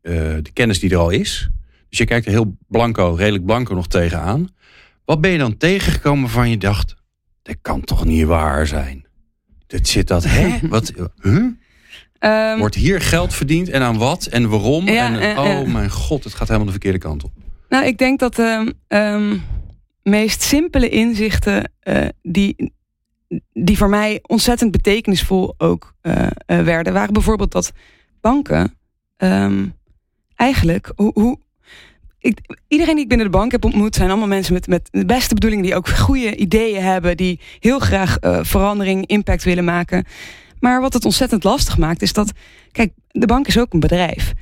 de 0.01 0.49
kennis 0.53 0.79
die 0.79 0.91
er 0.91 0.97
al 0.97 1.09
is. 1.09 1.49
Dus 1.89 1.97
je 1.97 2.05
kijkt 2.05 2.25
er 2.25 2.31
heel 2.31 2.57
blanco, 2.67 3.13
redelijk 3.17 3.45
blanco 3.45 3.73
nog 3.73 3.87
tegenaan. 3.87 4.47
Wat 5.05 5.21
ben 5.21 5.31
je 5.31 5.37
dan 5.37 5.57
tegengekomen 5.57 6.29
van 6.29 6.49
je 6.49 6.57
dacht, 6.57 6.95
dat 7.41 7.55
kan 7.61 7.81
toch 7.81 8.05
niet 8.05 8.25
waar 8.25 8.67
zijn? 8.67 9.07
Dit 9.69 9.87
zit 9.87 10.07
dat, 10.07 10.23
hè? 10.23 10.59
Wat, 10.67 10.93
huh? 11.21 11.45
Um, 12.19 12.59
Wordt 12.59 12.75
hier 12.75 13.01
geld 13.01 13.33
verdiend 13.33 13.69
en 13.69 13.81
aan 13.81 13.97
wat 13.97 14.25
en 14.25 14.49
waarom? 14.49 14.87
en, 14.87 15.37
oh 15.37 15.73
mijn 15.73 15.91
god, 15.91 16.23
het 16.23 16.33
gaat 16.33 16.47
helemaal 16.47 16.65
de 16.65 16.71
verkeerde 16.71 16.97
kant 16.97 17.23
op. 17.23 17.31
Nou, 17.69 17.85
ik 17.85 17.97
denk 17.97 18.19
dat 18.19 18.35
de 18.35 18.75
um, 18.87 19.43
meest 20.03 20.41
simpele 20.41 20.89
inzichten 20.89 21.71
uh, 21.83 22.05
die, 22.21 22.73
die 23.53 23.77
voor 23.77 23.89
mij 23.89 24.19
ontzettend 24.21 24.71
betekenisvol 24.71 25.53
ook 25.57 25.93
werden, 26.45 26.93
waren 26.93 27.13
bijvoorbeeld 27.13 27.51
dat 27.51 27.71
banken 28.21 28.73
um, 29.17 29.73
eigenlijk, 30.35 30.91
hoe, 30.95 31.11
hoe, 31.13 31.39
ik, 32.19 32.39
iedereen 32.67 32.93
die 32.93 33.03
ik 33.03 33.09
binnen 33.09 33.31
de 33.31 33.37
bank 33.37 33.51
heb 33.51 33.65
ontmoet, 33.65 33.95
zijn 33.95 34.09
allemaal 34.09 34.27
mensen 34.27 34.53
met, 34.53 34.67
met 34.67 34.87
de 34.91 35.05
beste 35.05 35.33
bedoelingen, 35.33 35.65
die 35.65 35.75
ook 35.75 35.89
goede 36.07 36.35
ideeën 36.35 36.83
hebben, 36.83 37.17
die 37.17 37.39
heel 37.59 37.79
graag 37.79 38.17
uh, 38.21 38.39
verandering, 38.41 39.07
impact 39.07 39.43
willen 39.43 39.65
maken. 39.65 40.05
Maar 40.59 40.81
wat 40.81 40.93
het 40.93 41.05
ontzettend 41.05 41.43
lastig 41.43 41.77
maakt, 41.77 42.01
is 42.01 42.13
dat, 42.13 42.31
kijk, 42.71 42.91
de 43.07 43.25
bank 43.25 43.47
is 43.47 43.59
ook 43.59 43.73
een 43.73 43.79
bedrijf. 43.79 44.33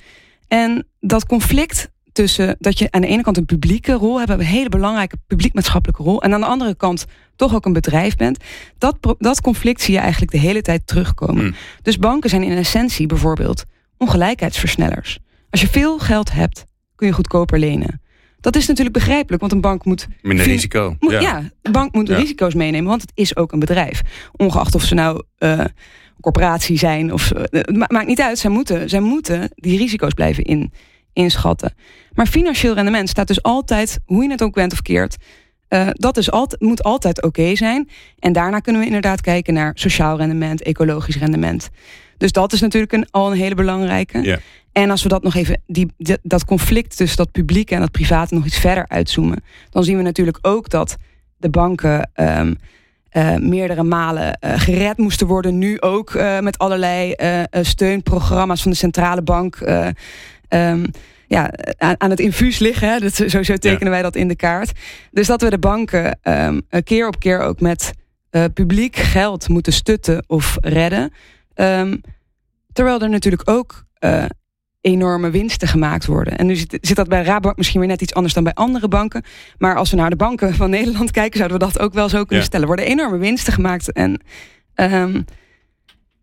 En 0.48 0.88
dat 1.00 1.26
conflict 1.26 1.90
tussen 2.12 2.56
dat 2.60 2.80
je 2.80 2.92
aan 2.92 3.02
de 3.02 3.08
ene 3.08 3.22
kant 3.22 3.38
een 3.38 3.46
publieke 3.46 3.92
rol 3.92 4.20
hebt, 4.20 4.30
een 4.30 4.40
hele 4.40 4.70
belangrijke 4.70 5.18
publiek-maatschappelijke 5.28 6.04
rol, 6.04 6.22
en 6.22 6.34
aan 6.34 6.40
de 6.40 6.46
andere 6.46 6.76
kant 6.76 7.06
toch 7.36 7.56
ook 7.56 7.66
een 7.66 7.74
bedrijf 7.74 8.16
bent, 8.16 8.44
dat, 8.78 9.16
dat 9.18 9.42
conflict 9.42 9.82
zie 9.82 9.94
je 9.94 10.00
eigenlijk 10.00 10.32
de 10.32 10.38
hele 10.38 10.62
tijd 10.62 10.88
terugkomen. 10.88 11.44
Hmm. 11.44 11.56
Dus 11.82 11.98
banken 11.98 12.30
zijn 12.30 12.44
in 12.44 12.58
essentie 12.58 13.08
bijvoorbeeld 13.08 13.64
ongelijkheidsversnellers. 13.98 15.20
Als 15.50 15.62
je 15.62 15.68
veel 15.68 16.00
geld 16.00 16.32
hebt, 16.32 16.66
kun 16.98 17.08
je 17.08 17.14
goedkoper 17.14 17.60
lenen. 17.60 18.02
Dat 18.40 18.56
is 18.56 18.68
natuurlijk 18.68 18.96
begrijpelijk, 18.96 19.42
want 19.42 19.54
een 19.54 19.62
bank 19.62 19.86
moet. 19.86 20.08
Minder 20.22 20.46
risico. 20.46 20.96
Moet, 21.00 21.12
ja. 21.12 21.52
een 21.62 21.72
bank 21.72 21.94
moet 21.94 22.10
risico's 22.10 22.54
meenemen, 22.54 22.90
want 22.90 23.02
het 23.02 23.12
is 23.14 23.36
ook 23.36 23.52
een 23.52 23.60
bedrijf. 23.60 24.02
Ongeacht 24.36 24.76
of 24.76 24.84
ze 24.84 24.94
nou 24.94 25.24
uh, 25.40 25.50
een 25.50 25.72
corporatie 26.22 26.78
zijn 26.78 27.14
of. 27.14 27.32
Uh, 27.34 27.42
het 27.50 27.92
maakt 27.92 28.08
niet 28.08 28.22
uit, 28.22 28.40
zij 28.40 28.50
moeten, 28.50 28.90
zij 28.90 29.00
moeten 29.00 29.50
die 29.56 29.78
risico's 29.78 30.14
blijven 30.14 30.44
in, 30.44 30.72
inschatten. 31.14 31.74
Maar 32.14 32.28
financieel 32.28 32.74
rendement 32.74 33.10
staat 33.10 33.28
dus 33.28 33.42
altijd, 33.42 34.00
hoe 34.06 34.24
je 34.24 34.32
het 34.32 34.44
ook 34.44 34.54
bent 34.54 34.72
of 34.72 34.82
keert. 34.82 35.18
Uh, 35.70 35.88
dat 35.92 36.18
is 36.18 36.32
altijd, 36.32 36.62
moet 36.62 36.84
altijd 36.84 37.24
oké 37.24 37.56
zijn. 37.56 37.90
En 38.20 38.34
daarna 38.34 38.60
kunnen 38.60 38.82
we 38.82 38.88
inderdaad 38.88 39.22
kijken 39.22 39.54
naar 39.54 39.72
sociaal 39.76 40.18
rendement, 40.18 40.62
ecologisch 40.62 41.18
rendement. 41.18 41.70
Dus 42.18 42.32
dat 42.32 42.54
is 42.54 42.62
natuurlijk 42.62 42.94
een, 42.94 43.08
al 43.12 43.32
een 43.32 43.38
hele 43.38 43.56
belangrijke. 43.56 44.40
En 44.72 44.90
als 44.90 45.04
we 45.04 45.10
dat 45.10 45.24
nog 45.24 45.36
even, 45.36 45.62
die, 45.66 45.92
dat 46.22 46.46
conflict 46.46 46.98
tussen 46.98 47.18
dat 47.18 47.32
publieke 47.32 47.74
en 47.74 47.80
dat 47.80 47.92
private 47.92 48.34
nog 48.34 48.46
iets 48.46 48.58
verder 48.58 48.88
uitzoomen, 48.88 49.44
dan 49.70 49.84
zien 49.84 49.98
we 49.98 50.04
natuurlijk 50.04 50.38
ook 50.42 50.70
dat 50.70 50.98
de 51.38 51.50
banken 51.50 52.10
um, 52.16 52.58
uh, 53.12 53.36
meerdere 53.36 53.84
malen 53.84 54.38
uh, 54.42 54.52
gered 54.56 54.98
moesten 54.98 55.28
worden. 55.28 55.58
Nu 55.58 55.82
ook 55.82 56.14
met 56.42 56.58
allerlei 56.58 57.14
steunprogramma's 57.52 58.62
van 58.62 58.72
de 58.72 58.78
centrale 58.78 59.22
bank. 59.22 59.60
Um, 60.50 60.86
ja, 61.28 61.52
aan, 61.78 61.96
aan, 61.98 62.10
het 62.10 62.20
infuus 62.20 62.60
liggen. 62.60 62.90
Hè? 62.90 63.00
Dat, 63.00 63.14
zo, 63.16 63.44
zo 63.44 63.56
tekenen 63.56 63.86
ja. 63.86 63.90
wij 63.90 64.02
dat 64.02 64.16
in 64.16 64.28
de 64.28 64.36
kaart. 64.36 64.72
Dus 65.12 65.28
dat 65.28 65.42
we 65.42 65.50
de 65.50 65.60
banken 65.60 66.20
um, 66.24 66.62
keer 66.84 67.08
op 67.08 67.20
keer 67.20 67.40
ook 67.40 67.62
met 67.62 67.92
publiek 68.54 68.96
geld 68.96 69.50
moeten 69.50 69.74
stutten 69.74 70.24
of 70.28 70.58
redden. 70.62 71.14
terwijl 72.74 73.02
er 73.02 73.10
natuurlijk 73.10 73.50
ook 73.50 73.86
enorme 74.82 75.30
winsten 75.30 75.68
gemaakt 75.68 76.06
worden. 76.06 76.38
En 76.38 76.46
nu 76.46 76.56
zit, 76.56 76.78
zit, 76.82 76.96
dat 76.96 77.08
bij 77.08 77.24
Rabobank 77.24 77.58
misschien 77.58 77.80
weer 77.80 77.90
net 77.90 78.02
iets 78.02 78.14
anders 78.14 78.34
dan 78.34 78.44
bij 78.44 78.54
andere 78.54 78.88
banken. 78.88 79.24
Maar 79.58 79.76
als 79.76 79.90
we 79.90 79.96
naar 79.96 80.10
de 80.10 80.16
banken 80.16 80.56
van 80.56 80.70
Nederland 80.80 81.12
kijken, 81.12 81.38
zouden 81.38 81.60
we 81.60 81.66
dat 81.66 81.80
ook 81.80 81.94
wel 81.94 82.10
zo 82.10 82.24
kunnen 82.24 82.46
stellen. 82.46 82.68
Er 82.68 82.76
worden 82.76 82.92
enorme 82.92 83.18
winsten 83.18 83.54
gemaakt. 83.54 83.92
En 83.92 84.22
um, 84.76 85.26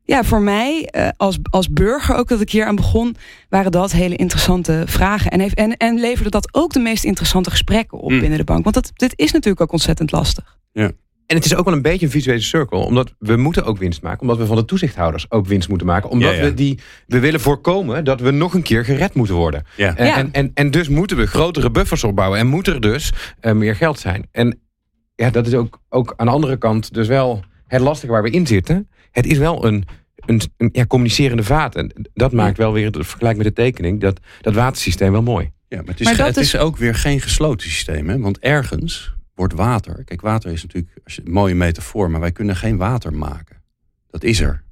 ja, 0.04 0.24
voor 0.24 0.40
mij 0.42 0.88
uh, 0.96 1.08
als, 1.16 1.38
als 1.50 1.70
burger 1.70 2.16
ook 2.16 2.28
dat 2.28 2.40
ik 2.40 2.50
hier 2.50 2.66
aan 2.66 2.76
begon, 2.76 3.16
waren 3.48 3.72
dat 3.72 3.92
hele 3.92 4.16
interessante 4.16 4.82
vragen. 4.86 5.30
En, 5.30 5.40
heeft, 5.40 5.54
en, 5.54 5.76
en 5.76 6.00
leverde 6.00 6.30
dat 6.30 6.48
ook 6.54 6.72
de 6.72 6.80
meest 6.80 7.04
interessante 7.04 7.50
gesprekken 7.50 7.98
op 7.98 8.10
mm. 8.10 8.20
binnen 8.20 8.38
de 8.38 8.44
bank. 8.44 8.62
Want 8.62 8.74
dat, 8.74 8.90
dit 8.94 9.12
is 9.16 9.32
natuurlijk 9.32 9.60
ook 9.60 9.72
ontzettend 9.72 10.12
lastig. 10.12 10.58
Ja. 10.72 10.90
En 11.26 11.36
het 11.36 11.44
is 11.44 11.54
ook 11.54 11.64
wel 11.64 11.74
een 11.74 11.82
beetje 11.82 12.06
een 12.06 12.12
visuele 12.12 12.40
cirkel. 12.40 12.84
Omdat 12.84 13.14
we 13.18 13.36
moeten 13.36 13.64
ook 13.64 13.78
winst 13.78 14.02
maken. 14.02 14.20
Omdat 14.20 14.38
we 14.38 14.46
van 14.46 14.56
de 14.56 14.64
toezichthouders 14.64 15.30
ook 15.30 15.46
winst 15.46 15.68
moeten 15.68 15.86
maken. 15.86 16.10
Omdat 16.10 16.38
we 16.38 16.54
die. 16.54 16.78
We 17.06 17.18
willen 17.18 17.40
voorkomen 17.40 18.04
dat 18.04 18.20
we 18.20 18.30
nog 18.30 18.54
een 18.54 18.62
keer 18.62 18.84
gered 18.84 19.14
moeten 19.14 19.34
worden. 19.34 19.64
Ja. 19.76 19.96
En, 19.96 20.12
en, 20.12 20.32
en, 20.32 20.50
en, 20.54 20.70
dus 20.70 20.88
moeten 20.88 21.16
we 21.16 21.26
grotere 21.26 21.70
buffers 21.70 22.04
opbouwen. 22.04 22.38
En 22.38 22.46
moet 22.46 22.66
er 22.66 22.80
dus 22.80 23.12
uh, 23.40 23.52
meer 23.52 23.76
geld 23.76 23.98
zijn. 23.98 24.28
En 24.32 24.60
ja, 25.14 25.30
dat 25.30 25.46
is 25.46 25.54
ook, 25.54 25.80
ook 25.88 26.14
aan 26.16 26.26
de 26.26 26.32
andere 26.32 26.56
kant 26.56 26.94
dus 26.94 27.08
wel 27.08 27.44
het 27.66 27.80
lastige 27.80 28.12
waar 28.12 28.22
we 28.22 28.30
in 28.30 28.46
zitten. 28.46 28.88
Het 29.10 29.26
is 29.26 29.38
wel 29.38 29.64
een, 29.66 29.84
een, 30.16 30.40
een 30.56 30.68
ja, 30.72 30.86
communicerende 30.86 31.42
vaat. 31.42 31.76
En 31.76 32.08
dat 32.14 32.32
maakt 32.32 32.56
wel 32.56 32.72
weer 32.72 32.86
het 32.86 33.06
vergelijk 33.06 33.36
met 33.36 33.46
de 33.46 33.52
tekening. 33.52 34.00
Dat, 34.00 34.20
dat 34.40 34.54
watersysteem 34.54 35.12
wel 35.12 35.22
mooi. 35.22 35.52
Ja, 35.68 35.76
maar 35.76 35.90
het 35.90 36.00
is, 36.00 36.06
maar 36.06 36.26
het 36.26 36.36
is... 36.36 36.54
is 36.54 36.60
ook 36.60 36.76
weer 36.76 36.94
geen 36.94 37.20
gesloten 37.20 37.70
systeem. 37.70 38.08
Hè? 38.08 38.18
Want 38.18 38.38
ergens 38.38 39.14
wordt 39.34 39.54
water. 39.54 40.04
Kijk, 40.04 40.20
water 40.20 40.52
is 40.52 40.62
natuurlijk 40.62 40.92
een 41.04 41.32
mooie 41.32 41.54
metafoor, 41.54 42.10
maar 42.10 42.20
wij 42.20 42.32
kunnen 42.32 42.56
geen 42.56 42.76
water 42.76 43.12
maken. 43.12 43.62
Dat 44.10 44.24
is 44.24 44.40
er. 44.40 44.62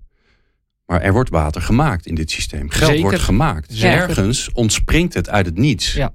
Maar 0.87 1.01
er 1.01 1.13
wordt 1.13 1.31
water 1.31 1.63
gemaakt 1.63 2.07
in 2.07 2.15
dit 2.15 2.31
systeem. 2.31 2.71
Geld 2.71 3.01
wordt 3.01 3.19
gemaakt. 3.19 3.69
Dus 3.69 3.83
ergens 3.83 4.53
ontspringt 4.53 5.15
het 5.15 5.29
uit 5.29 5.47
het 5.47 5.57
niets. 5.59 5.93
Ja. 5.93 6.13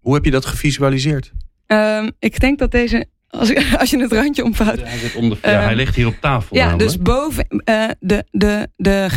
Hoe 0.00 0.14
heb 0.14 0.24
je 0.24 0.30
dat 0.30 0.46
gevisualiseerd? 0.46 1.32
Um, 1.66 2.10
ik 2.18 2.40
denk 2.40 2.58
dat 2.58 2.70
deze. 2.70 3.06
Als, 3.30 3.54
als 3.80 3.90
je 3.90 4.00
het 4.00 4.12
randje 4.12 4.44
omvouwt. 4.44 4.78
Ja, 4.78 4.84
hij, 4.84 5.12
onder, 5.14 5.38
ja, 5.42 5.60
hij 5.60 5.74
ligt 5.74 5.94
hier 5.94 6.06
op 6.06 6.16
tafel. 6.20 6.56
Ja, 6.56 6.64
namelijk. 6.64 6.90
dus 6.90 6.98
boven 6.98 7.46
uh, 7.50 7.88
de, 8.00 8.24
de, 8.30 8.68
de, 8.76 9.08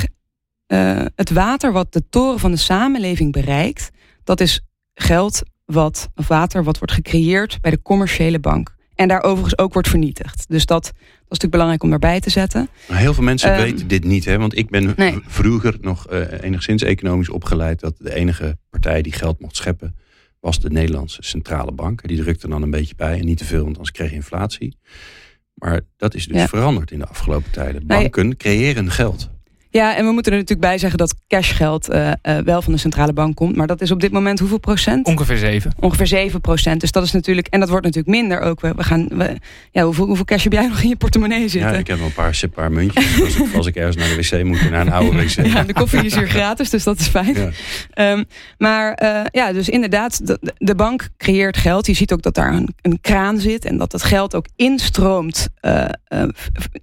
uh, 0.67 1.05
het 1.15 1.29
water 1.29 1.71
wat 1.71 1.93
de 1.93 2.03
toren 2.09 2.39
van 2.39 2.51
de 2.51 2.57
samenleving 2.57 3.31
bereikt, 3.31 3.89
dat 4.23 4.41
is 4.41 4.61
geld 4.93 5.41
wat, 5.65 6.09
of 6.15 6.27
water 6.27 6.63
wat 6.63 6.77
wordt 6.77 6.93
gecreëerd 6.93 7.57
bij 7.61 7.71
de 7.71 7.81
commerciële 7.81 8.39
bank. 8.39 8.75
En 8.95 9.07
daar 9.07 9.23
overigens 9.23 9.57
ook 9.57 9.73
wordt 9.73 9.89
vernietigd. 9.89 10.45
Dus 10.47 10.65
dat, 10.65 10.83
dat 10.83 10.93
is 10.93 11.19
natuurlijk 11.19 11.51
belangrijk 11.51 11.83
om 11.83 11.89
daarbij 11.89 12.19
te 12.19 12.29
zetten. 12.29 12.69
Maar 12.87 12.97
heel 12.97 13.13
veel 13.13 13.23
mensen 13.23 13.51
um, 13.51 13.57
weten 13.57 13.87
dit 13.87 14.03
niet. 14.03 14.25
Hè? 14.25 14.37
Want 14.37 14.57
ik 14.57 14.69
ben 14.69 14.93
nee. 14.95 15.19
vroeger 15.27 15.77
nog 15.81 16.11
uh, 16.11 16.19
enigszins 16.41 16.83
economisch 16.83 17.29
opgeleid. 17.29 17.79
Dat 17.79 17.95
de 17.97 18.13
enige 18.13 18.57
partij 18.69 19.01
die 19.01 19.13
geld 19.13 19.39
mocht 19.39 19.55
scheppen 19.55 19.95
was 20.43 20.59
de 20.59 20.69
Nederlandse 20.69 21.23
Centrale 21.23 21.71
Bank. 21.71 22.07
Die 22.07 22.17
drukte 22.17 22.47
dan 22.47 22.61
een 22.61 22.71
beetje 22.71 22.95
bij. 22.95 23.19
En 23.19 23.25
niet 23.25 23.37
te 23.37 23.45
veel, 23.45 23.63
want 23.63 23.75
anders 23.75 23.91
kreeg 23.91 24.09
je 24.09 24.15
inflatie. 24.15 24.77
Maar 25.53 25.81
dat 25.97 26.13
is 26.13 26.27
dus 26.27 26.37
ja. 26.37 26.47
veranderd 26.47 26.91
in 26.91 26.99
de 26.99 27.07
afgelopen 27.07 27.51
tijden. 27.51 27.87
Banken 27.87 28.37
creëren 28.37 28.91
geld. 28.91 29.29
Ja, 29.73 29.95
en 29.95 30.05
we 30.05 30.11
moeten 30.11 30.31
er 30.31 30.37
natuurlijk 30.37 30.67
bij 30.67 30.77
zeggen 30.77 30.99
dat 30.99 31.15
cashgeld 31.27 31.89
uh, 31.89 32.11
uh, 32.23 32.37
wel 32.37 32.61
van 32.61 32.73
de 32.73 32.79
centrale 32.79 33.13
bank 33.13 33.35
komt. 33.35 33.55
Maar 33.55 33.67
dat 33.67 33.81
is 33.81 33.91
op 33.91 33.99
dit 33.99 34.11
moment 34.11 34.39
hoeveel 34.39 34.57
procent? 34.57 35.05
Ongeveer 35.05 35.37
7. 35.37 35.71
Ongeveer 35.79 36.07
7 36.07 36.41
procent. 36.41 36.81
Dus 36.81 36.91
dat 36.91 37.03
is 37.03 37.11
natuurlijk, 37.11 37.47
en 37.47 37.59
dat 37.59 37.69
wordt 37.69 37.85
natuurlijk 37.85 38.15
minder 38.15 38.39
ook. 38.39 38.61
We, 38.61 38.73
we 38.75 38.83
gaan, 38.83 39.07
we, 39.11 39.35
ja, 39.71 39.83
hoeveel, 39.83 40.05
hoeveel 40.05 40.25
cash 40.25 40.43
heb 40.43 40.53
jij 40.53 40.67
nog 40.67 40.81
in 40.81 40.89
je 40.89 40.95
portemonnee 40.95 41.47
zitten? 41.47 41.71
Ja, 41.71 41.77
ik 41.77 41.87
heb 41.87 41.97
wel 41.97 42.05
een 42.05 42.13
paar, 42.13 42.39
paar 42.53 42.71
muntjes. 42.71 43.21
als, 43.23 43.35
ik, 43.35 43.55
als 43.55 43.67
ik 43.67 43.75
ergens 43.75 43.95
naar 43.95 44.07
de 44.07 44.15
wc 44.15 44.43
moet, 44.43 44.69
naar 44.69 44.81
een 44.81 44.91
oude 44.91 45.17
wc. 45.17 45.45
Ja, 45.53 45.63
de 45.63 45.73
koffie 45.73 46.03
is 46.03 46.15
hier 46.15 46.29
gratis, 46.29 46.69
dus 46.69 46.83
dat 46.83 46.99
is 46.99 47.07
fijn. 47.07 47.51
Ja. 47.93 48.11
Um, 48.11 48.25
maar 48.57 48.99
uh, 49.03 49.21
ja, 49.31 49.53
dus 49.53 49.69
inderdaad, 49.69 50.27
de, 50.27 50.53
de, 50.57 50.75
bank 50.75 51.09
creëert 51.17 51.57
geld. 51.57 51.85
Je 51.85 51.93
ziet 51.93 52.13
ook 52.13 52.21
dat 52.21 52.35
daar 52.35 52.53
een, 52.53 52.75
een 52.81 53.01
kraan 53.01 53.39
zit 53.39 53.65
en 53.65 53.77
dat 53.77 53.91
dat 53.91 54.03
geld 54.03 54.35
ook 54.35 54.45
instroomt 54.55 55.47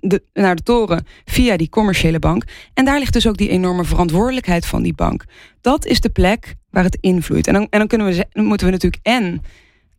de, 0.00 0.22
naar 0.32 0.56
de 0.56 0.62
toren 0.62 1.06
via 1.24 1.56
die 1.56 1.68
commerciële 1.68 2.18
bank. 2.18 2.44
En 2.80 2.86
daar 2.86 2.98
ligt 2.98 3.12
dus 3.12 3.26
ook 3.26 3.36
die 3.36 3.48
enorme 3.48 3.84
verantwoordelijkheid 3.84 4.66
van 4.66 4.82
die 4.82 4.94
bank. 4.94 5.24
Dat 5.60 5.86
is 5.86 6.00
de 6.00 6.08
plek 6.08 6.54
waar 6.70 6.84
het 6.84 6.98
invloeit. 7.00 7.46
En 7.46 7.52
dan, 7.52 7.66
en 7.70 7.78
dan, 7.78 7.88
kunnen 7.88 8.06
we, 8.06 8.26
moeten 8.32 8.66
we 8.66 8.72
natuurlijk 8.72 9.06
en 9.06 9.42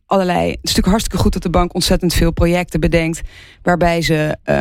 allerlei. 0.06 0.40
Het 0.40 0.48
is 0.48 0.60
natuurlijk 0.60 0.86
hartstikke 0.86 1.22
goed 1.22 1.32
dat 1.32 1.42
de 1.42 1.50
bank 1.50 1.74
ontzettend 1.74 2.14
veel 2.14 2.32
projecten 2.32 2.80
bedenkt. 2.80 3.20
Waarbij 3.62 4.02
ze. 4.02 4.36
Um, 4.44 4.56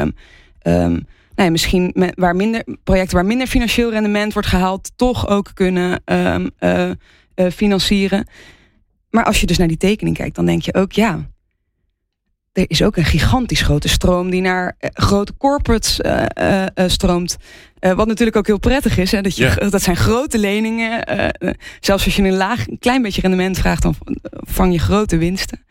um, 0.64 0.92
nou 1.36 1.50
ja, 1.50 1.50
misschien 1.50 2.14
waar 2.16 2.36
minder 2.36 2.64
projecten 2.84 3.16
waar 3.16 3.26
minder 3.26 3.48
financieel 3.48 3.92
rendement 3.92 4.34
wordt 4.34 4.48
gehaald, 4.48 4.92
toch 4.96 5.28
ook 5.28 5.52
kunnen 5.54 6.02
um, 6.06 6.50
uh, 6.60 6.90
uh, 7.36 7.52
financieren. 7.52 8.28
Maar 9.10 9.24
als 9.24 9.40
je 9.40 9.46
dus 9.46 9.58
naar 9.58 9.68
die 9.68 9.78
tekening 9.78 10.18
kijkt, 10.18 10.36
dan 10.36 10.46
denk 10.46 10.62
je 10.62 10.74
ook 10.74 10.92
ja 10.92 11.31
er 12.54 12.66
is 12.68 12.84
ook 12.84 12.98
een 12.98 13.06
gigantisch 13.06 13.62
grote 13.62 13.90
stroom 13.90 14.30
die 14.30 14.42
naar 14.42 14.76
uh, 14.80 14.90
grote 14.94 15.34
corporates 15.38 16.00
uh, 16.00 16.26
uh, 16.40 16.66
stroomt. 16.88 17.38
wat 17.80 18.08
natuurlijk 18.08 18.38
ook 18.38 18.48
heel 18.48 18.60
prettig 18.60 18.98
is. 18.98 19.12
Hè, 19.12 19.22
dat, 19.22 19.36
je, 19.36 19.44
ja. 19.44 19.70
dat 19.70 19.82
zijn 19.82 19.96
grote 19.96 20.38
leningen. 20.38 21.04
zelfs 21.80 22.06
als 22.06 22.16
je 22.16 22.24
een 22.24 22.36
laag, 22.36 22.68
een 22.68 22.80
klein 22.80 23.02
beetje 23.02 23.22
rendement 23.22 23.58
vraagt, 23.58 23.82
dan 23.82 23.96
vang 24.32 24.74
je 24.74 24.80
grote 24.80 25.18
winsten. 25.18 25.66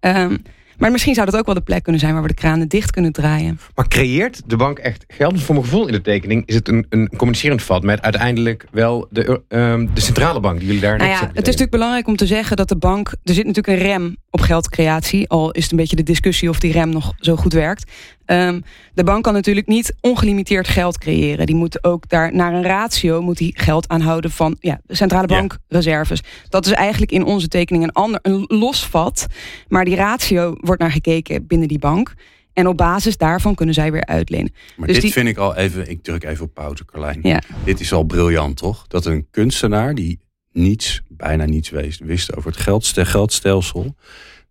Um, 0.00 0.42
maar 0.80 0.90
misschien 0.90 1.14
zou 1.14 1.26
dat 1.26 1.36
ook 1.36 1.46
wel 1.46 1.54
de 1.54 1.60
plek 1.60 1.82
kunnen 1.82 2.00
zijn 2.00 2.12
waar 2.12 2.22
we 2.22 2.28
de 2.28 2.34
kranen 2.34 2.68
dicht 2.68 2.90
kunnen 2.90 3.12
draaien. 3.12 3.60
Maar 3.74 3.88
creëert 3.88 4.42
de 4.46 4.56
bank 4.56 4.78
echt 4.78 5.04
geld? 5.08 5.40
Voor 5.40 5.54
mijn 5.54 5.66
gevoel 5.66 5.86
in 5.86 5.92
de 5.92 6.00
tekening 6.00 6.46
is 6.46 6.54
het 6.54 6.68
een, 6.68 6.86
een 6.88 7.10
communicerend 7.16 7.62
vat 7.62 7.82
met 7.82 8.02
uiteindelijk 8.02 8.66
wel 8.70 9.06
de, 9.10 9.42
uh, 9.48 9.74
de 9.94 10.00
centrale 10.00 10.40
bank 10.40 10.58
die 10.58 10.66
jullie 10.66 10.82
daar 10.82 10.98
nou 10.98 11.10
ja, 11.10 11.20
Het 11.20 11.28
is 11.28 11.34
natuurlijk 11.42 11.70
belangrijk 11.70 12.06
om 12.06 12.16
te 12.16 12.26
zeggen 12.26 12.56
dat 12.56 12.68
de 12.68 12.76
bank. 12.76 13.08
Er 13.08 13.34
zit 13.34 13.46
natuurlijk 13.46 13.80
een 13.80 13.86
rem 13.86 14.16
op 14.30 14.40
geldcreatie. 14.40 15.28
Al 15.28 15.50
is 15.50 15.62
het 15.62 15.72
een 15.72 15.78
beetje 15.78 15.96
de 15.96 16.02
discussie 16.02 16.48
of 16.48 16.60
die 16.60 16.72
rem 16.72 16.88
nog 16.88 17.12
zo 17.16 17.36
goed 17.36 17.52
werkt. 17.52 17.90
Um, 18.32 18.62
de 18.94 19.04
bank 19.04 19.24
kan 19.24 19.32
natuurlijk 19.32 19.66
niet 19.66 19.94
ongelimiteerd 20.00 20.68
geld 20.68 20.98
creëren. 20.98 21.46
Die 21.46 21.54
moet 21.54 21.84
ook 21.84 22.08
daar 22.08 22.34
naar 22.34 22.54
een 22.54 22.62
ratio 22.62 23.22
moet 23.22 23.38
die 23.38 23.52
geld 23.56 23.88
aanhouden 23.88 24.30
van 24.30 24.56
ja, 24.60 24.80
centrale 24.86 25.26
bankreserves. 25.26 26.20
Ja. 26.22 26.48
Dat 26.48 26.66
is 26.66 26.72
eigenlijk 26.72 27.12
in 27.12 27.24
onze 27.24 27.48
tekening 27.48 27.84
een 27.84 27.92
ander 27.92 28.20
een 28.22 28.44
los 28.48 28.86
vat. 28.86 29.26
Maar 29.68 29.84
die 29.84 29.96
ratio 29.96 30.54
wordt 30.60 30.80
naar 30.80 30.90
gekeken 30.90 31.46
binnen 31.46 31.68
die 31.68 31.78
bank. 31.78 32.14
En 32.52 32.66
op 32.66 32.76
basis 32.76 33.16
daarvan 33.16 33.54
kunnen 33.54 33.74
zij 33.74 33.92
weer 33.92 34.06
uitlenen. 34.06 34.52
Maar 34.76 34.88
dus 34.88 35.00
dit 35.00 35.12
vind 35.12 35.28
ik 35.28 35.36
al 35.36 35.56
even, 35.56 35.90
ik 35.90 36.02
druk 36.02 36.24
even 36.24 36.44
op 36.44 36.54
pauze, 36.54 36.84
Carlijn. 36.84 37.18
Ja. 37.22 37.42
Dit 37.64 37.80
is 37.80 37.92
al 37.92 38.04
briljant, 38.04 38.56
toch? 38.56 38.86
Dat 38.86 39.06
een 39.06 39.26
kunstenaar 39.30 39.94
die 39.94 40.20
niets, 40.52 41.02
bijna 41.08 41.44
niets 41.44 41.70
wist, 41.70 42.00
wist 42.00 42.36
over 42.36 42.50
het 42.50 42.60
geldstelsel 43.06 43.94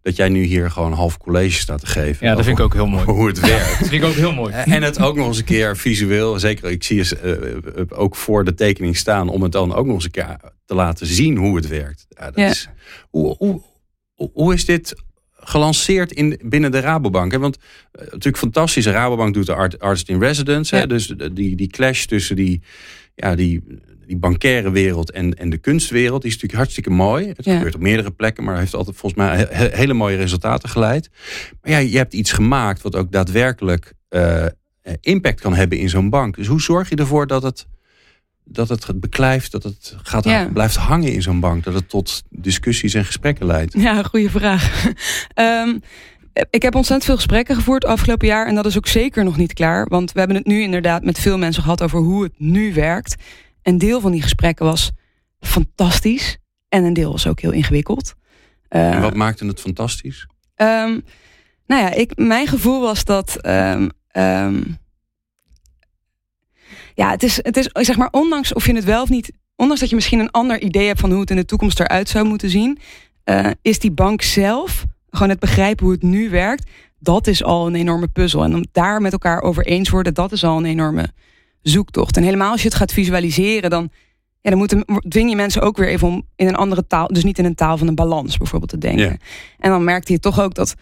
dat 0.02 0.16
jij 0.16 0.30
nu 0.30 0.44
hier 0.44 0.72
gewoon 0.72 0.94
half 0.94 1.18
college 1.18 1.60
staat 1.60 1.80
te 1.80 1.86
geven. 1.86 2.28
Ja, 2.28 2.36
dat 2.36 2.46
vind 2.46 2.58
ik 2.58 2.64
ook 2.64 2.74
heel 2.74 2.88
mooi. 2.88 3.04
Hoe 3.20 3.28
het 3.28 3.40
werkt. 3.40 3.80
dat 3.80 3.88
vind 3.88 3.92
ik 3.92 4.04
ook 4.04 4.14
heel 4.14 4.34
mooi. 4.34 4.54
En 4.54 4.84
het 4.84 5.02
ook 5.02 5.16
nog 5.16 5.28
eens 5.28 5.38
een 5.38 5.44
keer 5.44 5.78
visueel. 5.78 6.40
Zeker, 6.40 6.72
ik 6.72 6.84
zie 6.84 6.98
je 6.98 7.62
uh, 7.76 8.00
ook 8.00 8.16
voor 8.16 8.46
de 8.46 8.54
tekening 8.54 8.98
staan. 8.98 9.30
Om 9.30 9.42
het 9.44 9.52
dan 9.52 9.74
ook 9.74 9.86
nog 9.86 9.96
eens 9.96 10.04
een 10.04 10.12
keer 10.12 10.38
te 10.66 10.74
laten 10.74 11.08
zien 11.08 11.38
hoe 11.38 11.56
het 11.56 11.68
werkt. 11.68 12.06
Ja, 12.10 12.26
dat 12.26 12.36
ja. 12.36 12.50
Is, 12.50 12.70
hoe, 13.10 13.36
hoe, 13.38 13.62
hoe 14.16 14.54
is 14.54 14.66
dit 14.66 14.96
gelanceerd 15.34 16.12
in, 16.12 16.40
binnen 16.44 16.72
de 16.72 16.80
Rabobank? 16.80 17.34
Want 17.34 17.58
uh, 17.58 18.02
natuurlijk 18.02 18.38
fantastisch. 18.38 18.84
De 18.84 18.92
Rabobank 18.92 19.34
doet 19.34 19.46
de 19.46 19.56
art, 19.56 19.80
Artist 19.80 20.10
in 20.10 20.20
Residence. 20.20 20.76
Ja. 20.76 20.82
Hè? 20.82 20.88
Dus 20.88 21.14
die, 21.32 21.56
die 21.56 21.68
clash 21.68 22.06
tussen 22.06 22.36
die, 22.36 22.62
ja, 23.16 23.36
die 23.36 23.64
die 24.10 24.18
bankaire 24.18 24.72
wereld 24.72 25.12
en, 25.12 25.34
en 25.34 25.50
de 25.50 25.58
kunstwereld, 25.58 26.22
die 26.22 26.30
is 26.30 26.36
natuurlijk 26.36 26.62
hartstikke 26.62 26.90
mooi. 26.90 27.28
Het 27.28 27.46
ja. 27.46 27.56
gebeurt 27.56 27.76
op 27.76 27.82
meerdere 27.82 28.12
plekken, 28.12 28.44
maar 28.44 28.58
heeft 28.58 28.74
altijd 28.74 28.98
volgens 28.98 29.22
mij 29.22 29.48
hele 29.72 29.94
mooie 29.94 30.18
resultaten 30.18 30.70
geleid. 30.70 31.10
Maar 31.62 31.72
ja, 31.72 31.78
je 31.78 31.98
hebt 31.98 32.14
iets 32.14 32.32
gemaakt 32.32 32.82
wat 32.82 32.96
ook 32.96 33.12
daadwerkelijk 33.12 33.94
uh, 34.10 34.46
impact 35.02 35.42
kan 35.42 35.56
hebben 35.56 35.78
in 35.78 35.90
zo'n 35.90 36.10
bank. 36.10 36.36
Dus 36.36 36.48
hoe 36.48 36.62
zorg 36.62 36.90
je 36.90 36.96
ervoor 36.96 37.28
dat 37.28 37.44
het, 37.44 37.68
dat 38.44 38.70
het 38.70 39.00
beklijft, 39.00 39.52
dat 39.52 39.64
het 39.64 39.96
gaat, 40.04 40.24
ja. 40.24 40.50
blijft 40.54 40.76
hangen 40.76 41.12
in 41.12 41.22
zo'n 41.22 41.40
bank? 41.40 41.64
Dat 41.64 41.74
het 41.74 41.90
tot 41.90 42.24
discussies 42.30 42.94
en 42.94 43.06
gesprekken 43.06 43.46
leidt? 43.46 43.74
Ja, 43.74 44.04
goede 44.04 44.30
vraag. 44.30 44.86
um, 45.36 45.82
ik 46.50 46.62
heb 46.62 46.76
ontzettend 46.76 47.06
veel 47.06 47.16
gesprekken 47.16 47.56
gevoerd 47.56 47.86
afgelopen 47.86 48.28
jaar. 48.28 48.48
En 48.48 48.56
dat 48.56 48.66
is 48.66 48.78
ook 48.78 48.88
zeker 48.88 49.24
nog 49.24 49.38
niet 49.38 49.54
klaar. 49.54 49.88
Want 49.88 50.12
we 50.12 50.20
hebben 50.20 50.38
het 50.38 50.46
nu 50.46 50.62
inderdaad 50.62 51.04
met 51.04 51.20
veel 51.20 51.38
mensen 51.38 51.64
gehad 51.64 51.82
over 51.82 52.00
hoe 52.00 52.24
het 52.24 52.34
nu 52.38 52.74
werkt. 52.74 53.16
Een 53.64 53.78
deel 53.78 54.00
van 54.00 54.12
die 54.12 54.22
gesprekken 54.22 54.66
was 54.66 54.92
fantastisch. 55.40 56.38
En 56.70 56.84
een 56.84 56.94
deel 56.94 57.12
was 57.12 57.28
ook 57.28 57.40
heel 57.40 57.52
ingewikkeld. 57.52 58.14
Uh, 58.70 58.94
en 58.94 59.02
wat 59.02 59.16
maakte 59.16 59.46
het 59.46 59.60
fantastisch? 59.60 60.28
Um, 60.56 61.04
nou 61.66 61.82
ja, 61.82 61.92
ik, 61.92 62.18
mijn 62.18 62.48
gevoel 62.48 62.82
was 62.82 63.04
dat. 63.04 63.46
Um, 63.46 63.90
um, 64.12 64.78
ja, 66.94 67.10
het 67.10 67.24
is, 67.24 67.40
het 67.42 67.58
is 67.58 67.70
zeg 67.72 67.98
maar, 67.98 68.10
ondanks 68.12 68.54
of 68.54 68.66
je 68.66 68.76
het 68.76 68.84
wel 68.84 69.02
of 69.02 69.10
niet. 69.10 69.32
Ondanks 69.56 69.82
dat 69.82 69.90
je 69.90 69.96
misschien 69.96 70.20
een 70.20 70.32
ander 70.32 70.62
idee 70.62 70.88
hebt 70.88 71.00
van 71.00 71.12
hoe 71.12 71.20
het 71.20 71.30
in 71.30 71.36
de 71.36 71.46
toekomst 71.46 71.80
eruit 71.80 72.10
zou 72.10 72.26
moeten 72.26 72.50
zien. 72.50 72.80
Uh, 73.26 73.50
is 73.62 73.80
die 73.80 73.92
bank 73.92 74.22
zelf, 74.22 74.86
gewoon 75.10 75.30
het 75.30 75.40
begrijpen 75.40 75.86
hoe 75.86 75.94
het 75.94 76.04
nu 76.04 76.30
werkt. 76.30 76.70
Dat 77.00 77.28
is 77.28 77.44
al 77.44 77.68
een 77.68 77.76
enorme 77.76 78.08
puzzel. 78.08 78.44
En 78.44 78.56
om 78.56 78.66
daar 78.72 79.02
met 79.02 79.12
elkaar 79.12 79.42
over 79.42 79.66
eens 79.66 79.90
worden, 79.90 80.14
dat 80.14 80.32
is 80.32 80.44
al 80.44 80.58
een 80.58 80.66
enorme 80.66 81.14
zoektocht. 81.62 82.18
En 82.18 82.24
helemaal 82.24 82.52
als 82.52 82.62
je 82.62 82.68
het 82.68 82.78
gaat 82.78 82.94
visualiseren, 82.94 83.70
dan, 83.70 83.90
ja, 84.42 84.50
dan 84.50 84.60
moeten, 84.60 84.86
dwing 85.08 85.30
je 85.30 85.36
mensen 85.36 85.62
ook 85.62 85.78
weer 85.78 85.88
even 85.88 86.08
om 86.08 86.24
in 86.36 86.48
een 86.48 86.56
andere 86.56 86.88
taal, 86.88 87.08
dus 87.08 87.24
niet 87.24 87.40
in 87.40 87.46
een 87.46 87.56
taal 87.56 87.78
van 87.78 87.88
een 87.88 87.96
balans 87.96 88.38
bijvoorbeeld 88.38 88.72
te 88.72 88.78
denken. 88.78 89.06
Ja. 89.06 89.18
En 89.60 89.70
dan 89.70 89.84
merkte 89.84 90.12
je 90.12 90.20
toch 90.20 90.42
ook 90.42 90.54
dat, 90.54 90.76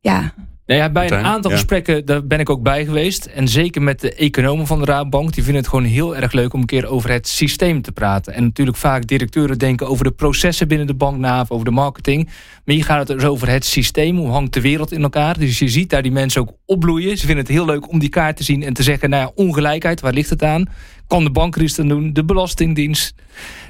ja, 0.00 0.34
nou 0.66 0.80
ja, 0.80 0.90
bij 0.90 1.10
een 1.10 1.24
aantal 1.24 1.50
gesprekken 1.50 2.04
daar 2.04 2.26
ben 2.26 2.40
ik 2.40 2.50
ook 2.50 2.62
bij 2.62 2.84
geweest. 2.84 3.24
En 3.24 3.48
zeker 3.48 3.82
met 3.82 4.00
de 4.00 4.14
economen 4.14 4.66
van 4.66 4.78
de 4.78 4.84
Raadbank. 4.84 5.34
Die 5.34 5.42
vinden 5.42 5.62
het 5.62 5.70
gewoon 5.70 5.84
heel 5.84 6.16
erg 6.16 6.32
leuk 6.32 6.52
om 6.52 6.60
een 6.60 6.66
keer 6.66 6.86
over 6.86 7.10
het 7.10 7.28
systeem 7.28 7.82
te 7.82 7.92
praten. 7.92 8.34
En 8.34 8.42
natuurlijk 8.42 8.76
vaak 8.76 9.06
directeuren 9.06 9.58
denken 9.58 9.88
over 9.88 10.04
de 10.04 10.10
processen 10.10 10.68
binnen 10.68 10.86
de 10.86 10.94
bank 10.94 11.18
na. 11.18 11.40
Of 11.40 11.50
over 11.50 11.64
de 11.64 11.70
marketing. 11.70 12.24
Maar 12.64 12.74
hier 12.74 12.84
gaat 12.84 13.08
het 13.08 13.18
dus 13.18 13.28
over 13.28 13.48
het 13.48 13.64
systeem. 13.64 14.16
Hoe 14.16 14.30
hangt 14.30 14.54
de 14.54 14.60
wereld 14.60 14.92
in 14.92 15.02
elkaar? 15.02 15.38
Dus 15.38 15.58
je 15.58 15.68
ziet 15.68 15.90
daar 15.90 16.02
die 16.02 16.12
mensen 16.12 16.40
ook 16.40 16.52
opbloeien. 16.66 17.18
Ze 17.18 17.26
vinden 17.26 17.44
het 17.44 17.54
heel 17.54 17.64
leuk 17.64 17.88
om 17.88 17.98
die 17.98 18.08
kaart 18.08 18.36
te 18.36 18.44
zien. 18.44 18.62
En 18.62 18.72
te 18.72 18.82
zeggen, 18.82 19.10
nou 19.10 19.22
ja, 19.22 19.32
ongelijkheid, 19.34 20.00
waar 20.00 20.12
ligt 20.12 20.30
het 20.30 20.42
aan? 20.42 20.68
Kan 21.12 21.24
de 21.24 21.30
bankriester 21.30 21.88
doen, 21.88 22.12
de 22.12 22.24
belastingdienst, 22.24 23.14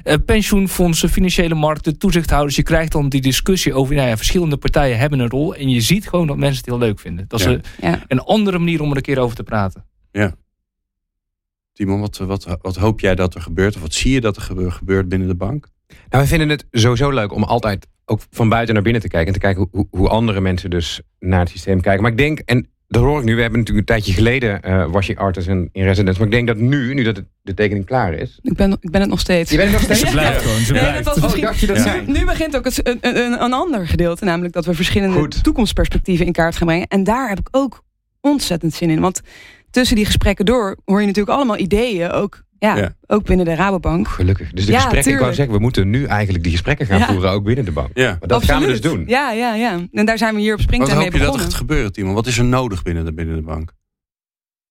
uh, 0.03 0.13
pensioenfondsen, 0.25 1.09
financiële 1.09 1.55
markten, 1.55 1.97
toezichthouders. 1.97 2.55
Je 2.55 2.63
krijgt 2.63 2.91
dan 2.91 3.09
die 3.09 3.21
discussie 3.21 3.73
over, 3.73 3.95
nou 3.95 4.07
ja, 4.07 4.17
verschillende 4.17 4.57
partijen 4.57 4.97
hebben 4.97 5.19
een 5.19 5.29
rol. 5.29 5.55
En 5.55 5.69
je 5.69 5.81
ziet 5.81 6.09
gewoon 6.09 6.27
dat 6.27 6.37
mensen 6.37 6.57
het 6.57 6.65
heel 6.65 6.77
leuk 6.77 6.99
vinden. 6.99 7.25
Dat 7.27 7.39
is 7.39 7.45
een, 7.45 7.61
ja. 7.81 8.03
een 8.07 8.19
andere 8.19 8.57
manier 8.57 8.81
om 8.81 8.89
er 8.89 8.95
een 8.95 9.01
keer 9.01 9.19
over 9.19 9.35
te 9.35 9.43
praten. 9.43 9.85
Ja. 10.11 10.35
Timon, 11.73 11.99
wat, 11.99 12.17
wat, 12.17 12.57
wat 12.61 12.75
hoop 12.75 12.99
jij 12.99 13.15
dat 13.15 13.35
er 13.35 13.41
gebeurt? 13.41 13.75
Of 13.75 13.81
wat 13.81 13.93
zie 13.93 14.11
je 14.11 14.21
dat 14.21 14.35
er 14.35 14.71
gebeurt 14.71 15.09
binnen 15.09 15.27
de 15.27 15.35
bank? 15.35 15.67
Nou, 16.09 16.23
we 16.23 16.29
vinden 16.29 16.49
het 16.49 16.65
sowieso 16.71 17.09
leuk 17.09 17.33
om 17.33 17.43
altijd 17.43 17.87
ook 18.05 18.21
van 18.29 18.49
buiten 18.49 18.73
naar 18.73 18.83
binnen 18.83 19.01
te 19.01 19.07
kijken. 19.07 19.27
En 19.27 19.33
te 19.33 19.45
kijken 19.45 19.67
hoe, 19.71 19.87
hoe 19.89 20.09
andere 20.09 20.41
mensen 20.41 20.69
dus 20.69 21.01
naar 21.19 21.39
het 21.39 21.49
systeem 21.49 21.81
kijken. 21.81 22.01
Maar 22.01 22.11
ik 22.11 22.17
denk, 22.17 22.39
en 22.39 22.67
dat 22.93 23.03
hoor 23.03 23.19
ik 23.19 23.25
nu. 23.25 23.35
We 23.35 23.41
hebben 23.41 23.59
natuurlijk 23.59 23.89
een 23.89 23.95
tijdje 23.95 24.13
geleden 24.13 24.61
uh, 24.65 24.91
was 24.91 25.07
je 25.07 25.17
artist 25.17 25.47
in, 25.47 25.69
in 25.71 25.83
residence. 25.83 26.19
Maar 26.19 26.27
ik 26.27 26.33
denk 26.33 26.47
dat 26.47 26.57
nu, 26.57 26.93
nu 26.93 27.03
dat 27.03 27.15
het, 27.15 27.25
de 27.41 27.53
tekening 27.53 27.85
klaar 27.85 28.13
is. 28.13 28.39
Ik 28.41 28.53
ben, 28.53 28.71
ik 28.71 28.91
ben 28.91 29.01
het 29.01 29.09
nog 29.09 29.19
steeds. 29.19 29.51
Je 29.51 29.57
bent 29.57 29.71
het 29.71 29.77
nog 29.77 29.97
steeds? 29.97 30.11
Ze 30.11 30.17
blijft 30.17 30.41
gewoon. 30.41 30.59
Ze 30.59 30.73
blijft. 30.73 31.15
Nee, 31.15 31.25
oh, 31.25 31.41
dacht 31.41 31.59
je 31.59 31.67
dat 31.67 31.83
ja. 31.83 32.01
Nu 32.05 32.25
begint 32.25 32.55
ook 32.55 32.65
het, 32.65 32.87
een, 32.87 32.97
een, 33.01 33.43
een, 33.43 33.53
ander 33.53 33.87
gedeelte. 33.87 34.25
Namelijk 34.25 34.53
dat 34.53 34.65
we 34.65 34.73
verschillende 34.73 35.17
Goed. 35.17 35.43
toekomstperspectieven 35.43 36.25
in 36.25 36.31
kaart 36.31 36.55
gaan 36.55 36.67
brengen. 36.67 36.87
En 36.87 37.03
daar 37.03 37.29
heb 37.29 37.39
ik 37.39 37.47
ook 37.51 37.83
ontzettend 38.21 38.73
zin 38.73 38.89
in. 38.89 38.99
Want 38.99 39.21
tussen 39.69 39.95
die 39.95 40.05
gesprekken 40.05 40.45
door 40.45 40.77
hoor 40.85 40.99
je 40.99 41.07
natuurlijk 41.07 41.35
allemaal 41.35 41.57
ideeën. 41.57 42.11
Ook 42.11 42.43
ja, 42.63 42.75
ja, 42.77 42.95
ook 43.07 43.25
binnen 43.25 43.45
de 43.45 43.55
Rabobank. 43.55 44.07
Gelukkig. 44.07 44.51
Dus 44.51 44.65
de 44.65 44.71
ja, 44.71 44.77
gesprekken, 44.77 45.11
tuurlijk. 45.11 45.15
ik 45.15 45.19
wou 45.19 45.33
zeggen, 45.33 45.55
we 45.55 45.61
moeten 45.61 45.89
nu 45.89 46.05
eigenlijk 46.05 46.43
die 46.43 46.51
gesprekken 46.51 46.85
gaan 46.85 46.99
ja. 46.99 47.05
voeren, 47.05 47.31
ook 47.31 47.43
binnen 47.43 47.65
de 47.65 47.71
bank. 47.71 47.89
Ja. 47.93 48.09
Maar 48.09 48.19
dat 48.19 48.31
Absoluut. 48.31 48.49
gaan 48.49 48.61
we 48.61 48.67
dus 48.67 48.81
doen. 48.81 49.03
Ja, 49.07 49.31
ja, 49.31 49.55
ja. 49.55 49.87
En 49.91 50.05
daar 50.05 50.17
zijn 50.17 50.35
we 50.35 50.41
hier 50.41 50.53
op 50.53 50.59
Springtime 50.59 50.97
mee 50.97 51.11
begonnen. 51.11 51.31
Wat 51.31 51.39
hoop 51.39 51.39
je 51.39 51.39
dat 51.39 51.51
er 51.51 51.51
gaat 51.51 51.67
gebeuren, 51.67 51.91
Timo? 51.91 52.13
Wat 52.13 52.27
is 52.27 52.37
er 52.37 52.45
nodig 52.45 52.83
binnen 52.83 53.05
de, 53.05 53.13
binnen 53.13 53.35
de 53.35 53.41
bank? 53.41 53.73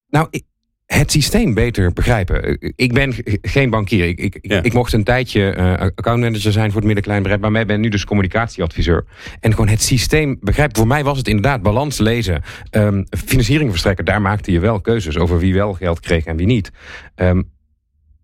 Nou, 0.08 0.26
ik, 0.30 0.42
het 0.86 1.10
systeem 1.10 1.54
beter 1.54 1.92
begrijpen. 1.92 2.58
Ik 2.76 2.92
ben 2.92 3.14
geen 3.42 3.70
bankier. 3.70 4.08
Ik, 4.08 4.20
ik, 4.20 4.38
ja. 4.40 4.62
ik 4.62 4.72
mocht 4.72 4.92
een 4.92 5.04
tijdje 5.04 5.56
uh, 5.56 5.72
accountmanager 5.72 6.52
zijn 6.52 6.66
voor 6.66 6.76
het 6.76 6.84
middenkleinbedrijf. 6.84 7.40
Maar 7.40 7.50
mij 7.50 7.66
ben 7.66 7.80
nu 7.80 7.88
dus 7.88 8.04
communicatieadviseur. 8.04 9.04
En 9.40 9.50
gewoon 9.50 9.68
het 9.68 9.82
systeem 9.82 10.36
begrijpen. 10.40 10.76
Voor 10.76 10.86
mij 10.86 11.04
was 11.04 11.18
het 11.18 11.28
inderdaad 11.28 11.62
balans 11.62 11.98
lezen. 11.98 12.42
Um, 12.70 13.06
financiering 13.26 13.70
verstrekken. 13.70 14.04
Daar 14.04 14.20
maakte 14.20 14.52
je 14.52 14.60
wel 14.60 14.80
keuzes 14.80 15.18
over 15.18 15.38
wie 15.38 15.54
wel 15.54 15.72
geld 15.72 16.00
kreeg 16.00 16.24
en 16.24 16.36
wie 16.36 16.46
niet. 16.46 16.70
Um, 17.16 17.51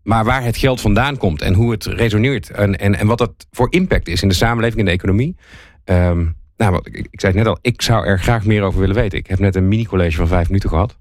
maar 0.09 0.25
waar 0.25 0.43
het 0.43 0.57
geld 0.57 0.81
vandaan 0.81 1.17
komt 1.17 1.43
en 1.43 1.55
hoe 1.55 1.71
het 1.71 1.85
resoneert 1.85 2.51
en, 2.51 2.79
en, 2.79 2.99
en 2.99 3.07
wat 3.07 3.19
dat 3.19 3.33
voor 3.51 3.73
impact 3.73 4.09
is 4.09 4.23
in 4.23 4.29
de 4.29 4.35
samenleving 4.35 4.79
en 4.79 4.85
de 4.85 4.91
economie. 4.91 5.37
Ehm, 5.85 6.27
nou, 6.57 6.73
wat, 6.73 6.87
ik, 6.87 6.97
ik, 7.11 7.21
zei 7.21 7.33
het 7.33 7.43
net 7.43 7.47
al, 7.47 7.59
ik 7.61 7.83
zou 7.83 8.07
er 8.07 8.19
graag 8.19 8.45
meer 8.45 8.63
over 8.63 8.81
willen 8.81 8.95
weten. 8.95 9.19
Ik 9.19 9.27
heb 9.27 9.39
net 9.39 9.57
een 9.57 9.69
mini-college 9.69 10.17
van 10.17 10.29
vijf 10.29 10.47
minuten 10.47 10.69
gehad. 10.69 10.97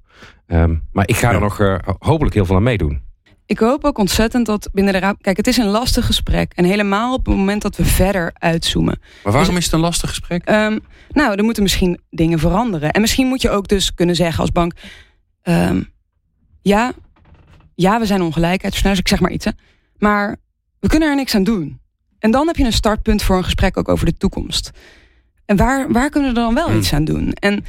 Ehm, 0.47 0.75
maar 0.91 1.07
ik 1.07 1.15
ga 1.15 1.31
er 1.31 1.39
nog 1.39 1.59
uh, 1.59 1.75
hopelijk 1.99 2.35
heel 2.35 2.45
veel 2.45 2.55
aan 2.55 2.63
meedoen. 2.63 3.01
Ik 3.45 3.59
hoop 3.59 3.83
ook 3.83 3.97
ontzettend 3.97 4.45
dat 4.45 4.69
binnen 4.73 4.93
de 4.93 4.99
raad. 4.99 5.17
Kijk, 5.21 5.37
het 5.37 5.47
is 5.47 5.57
een 5.57 5.69
lastig 5.69 6.05
gesprek. 6.05 6.51
En 6.55 6.65
helemaal 6.65 7.13
op 7.13 7.25
het 7.25 7.35
moment 7.35 7.61
dat 7.61 7.75
we 7.75 7.85
verder 7.85 8.31
uitzoomen. 8.33 8.99
Maar 9.23 9.33
waarom 9.33 9.49
dus, 9.49 9.57
is 9.57 9.65
het 9.65 9.73
een 9.73 9.79
lastig 9.79 10.09
gesprek? 10.09 10.49
Um, 10.49 10.79
nou, 11.09 11.35
er 11.35 11.43
moeten 11.43 11.63
misschien 11.63 11.99
dingen 12.09 12.39
veranderen. 12.39 12.91
En 12.91 13.01
misschien 13.01 13.27
moet 13.27 13.41
je 13.41 13.49
ook 13.49 13.67
dus 13.67 13.93
kunnen 13.93 14.15
zeggen 14.15 14.41
als 14.41 14.51
bank. 14.51 14.73
Um, 15.43 15.89
ja, 16.61 16.93
ja, 17.77 17.99
we 17.99 18.05
zijn 18.05 18.21
ongelijkheidsversnellers. 18.21 18.99
Ik 18.99 19.07
zeg 19.07 19.19
maar 19.19 19.31
iets. 19.31 19.45
Hè, 19.45 19.51
maar 19.97 20.37
we 20.79 20.87
kunnen 20.87 21.09
er 21.09 21.15
niks 21.15 21.35
aan 21.35 21.43
doen. 21.43 21.79
En 22.19 22.31
dan 22.31 22.47
heb 22.47 22.55
je 22.55 22.63
een 22.63 22.73
startpunt 22.73 23.23
voor 23.23 23.37
een 23.37 23.43
gesprek 23.43 23.77
ook 23.77 23.89
over 23.89 24.05
de 24.05 24.17
toekomst. 24.17 24.71
En 25.45 25.57
waar, 25.57 25.91
waar 25.91 26.09
kunnen 26.09 26.29
we 26.29 26.35
dan 26.35 26.53
wel 26.53 26.67
hmm. 26.67 26.77
iets 26.77 26.93
aan 26.93 27.05
doen? 27.05 27.33
En 27.33 27.65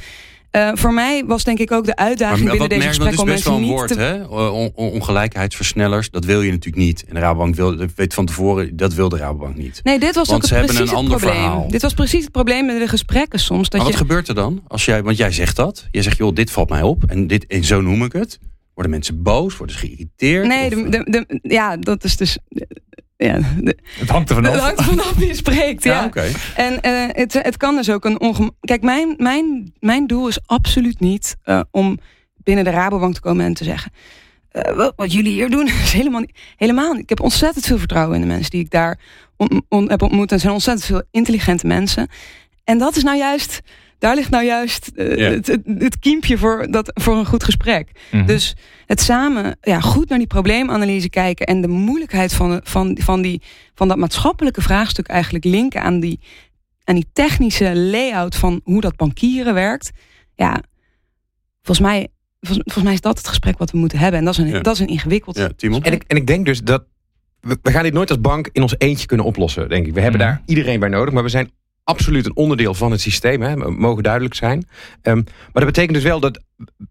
uh, 0.51 0.71
voor 0.73 0.93
mij 0.93 1.25
was 1.25 1.43
denk 1.43 1.59
ik 1.59 1.71
ook 1.71 1.85
de 1.85 1.95
uitdaging 1.95 2.47
maar, 2.47 2.51
binnen 2.51 2.69
deze 2.69 2.87
gesprekken... 2.87 3.17
Dat 3.17 3.27
is 3.27 3.33
best 3.33 3.47
wel 3.47 3.57
een 3.57 3.65
woord, 3.65 3.95
hè? 3.95 4.23
On, 4.23 4.71
ongelijkheidsversnellers, 4.75 6.09
dat 6.09 6.25
wil 6.25 6.41
je 6.41 6.51
natuurlijk 6.51 6.85
niet. 6.85 7.05
En 7.07 7.13
de 7.13 7.19
Rabobank 7.19 7.55
wil, 7.55 7.77
weet 7.95 8.13
van 8.13 8.25
tevoren, 8.25 8.77
dat 8.77 8.93
wil 8.93 9.09
de 9.09 9.17
Rabobank 9.17 9.55
niet. 9.55 9.79
Nee, 9.83 9.99
dit 9.99 10.15
was 10.15 10.27
want 10.27 10.43
ook 10.43 10.49
ze 10.49 10.53
precies 10.53 10.77
hebben 10.77 10.93
een 10.93 10.99
ander 10.99 11.17
probleem. 11.17 11.41
verhaal. 11.41 11.67
Dit 11.67 11.81
was 11.81 11.93
precies 11.93 12.23
het 12.23 12.31
probleem 12.31 12.69
in 12.69 12.79
de 12.79 12.87
gesprekken 12.87 13.39
soms. 13.39 13.69
Dat 13.69 13.71
maar 13.71 13.89
wat 13.89 13.99
je... 13.99 14.05
gebeurt 14.05 14.27
er 14.27 14.35
dan? 14.35 14.63
Als 14.67 14.85
jij, 14.85 15.03
want 15.03 15.17
jij 15.17 15.31
zegt 15.31 15.55
dat. 15.55 15.87
Jij 15.91 16.01
zegt, 16.01 16.17
joh, 16.17 16.35
dit 16.35 16.51
valt 16.51 16.69
mij 16.69 16.81
op. 16.81 17.03
En, 17.03 17.27
dit, 17.27 17.45
en 17.47 17.63
zo 17.63 17.81
noem 17.81 18.03
ik 18.03 18.13
het. 18.13 18.39
Worden 18.79 18.97
mensen 18.99 19.23
boos? 19.23 19.57
Worden 19.57 19.75
ze 19.75 19.85
geïrriteerd? 19.85 20.47
Nee, 20.47 20.69
de, 20.69 20.89
de, 20.89 21.03
de, 21.27 21.39
ja, 21.41 21.77
dat 21.77 22.03
is 22.03 22.17
dus 22.17 22.37
ja, 23.17 23.39
het 23.99 24.09
hangt 24.09 24.29
er 24.29 24.35
vanaf. 24.35 24.51
Het 24.51 24.61
hangt 24.61 24.79
er 24.79 24.85
vanaf 24.85 25.13
wie 25.13 25.27
je 25.27 25.33
spreekt. 25.33 25.83
Ja, 25.83 25.99
ja. 25.99 26.05
Okay. 26.05 26.31
En 26.55 26.73
uh, 26.73 27.07
het, 27.11 27.33
het 27.33 27.57
kan 27.57 27.75
dus 27.75 27.89
ook 27.89 28.05
een 28.05 28.19
ongem. 28.19 28.51
Kijk, 28.61 28.81
mijn, 28.81 29.13
mijn, 29.17 29.73
mijn 29.79 30.07
doel 30.07 30.27
is 30.27 30.39
absoluut 30.45 30.99
niet 30.99 31.37
uh, 31.45 31.61
om 31.71 31.99
binnen 32.35 32.63
de 32.63 32.69
Rabobank 32.69 33.13
te 33.13 33.21
komen 33.21 33.45
en 33.45 33.53
te 33.53 33.63
zeggen. 33.63 33.91
Uh, 34.51 34.75
wat, 34.75 34.93
wat, 34.95 35.13
jullie 35.13 35.33
hier 35.33 35.49
doen 35.49 35.67
is 35.83 35.93
helemaal 35.93 36.19
niet, 36.19 36.37
helemaal 36.55 36.93
niet. 36.93 37.01
Ik 37.01 37.09
heb 37.09 37.21
ontzettend 37.21 37.65
veel 37.65 37.77
vertrouwen 37.77 38.15
in 38.15 38.21
de 38.21 38.27
mensen 38.27 38.51
die 38.51 38.63
ik 38.63 38.69
daar 38.69 38.99
on, 39.37 39.65
on, 39.69 39.89
heb 39.89 40.01
ontmoet. 40.01 40.27
En 40.27 40.33
het 40.33 40.41
zijn 40.41 40.53
ontzettend 40.53 40.87
veel 40.87 41.03
intelligente 41.11 41.67
mensen. 41.67 42.07
En 42.63 42.77
dat 42.77 42.95
is 42.95 43.03
nou 43.03 43.17
juist 43.17 43.61
daar 43.99 44.15
ligt 44.15 44.29
nou 44.29 44.45
juist 44.45 44.91
uh, 44.95 45.15
yeah. 45.15 45.33
het, 45.33 45.47
het, 45.47 45.61
het, 45.77 45.99
kiempje 45.99 46.37
voor, 46.37 46.67
dat, 46.71 46.91
voor 46.93 47.17
een 47.17 47.25
goed 47.25 47.43
gesprek. 47.43 47.89
Mhm. 47.93 48.15
Mm 48.15 48.19
-hmm. 48.19 48.27
Dus 48.27 48.55
het 48.85 49.01
samen 49.01 49.57
ja, 49.61 49.79
goed 49.79 50.09
naar 50.09 50.17
die 50.17 50.27
probleemanalyse 50.27 51.09
kijken 51.09 51.45
en 51.45 51.61
de 51.61 51.67
moeilijkheid 51.67 52.33
van, 52.33 52.61
van, 52.63 52.97
van, 53.01 53.21
die, 53.21 53.41
van 53.75 53.87
dat 53.87 53.97
maatschappelijke 53.97 54.61
vraagstuk 54.61 55.07
eigenlijk 55.07 55.45
linken 55.45 55.81
aan 55.81 55.99
die, 55.99 56.19
aan 56.83 56.95
die 56.95 57.09
technische 57.13 57.75
layout 57.75 58.35
van 58.35 58.61
hoe 58.63 58.81
dat 58.81 58.95
bankieren 58.95 59.53
werkt. 59.53 59.91
Ja, 60.35 60.61
volgens 61.61 61.87
mij, 61.87 62.07
volgens, 62.39 62.63
volgens 62.63 62.83
mij 62.85 62.93
is 62.93 63.01
dat 63.01 63.17
het 63.17 63.27
gesprek 63.27 63.57
wat 63.57 63.71
we 63.71 63.77
moeten 63.77 63.99
hebben. 63.99 64.19
En 64.19 64.25
dat 64.25 64.33
is 64.33 64.39
een, 64.39 64.47
Ja. 64.47 64.59
dat 64.59 64.73
is 64.73 64.79
een 64.79 64.87
ingewikkeld. 64.87 65.37
Ja? 65.37 65.49
En 65.57 65.93
ik, 65.93 66.03
en 66.07 66.17
ik 66.17 66.27
denk 66.27 66.45
dus 66.45 66.61
dat 66.61 66.83
we, 67.41 67.57
we 67.61 67.71
gaan 67.71 67.83
dit 67.83 67.93
nooit 67.93 68.09
als 68.09 68.21
bank 68.21 68.49
in 68.51 68.61
ons 68.61 68.75
eentje 68.77 69.05
kunnen 69.05 69.25
oplossen, 69.25 69.69
denk 69.69 69.87
ik. 69.87 69.93
We 69.93 70.01
hebben 70.01 70.19
Mhm. 70.19 70.29
daar 70.29 70.41
iedereen 70.45 70.79
bij 70.79 70.89
nodig, 70.89 71.13
maar 71.13 71.23
we 71.23 71.29
zijn 71.29 71.51
absoluut 71.89 72.25
een 72.25 72.35
onderdeel 72.35 72.73
van 72.73 72.91
het 72.91 73.01
systeem. 73.01 73.41
Hè. 73.41 73.55
Mogen 73.55 74.03
duidelijk 74.03 74.33
zijn. 74.35 74.67
Ehm, 75.01 75.15
maar 75.15 75.25
dat 75.53 75.65
betekent 75.65 75.93
dus 75.93 76.03
wel 76.03 76.19
dat 76.19 76.39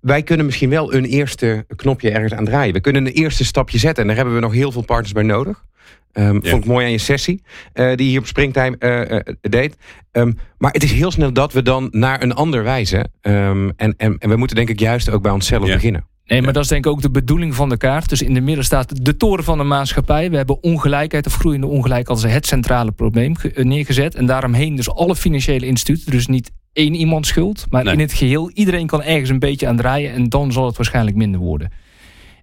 wij 0.00 0.22
kunnen 0.22 0.46
misschien 0.46 0.70
wel 0.70 0.94
een 0.94 1.04
eerste 1.04 1.64
knopje 1.76 2.10
ergens 2.10 2.32
aan 2.32 2.44
draaien. 2.44 2.72
We 2.74 2.80
kunnen 2.80 3.06
een 3.06 3.12
eerste 3.12 3.44
stapje 3.44 3.78
zetten. 3.78 4.02
En 4.02 4.08
daar 4.08 4.16
hebben 4.16 4.34
we 4.34 4.40
nog 4.40 4.52
heel 4.52 4.72
veel 4.72 4.84
partners 4.84 5.12
bij 5.12 5.22
nodig. 5.22 5.64
Ehm, 6.12 6.34
Ja. 6.42 6.50
Vond 6.50 6.62
ik 6.64 6.70
mooi 6.70 6.84
aan 6.84 6.90
je 6.92 6.98
sessie 6.98 7.42
eh, 7.72 7.86
die 7.86 7.96
je 8.04 8.10
hier 8.10 8.18
op 8.18 8.26
Springtime 8.26 8.76
eh, 8.78 9.16
eh, 9.16 9.20
deed. 9.40 9.76
Ehm, 10.12 10.32
maar 10.58 10.72
het 10.72 10.82
is 10.82 10.92
heel 10.92 11.10
snel 11.10 11.32
dat 11.32 11.52
we 11.52 11.62
dan 11.62 11.88
naar 11.90 12.22
een 12.22 12.32
ander 12.34 12.62
wijzen. 12.62 13.10
En, 13.20 13.74
en, 13.76 13.94
en 13.96 14.28
we 14.28 14.36
moeten 14.36 14.56
denk 14.56 14.68
ik 14.68 14.80
juist 14.80 15.10
ook 15.10 15.22
bij 15.22 15.32
onszelf 15.32 15.66
Ja. 15.66 15.74
beginnen. 15.74 16.06
Nee, 16.28 16.42
maar 16.42 16.52
dat 16.52 16.62
is 16.62 16.68
denk 16.68 16.86
ik 16.86 16.90
ook 16.92 17.02
de 17.02 17.10
bedoeling 17.10 17.54
van 17.54 17.68
de 17.68 17.76
kaart. 17.76 18.08
Dus 18.08 18.22
in 18.22 18.34
de 18.34 18.40
midden 18.40 18.64
staat 18.64 19.04
de 19.04 19.16
toren 19.16 19.44
van 19.44 19.58
de 19.58 19.64
maatschappij. 19.64 20.30
We 20.30 20.36
hebben 20.36 20.62
ongelijkheid 20.62 21.26
of 21.26 21.34
groeiende 21.34 21.66
ongelijkheid 21.66 22.08
als 22.08 22.22
het 22.32 22.46
centrale 22.46 22.92
probleem 22.92 23.34
eh, 23.54 23.64
neergezet. 23.64 24.14
En 24.14 24.26
daaromheen 24.26 24.76
dus 24.76 24.90
alle 24.90 25.16
financiële 25.16 25.66
instituten. 25.66 26.10
Dus 26.10 26.26
niet 26.26 26.50
één 26.72 26.94
iemand 26.94 27.26
schuld, 27.26 27.66
maar 27.70 27.84
Nee. 27.84 27.92
in 27.92 28.00
het 28.00 28.12
geheel. 28.12 28.50
Iedereen 28.50 28.86
kan 28.86 29.02
ergens 29.02 29.30
een 29.30 29.38
beetje 29.38 29.66
aan 29.66 29.76
draaien 29.76 30.12
en 30.12 30.28
dan 30.28 30.52
zal 30.52 30.66
het 30.66 30.76
waarschijnlijk 30.76 31.16
minder 31.16 31.40
worden. 31.40 31.70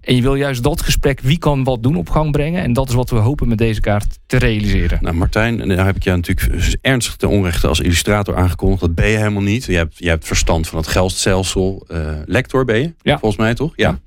En 0.05 0.15
je 0.15 0.21
wil 0.21 0.35
juist 0.35 0.63
dat 0.63 0.81
gesprek, 0.81 1.19
wie 1.19 1.37
kan 1.37 1.63
wat 1.63 1.83
doen, 1.83 1.95
op 1.95 2.09
gang 2.09 2.31
brengen. 2.31 2.63
En 2.63 2.73
dat 2.73 2.89
is 2.89 2.95
wat 2.95 3.09
we 3.09 3.15
hopen 3.15 3.47
met 3.47 3.57
deze 3.57 3.81
kaart 3.81 4.19
te 4.25 4.37
realiseren. 4.37 4.97
Nou, 5.01 5.15
Martijn, 5.15 5.67
daar 5.67 5.85
heb 5.85 5.95
ik 5.95 6.03
jou 6.03 6.17
natuurlijk 6.17 6.77
ernstig 6.81 7.15
ten 7.15 7.29
onrechte 7.29 7.67
als 7.67 7.79
illustrator 7.79 8.35
aangekondigd. 8.35 8.81
Dat 8.81 8.95
ben 8.95 9.07
je 9.07 9.17
helemaal 9.17 9.41
niet. 9.41 9.65
Je 9.65 9.75
hebt, 9.75 9.97
je 9.97 10.09
hebt 10.09 10.25
verstand 10.27 10.67
van 10.67 10.77
het 10.77 10.87
geldstelsel. 10.87 11.85
Eh, 11.87 11.99
lector 12.25 12.65
ben 12.65 12.79
je, 12.79 12.93
Ja. 13.01 13.17
volgens 13.19 13.41
mij 13.41 13.53
toch? 13.53 13.73
Ja. 13.75 13.99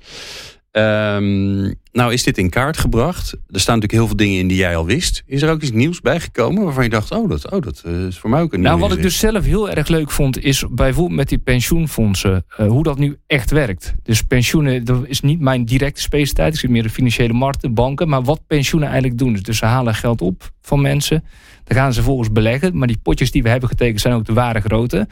Ehm, 0.79 1.73
nou 1.93 2.13
is 2.13 2.23
dit 2.23 2.39
in 2.39 2.51
kaart 2.51 2.77
gebracht. 2.77 3.33
Er 3.33 3.61
staan 3.61 3.75
natuurlijk 3.75 3.93
heel 3.93 4.07
veel 4.07 4.17
dingen 4.17 4.39
in 4.39 4.49
die 4.49 4.57
jij 4.57 4.77
al 4.77 4.87
wist. 4.87 5.23
Is 5.27 5.43
er 5.43 5.51
ook 5.51 5.63
iets 5.63 5.73
nieuws 5.73 6.01
bijgekomen 6.01 6.65
waarvan 6.65 6.85
je 6.85 6.91
dacht... 6.91 7.11
oh, 7.11 7.29
dat, 7.29 7.51
oh, 7.51 7.61
dat 7.61 7.83
eh, 7.87 8.07
is 8.07 8.19
voor 8.19 8.31
mij 8.31 8.41
ook 8.41 8.53
een 8.53 8.61
Nou, 8.61 8.79
wat 8.79 8.93
ik 8.93 9.03
dus 9.03 9.19
zelf 9.19 9.45
heel 9.45 9.71
erg 9.71 9.89
leuk 9.89 10.11
vond, 10.11 10.43
is 10.43 10.65
bijvoorbeeld 10.71 11.17
met 11.17 11.29
die 11.29 11.39
pensioenfondsen, 11.39 12.45
eh, 12.57 12.67
hoe 12.67 12.83
dat 12.83 12.99
nu 12.99 13.17
echt 13.27 13.51
werkt. 13.51 13.95
Dus 14.03 14.23
pensioenen, 14.23 14.85
dat 14.85 15.07
is 15.07 15.21
niet 15.21 15.41
mijn 15.41 15.65
directe 15.65 16.01
specialiteit. 16.01 16.55
Ik 16.55 16.61
zit 16.61 16.71
meer 16.71 16.83
in 16.83 16.87
de 16.87 16.93
financiële 16.93 17.33
markten, 17.33 17.75
banken. 17.75 18.09
Maar 18.09 18.23
wat 18.23 18.41
pensioenen 18.47 18.89
eigenlijk 18.89 19.19
doen. 19.19 19.33
Dus 19.33 19.59
ze 19.59 19.65
halen 19.65 19.95
geld 19.95 20.21
op 20.21 20.51
van 20.61 20.81
mensen. 20.81 21.25
Dan 21.65 21.77
gaan 21.77 21.93
ze 21.93 22.03
volgens 22.03 22.33
beleggen. 22.33 22.79
Maar 22.79 22.89
die 22.89 23.01
potjes 23.03 23.31
die 23.31 23.43
we 23.43 23.49
hebben 23.49 23.69
getekend 23.69 24.01
zijn 24.01 24.15
ook 24.15 24.25
de 24.25 24.33
ware 24.33 24.61
grote. 24.61 25.09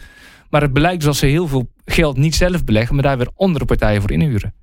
Maar 0.50 0.62
het 0.62 0.72
blijkt 0.72 0.96
dus 0.96 1.04
dat 1.04 1.16
ze 1.16 1.26
heel 1.26 1.48
veel 1.48 1.70
geld 1.84 2.16
niet 2.16 2.34
zelf 2.34 2.64
beleggen, 2.64 2.94
maar 2.94 3.04
daar 3.04 3.18
weer 3.18 3.30
andere 3.36 3.64
partijen 3.64 4.00
voor 4.00 4.10
inhuren. 4.10 4.54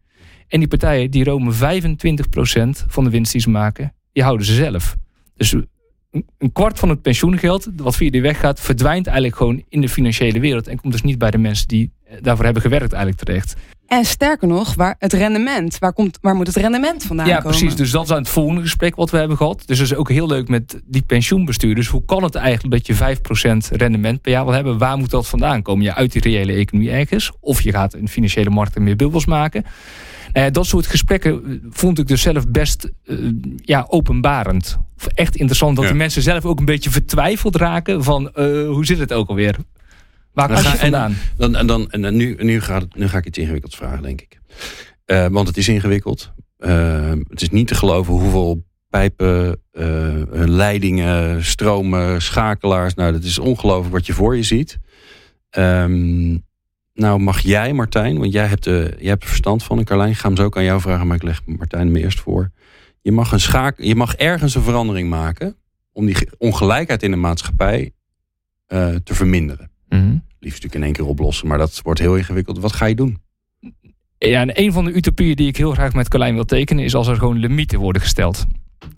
En 0.54 0.60
die 0.60 0.68
partijen 0.68 1.12
die 1.12 1.24
romen 1.24 1.54
25% 1.54 2.86
van 2.88 3.04
de 3.04 3.10
winst 3.10 3.32
die 3.32 3.42
ze 3.42 3.50
maken, 3.50 3.94
die 4.12 4.24
houden 4.24 4.46
ze 4.46 4.54
zelf. 4.54 4.96
Dus 5.36 5.52
een- 5.52 6.52
kwart 6.54 6.80
van 6.80 6.89
het 6.89 7.02
pensioengeld, 7.02 7.70
wat 7.76 7.96
via 7.96 8.10
die 8.10 8.22
weg 8.22 8.39
gaat, 8.39 8.60
verdwijnt 8.62 9.08
eigenlijk 9.08 9.38
gewoon 9.38 9.63
in 9.70 9.82
de 9.82 9.89
financiële 9.89 10.39
wereld. 10.39 10.68
En 10.68 10.80
komt 10.82 10.94
dus 10.94 11.02
niet 11.02 11.18
bij 11.18 11.32
de 11.32 11.38
mensen 11.38 11.68
die 11.68 11.92
eh, 12.04 12.18
daarvoor 12.22 12.46
hebben 12.46 12.62
gewerkt 12.62 12.94
eigenlijk 12.94 13.24
terecht. 13.24 13.56
En 13.88 14.06
sterker 14.06 14.48
nog, 14.48 14.74
waar 14.74 14.96
het 15.00 15.13
rendement, 15.13 15.78
waar, 15.78 15.94
komt, 15.94 16.18
waar 16.22 16.36
moet 16.36 16.48
het 16.48 16.56
rendement 16.56 17.04
vandaan 17.04 17.28
ja, 17.28 17.38
komen? 17.38 17.58
precies. 17.58 17.76
Dus 17.76 17.92
dat 17.92 18.04
is 18.04 18.12
aan 18.12 18.18
het 18.18 18.30
volgende 18.30 18.62
gesprek 18.62 18.96
wat 18.96 19.10
we 19.10 19.18
hebben 19.18 19.38
gehad. 19.38 19.63
Dus 19.66 19.78
dat 19.78 19.88
is 19.88 19.96
ook 19.96 20.10
heel 20.10 20.28
leuk 20.28 20.48
met 20.48 20.82
die 20.86 21.02
pensioenbestuurders. 21.02 21.88
Hoe 21.88 22.06
kan 22.06 22.24
het 22.24 22.36
eigenlijk 22.36 22.76
dat 22.76 22.88
je 22.88 22.96
5% 22.96 23.72
rendement 23.72 24.22
per 24.22 24.32
jaar 24.32 24.46
wil 24.46 24.54
hebben? 24.54 24.78
Waar 24.78 24.98
moet 24.98 25.10
dat 25.10 25.28
vandaan 25.28 25.62
komen? 25.62 25.84
Je 25.84 25.94
uit 25.94 26.12
die 26.12 26.22
reële 26.22 26.54
economie 26.54 26.92
ergens. 26.92 27.32
Of 27.39 27.62
je 27.62 27.72
gaat 27.72 27.96
in 27.96 28.08
financiële 28.08 28.50
markten 28.50 28.84
meer 28.84 28.96
bubbels 28.96 29.26
maken. 29.26 29.66
Nou 30.34 30.46
ja, 30.46 30.52
dat 30.52 30.65
soort 30.65 30.88
gesprekken 30.88 31.43
eh, 31.46 31.56
vond 31.69 32.00
ik 32.00 32.08
dus 32.08 32.22
zelf 32.22 32.48
best 32.48 32.91
eh, 33.06 33.17
ja, 33.56 33.86
openbarend. 33.89 34.78
Echt 35.13 35.36
interessant 35.36 35.76
dat 35.76 35.86
Ja. 35.86 35.91
de 35.91 35.98
mensen 35.98 36.22
zelf 36.22 36.46
ook 36.46 36.60
een 36.60 36.65
beetje 36.65 36.89
vertwijfeld 36.89 37.56
raken 37.56 38.04
van 38.04 38.34
eh, 38.34 38.46
hoe 38.67 38.86
zit 38.86 39.00
het 39.00 39.13
ook 39.13 39.30
alweer? 39.30 39.56
Waar 40.34 40.48
Dan 40.48 40.56
komt 40.58 40.69
het 40.72 40.80
vandaan? 40.80 41.15
Dan, 41.38 41.56
en 41.56 41.67
dan, 41.67 41.91
en 41.91 42.02
dan 42.02 42.15
nu, 42.15 42.36
nu, 42.39 42.62
gaat 42.62 42.82
het, 42.82 42.96
nu 42.96 43.08
ga 43.08 43.17
ik 43.17 43.26
iets 43.26 43.38
ingewikkelds 43.38 43.76
vragen, 43.76 44.04
denk 44.04 44.22
ik. 44.22 44.39
Eh, 45.06 45.28
want 45.28 45.48
het 45.48 45.58
is 45.58 45.67
ingewikkeld. 45.67 46.34
Eh, 46.58 47.12
het 47.30 47.41
is 47.41 47.50
niet 47.50 47.67
te 47.67 47.76
geloven 47.76 48.13
hoeveel 48.13 48.65
pijpen, 48.89 49.62
eh, 49.72 49.84
leidingen, 50.32 51.46
stromen, 51.46 52.22
schakelaars. 52.22 52.93
Nou, 52.93 53.12
dat 53.12 53.24
is 53.24 53.39
ongelooflijk 53.39 53.93
wat 53.93 54.06
je 54.06 54.13
voor 54.13 54.36
je 54.36 54.43
ziet. 54.43 54.80
Ehm, 55.50 56.38
nou, 56.93 57.19
mag 57.19 57.39
jij, 57.39 57.73
Martijn, 57.73 58.17
want 58.19 58.34
jij 58.34 58.45
hebt, 58.47 58.63
de, 58.63 58.95
jij 58.99 59.10
hebt 59.10 59.23
er 59.23 59.29
verstand 59.29 59.63
van. 59.63 59.77
En 59.77 59.86
Carlijn, 59.86 60.10
ik 60.12 60.17
ga 60.17 60.27
hem 60.27 60.38
zo 60.38 60.43
ook 60.43 60.58
aan 60.58 60.63
jou 60.63 60.82
vragen, 60.82 61.08
maar 61.08 61.15
ik 61.15 61.23
leg 61.23 61.41
Martijn 61.45 61.86
hem 61.88 61.95
eerst 61.95 62.19
voor. 62.19 62.51
Je 63.01 63.12
mag, 63.12 63.32
een 63.32 63.39
schaak, 63.39 63.82
je 63.82 63.95
mag 63.95 64.15
ergens 64.15 64.56
een 64.56 64.62
verandering 64.62 65.10
maken 65.10 65.56
om 65.91 66.06
die 66.06 66.15
ge- 66.15 66.29
ongelijkheid 66.38 67.03
in 67.03 67.12
de 67.12 67.17
maatschappij 67.17 67.91
eh, 68.65 68.95
te 69.03 69.15
verminderen 69.15 69.71
Mhm. 69.89 70.01
liefst 70.12 70.21
natuurlijk 70.39 70.75
in 70.75 70.84
één 70.84 70.93
keer 70.93 71.06
oplossen. 71.06 71.47
Maar 71.47 71.58
dat 71.58 71.79
wordt 71.84 71.99
heel 71.99 72.15
ingewikkeld. 72.17 72.60
Wat 72.60 72.73
ga 72.73 72.86
je 72.86 72.95
doen? 72.95 73.21
Ja, 74.17 74.41
en 74.41 74.60
een 74.62 74.71
van 74.73 74.86
de 74.86 74.91
utopieën 74.91 75.36
die 75.36 75.47
ik 75.47 75.58
heel 75.58 75.71
graag 75.71 75.93
met 75.93 76.08
Carlijn 76.10 76.34
wil 76.34 76.45
tekenen... 76.45 76.84
is 76.84 76.95
als 76.95 77.08
er 77.08 77.15
gewoon 77.15 77.38
limieten 77.38 77.79
worden 77.79 78.01
gesteld. 78.01 78.45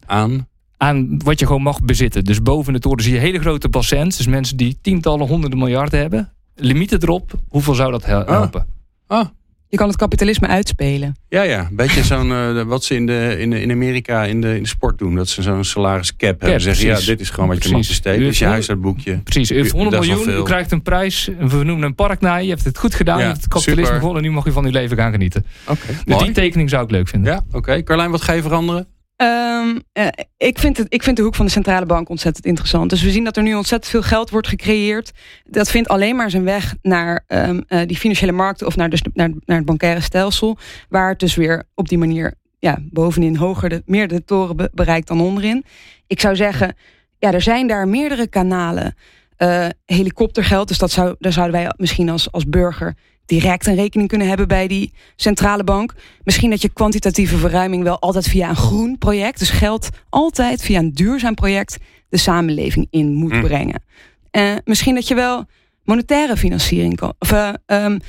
Aan? 0.06 0.48
aan 0.78 1.20
wat 1.24 1.40
je 1.40 1.46
gewoon 1.46 1.62
mag 1.62 1.82
bezitten. 1.82 2.24
Dus 2.24 2.42
boven 2.42 2.74
de 2.74 2.80
toren 2.80 3.04
zie 3.04 3.14
je 3.14 3.20
hele 3.20 3.40
grote 3.40 3.70
bassins. 3.70 4.18
Dus 4.18 4.28
mensen 4.28 4.58
die 4.58 4.78
tientallen, 4.82 5.28
honderden 5.28 5.60
miljarden 5.60 6.00
hebben. 6.00 6.34
Limieten 6.56 7.02
erop. 7.02 7.32
Hoeveel 7.50 7.74
zou 7.74 7.92
dat 7.92 8.06
hel- 8.06 8.26
helpen? 8.26 8.66
Ah, 9.08 9.26
Je 9.68 9.78
kan 9.78 9.88
het 9.88 9.98
kapitalisme 9.98 10.48
uitspelen. 10.48 11.16
ja, 11.30 11.42
ja. 11.42 11.60
Een 11.70 11.76
beetje 11.76 12.04
zo'n, 12.04 12.32
eh, 12.32 12.62
wat 12.62 12.84
ze 12.84 12.96
in, 12.96 13.06
de, 13.06 13.36
in, 13.40 13.50
de, 13.50 13.62
in 13.62 13.72
Amerika 13.72 14.24
in 14.24 14.42
de, 14.42 14.56
in 14.56 14.62
de 14.64 14.68
sport 14.70 14.98
doen. 14.98 15.16
Dat 15.16 15.28
ze 15.30 15.42
zo'n 15.42 15.64
salaris 15.64 16.16
cap 16.16 16.42
hebben. 16.42 16.62
Zeggen, 16.62 16.84
ja, 16.86 16.90
precies. 16.92 17.08
dit 17.08 17.20
is 17.20 17.30
gewoon 17.30 17.50
wat 17.50 17.58
je 17.58 17.64
mag 17.64 17.72
Precies. 17.72 17.88
besteden. 17.92 18.20
U 18.20 18.24
Dit 18.24 18.32
is 18.32 18.38
je 18.38 18.44
heeft 18.44 18.56
huishoudboekje. 18.56 19.18
Precies, 19.24 19.52
u 19.52 19.56
heeft 19.56 19.72
100 19.72 19.92
Dat 19.96 20.04
is 20.04 20.10
wel 20.10 20.18
miljoen, 20.18 20.40
u 20.42 20.44
krijgt 20.44 20.72
een 20.72 20.82
prijs. 20.82 21.30
We 21.40 21.64
noemen 21.64 21.84
een 21.84 21.96
park 21.96 22.20
naar 22.22 22.38
je. 22.40 22.44
Je 22.44 22.50
hebt 22.54 22.64
het 22.66 22.78
goed 22.78 22.96
gedaan. 22.96 23.16
Ja, 23.18 23.22
je 23.24 23.28
hebt 23.30 23.42
het 23.44 23.52
kapitalisme 23.54 23.96
gewonnen. 23.96 24.24
En 24.24 24.30
nu 24.30 24.34
mag 24.36 24.46
je 24.46 24.52
van 24.52 24.66
uw 24.66 24.72
leven 24.72 24.98
gaan 24.98 25.12
genieten. 25.12 25.46
Oké, 25.68 25.88
Dus 25.88 26.04
mooi. 26.06 26.24
die 26.24 26.34
tekening 26.34 26.70
zou 26.70 26.84
ik 26.84 26.92
leuk 26.92 27.08
vinden. 27.08 27.32
Ja, 27.34 27.44
oké. 27.52 27.84
Carlijn, 27.84 28.12
wat 28.12 28.22
ga 28.22 28.34
je 28.34 28.42
veranderen? 28.42 28.88
Um, 29.18 29.82
uh, 29.94 30.08
ik, 30.38 30.60
vind 30.60 30.78
het, 30.78 30.94
ik 30.94 31.04
vind 31.04 31.18
de 31.18 31.24
hoek 31.24 31.36
van 31.36 31.46
de 31.46 31.52
centrale 31.52 31.86
bank 31.86 32.10
ontzettend 32.10 32.46
interessant. 32.46 32.90
Dus 32.90 33.02
we 33.02 33.12
zien 33.12 33.24
dat 33.24 33.38
er 33.38 33.44
nu 33.44 33.54
ontzettend 33.54 33.92
veel 33.92 34.02
geld 34.02 34.30
wordt 34.30 34.48
gecreëerd. 34.48 35.12
Dat 35.44 35.72
vindt 35.72 35.88
alleen 35.88 36.16
maar 36.16 36.30
zijn 36.30 36.44
weg 36.44 36.76
naar 36.82 37.24
um, 37.28 37.64
uh, 37.68 37.82
die 37.86 37.98
financiële 37.98 38.32
markten 38.32 38.68
of 38.68 38.76
naar, 38.76 38.90
dus 38.90 39.02
naar, 39.14 39.32
naar 39.46 39.58
het 39.58 39.66
bankaire 39.66 40.02
stelsel. 40.02 40.58
Waar 40.90 41.10
het 41.10 41.20
dus 41.20 41.36
weer 41.36 41.64
op 41.74 41.88
die 41.88 41.98
manier 41.98 42.34
ja, 42.60 42.78
bovenin 42.82 43.36
hoger 43.36 43.70
de, 43.70 43.84
meer 43.86 44.08
de 44.08 44.26
toren 44.26 44.56
be 44.56 44.70
bereikt 44.74 45.08
dan 45.08 45.22
onderin. 45.22 45.66
Ik 46.08 46.20
zou 46.20 46.36
zeggen, 46.36 46.76
ja, 47.20 47.32
er 47.32 47.42
zijn 47.42 47.68
daar 47.68 47.88
meerdere 47.88 48.28
kanalen. 48.28 48.96
Uh, 49.38 49.68
helikoptergeld, 49.86 50.68
dus 50.68 50.78
dat 50.78 50.92
zou, 50.92 51.16
daar 51.20 51.32
zouden 51.32 51.62
wij 51.62 51.74
misschien 51.78 52.10
als, 52.10 52.32
als 52.32 52.46
burger 52.46 52.96
direct 53.26 53.68
een 53.68 53.76
rekening 53.76 54.10
kunnen 54.10 54.28
hebben 54.28 54.48
bij 54.48 54.68
die 54.68 54.94
centrale 55.16 55.64
bank. 55.64 55.94
Misschien 56.24 56.50
dat 56.50 56.62
je 56.62 56.70
kwantitatieve 56.70 57.38
verruiming 57.38 57.84
wel 57.84 58.00
altijd 58.00 58.28
via 58.28 58.50
een 58.50 58.56
groen 58.56 58.98
project, 58.98 59.40
dus 59.40 59.50
geld 59.50 59.90
altijd 60.10 60.62
via 60.62 60.80
een 60.80 60.94
duurzaam 60.94 61.34
project, 61.34 61.78
de 62.10 62.18
samenleving 62.18 62.88
in 62.90 63.14
moet 63.14 63.34
mm. 63.34 63.42
brengen. 63.42 63.84
Uh, 64.32 64.54
misschien 64.64 64.96
dat 64.96 65.08
je 65.08 65.16
wel 65.16 65.46
monetaire 65.84 66.38
financiering 66.38 66.96
kan, 66.96 67.14
of 67.20 67.32
uh, 67.32 67.54
um, 67.66 68.00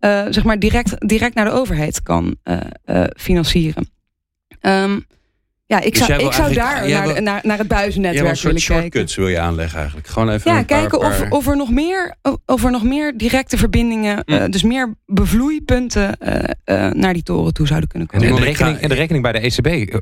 uh, 0.00 0.26
zeg 0.30 0.44
maar 0.44 0.58
direct, 0.58 1.08
direct 1.08 1.34
naar 1.34 1.44
de 1.44 1.50
overheid 1.50 2.02
kan 2.02 2.36
financieren. 3.16 3.88
Um, 4.60 5.06
ja, 5.66 5.80
ik 5.80 5.94
dus 5.94 6.06
zou, 6.06 6.22
ik 6.22 6.32
zou 6.32 6.54
daar 6.54 6.88
naar, 6.88 7.06
wil, 7.06 7.22
naar, 7.22 7.40
naar 7.42 7.58
het 7.58 7.68
buizennetwerk 7.68 8.24
willen 8.24 8.40
kijken. 8.40 8.60
shortcuts 8.60 9.14
wil 9.14 9.28
je 9.28 9.38
aanleggen 9.38 9.78
eigenlijk. 9.78 10.06
Gewoon 10.06 10.30
even 10.30 10.52
ja, 10.52 10.62
kijken 10.62 10.98
paar, 10.98 11.10
of, 11.10 11.30
of, 11.30 11.46
er 11.46 11.56
nog 11.56 11.70
meer, 11.70 12.14
of 12.46 12.64
er 12.64 12.70
nog 12.70 12.82
meer 12.82 13.16
directe 13.16 13.56
verbindingen, 13.56 14.22
hm. 14.26 14.32
uh, 14.32 14.44
dus 14.48 14.62
meer 14.62 14.94
bevloeipunten 15.06 16.16
uh, 16.22 16.34
uh, 16.34 16.90
naar 16.90 17.12
die 17.12 17.22
toren 17.22 17.54
toe 17.54 17.66
zouden 17.66 17.88
kunnen 17.88 18.08
komen. 18.08 18.28
En 18.28 18.34
de 18.34 18.40
rekening, 18.42 18.78
en 18.78 18.88
de 18.88 18.94
rekening 18.94 19.22
bij 19.22 19.32
de 19.32 19.40
ECB 19.40 20.00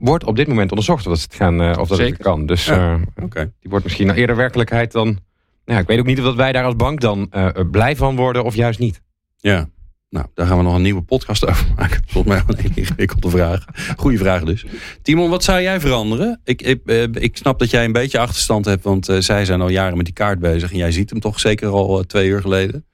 wordt 0.00 0.24
op 0.24 0.36
dit 0.36 0.48
moment 0.48 0.70
onderzocht 0.70 1.06
of 1.06 1.12
dat 1.12 1.22
het, 1.22 1.34
gaan, 1.34 1.78
of 1.78 1.88
dat 1.88 1.98
het 1.98 2.16
kan. 2.16 2.46
Dus 2.46 2.64
ja. 2.64 3.00
okay. 3.22 3.50
die 3.60 3.70
wordt 3.70 3.84
misschien 3.84 4.10
eerder 4.10 4.36
werkelijkheid 4.36 4.92
dan... 4.92 5.18
Ja, 5.64 5.78
ik 5.78 5.86
weet 5.86 5.98
ook 5.98 6.06
niet 6.06 6.20
of 6.20 6.34
wij 6.34 6.52
daar 6.52 6.64
als 6.64 6.76
bank 6.76 7.00
dan 7.00 7.32
blij 7.70 7.96
van 7.96 8.16
worden 8.16 8.44
of 8.44 8.54
juist 8.54 8.78
niet. 8.78 9.02
Ja, 9.36 9.68
nou, 10.12 10.26
daar 10.34 10.46
gaan 10.46 10.56
we 10.56 10.62
nog 10.62 10.74
een 10.74 10.82
nieuwe 10.82 11.02
podcast 11.02 11.46
over 11.46 11.66
maken. 11.76 12.02
Volgens 12.06 12.34
mij 12.34 12.56
een 12.56 12.72
ingewikkelde 12.74 13.30
vraag. 13.30 13.64
Goeie 13.96 14.18
vraag 14.18 14.42
dus. 14.42 14.64
Timon, 15.02 15.30
wat 15.30 15.44
zou 15.44 15.62
jij 15.62 15.80
veranderen? 15.80 16.40
Ik, 16.44 16.62
ik, 16.62 16.80
eh, 16.86 17.02
ik 17.02 17.36
snap 17.36 17.58
dat 17.58 17.70
jij 17.70 17.84
een 17.84 17.92
beetje 17.92 18.18
achterstand 18.18 18.64
hebt, 18.64 18.84
want 18.84 19.08
uh, 19.08 19.18
zij 19.18 19.44
zijn 19.44 19.60
al 19.60 19.68
jaren 19.68 19.96
met 19.96 20.04
die 20.04 20.14
kaart 20.14 20.38
bezig. 20.38 20.70
En 20.70 20.76
jij 20.76 20.92
ziet 20.92 21.10
hem 21.10 21.20
toch 21.20 21.40
zeker 21.40 21.68
al 21.68 21.98
uh, 21.98 22.04
twee 22.04 22.28
uur 22.28 22.40
geleden. 22.40 22.86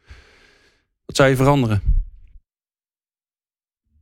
Wat 1.05 1.17
zou 1.17 1.29
je 1.29 1.37
veranderen? 1.37 1.83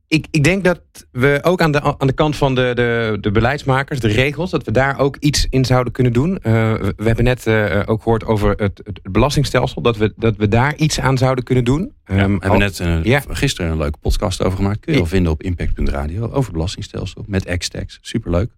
Ik, 0.07 0.27
ik 0.31 0.43
denk 0.43 0.63
dat 0.63 0.81
we 1.11 1.39
ook 1.41 1.61
aan 1.61 1.71
de, 1.71 1.81
aan 1.81 2.07
de 2.07 2.13
kant 2.13 2.35
van 2.35 2.55
de, 2.55 2.71
de, 2.75 3.17
de 3.21 3.31
beleidsmakers, 3.31 3.99
de 3.99 4.07
regels, 4.07 4.51
dat 4.51 4.63
we 4.63 4.71
daar 4.71 4.99
ook 4.99 5.17
iets 5.19 5.47
in 5.49 5.65
zouden 5.65 5.93
kunnen 5.93 6.13
doen. 6.13 6.29
Uh, 6.29 6.41
we 6.73 7.03
hebben 7.03 7.23
net 7.23 7.47
uh, 7.47 7.81
ook 7.85 8.03
gehoord 8.03 8.25
over 8.25 8.49
het, 8.49 8.81
het, 8.83 8.99
belastingstelsel, 9.11 9.81
dat 9.81 9.97
we, 9.97 10.13
dat 10.15 10.35
we 10.35 10.47
daar 10.47 10.75
iets 10.75 10.99
aan 10.99 11.17
zouden 11.17 11.43
kunnen 11.43 11.63
doen. 11.63 11.91
Ja, 12.05 12.23
um, 12.23 12.39
we 12.39 12.47
hebben 12.47 12.59
net 12.59 12.81
ja. 13.03 13.21
gisteren 13.27 13.71
een 13.71 13.77
leuke 13.77 13.97
podcast 13.97 14.43
over 14.43 14.57
gemaakt. 14.57 14.79
Kun 14.79 14.93
je 14.93 14.99
wel 14.99 15.07
vinden 15.07 15.31
op 15.31 15.43
impact.radio 15.43 16.23
over 16.23 16.43
het 16.43 16.51
belastingstelsel 16.51 17.23
met 17.27 17.57
X-Tax. 17.57 17.97
Superleuk. 18.01 18.51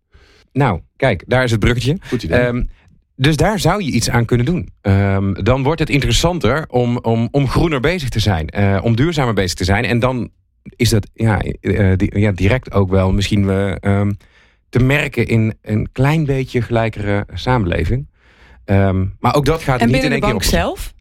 Nou, 0.51 0.79
kijk, 0.95 1.23
daar 1.27 1.43
is 1.43 1.51
het 1.51 1.59
bruggetje. 1.59 1.97
Goed 2.07 2.23
idee. 2.23 2.45
Um, 2.45 2.69
dus 3.15 3.35
daar 3.35 3.59
zou 3.59 3.83
je 3.83 3.91
iets 3.91 4.09
aan 4.09 4.25
kunnen 4.25 4.45
doen. 4.45 4.69
Um, 4.81 5.43
dan 5.43 5.63
wordt 5.63 5.79
het 5.79 5.89
interessanter 5.89 6.65
om, 6.67 6.97
om, 6.97 7.27
om 7.31 7.47
groener 7.47 7.79
bezig 7.79 8.09
te 8.09 8.19
zijn. 8.19 8.53
Uh, 8.59 8.79
om 8.83 8.95
duurzamer 8.95 9.33
bezig 9.33 9.53
te 9.53 9.63
zijn. 9.63 9.85
En 9.85 9.99
dan 9.99 10.29
is 10.75 10.89
dat 10.89 11.09
ja, 11.13 11.41
uh, 11.61 11.93
die, 11.95 12.19
ja, 12.19 12.31
direct 12.31 12.71
ook 12.71 12.89
wel 12.89 13.11
misschien 13.11 13.43
uh, 13.43 14.07
te 14.69 14.79
merken 14.79 15.27
in 15.27 15.53
een 15.61 15.89
klein 15.91 16.25
beetje 16.25 16.61
gelijkere 16.61 17.25
samenleving. 17.33 18.07
Um, 18.65 19.15
maar 19.19 19.35
ook 19.35 19.45
dat 19.45 19.61
gaat 19.63 19.79
en 19.79 19.87
niet 19.87 20.03
in 20.03 20.11
één 20.11 20.19
keer 20.19 20.35
op. 20.35 20.41
En 20.41 20.47
binnen 20.47 20.49
de 20.49 20.51
bank 20.51 20.67
zelf? 20.67 20.93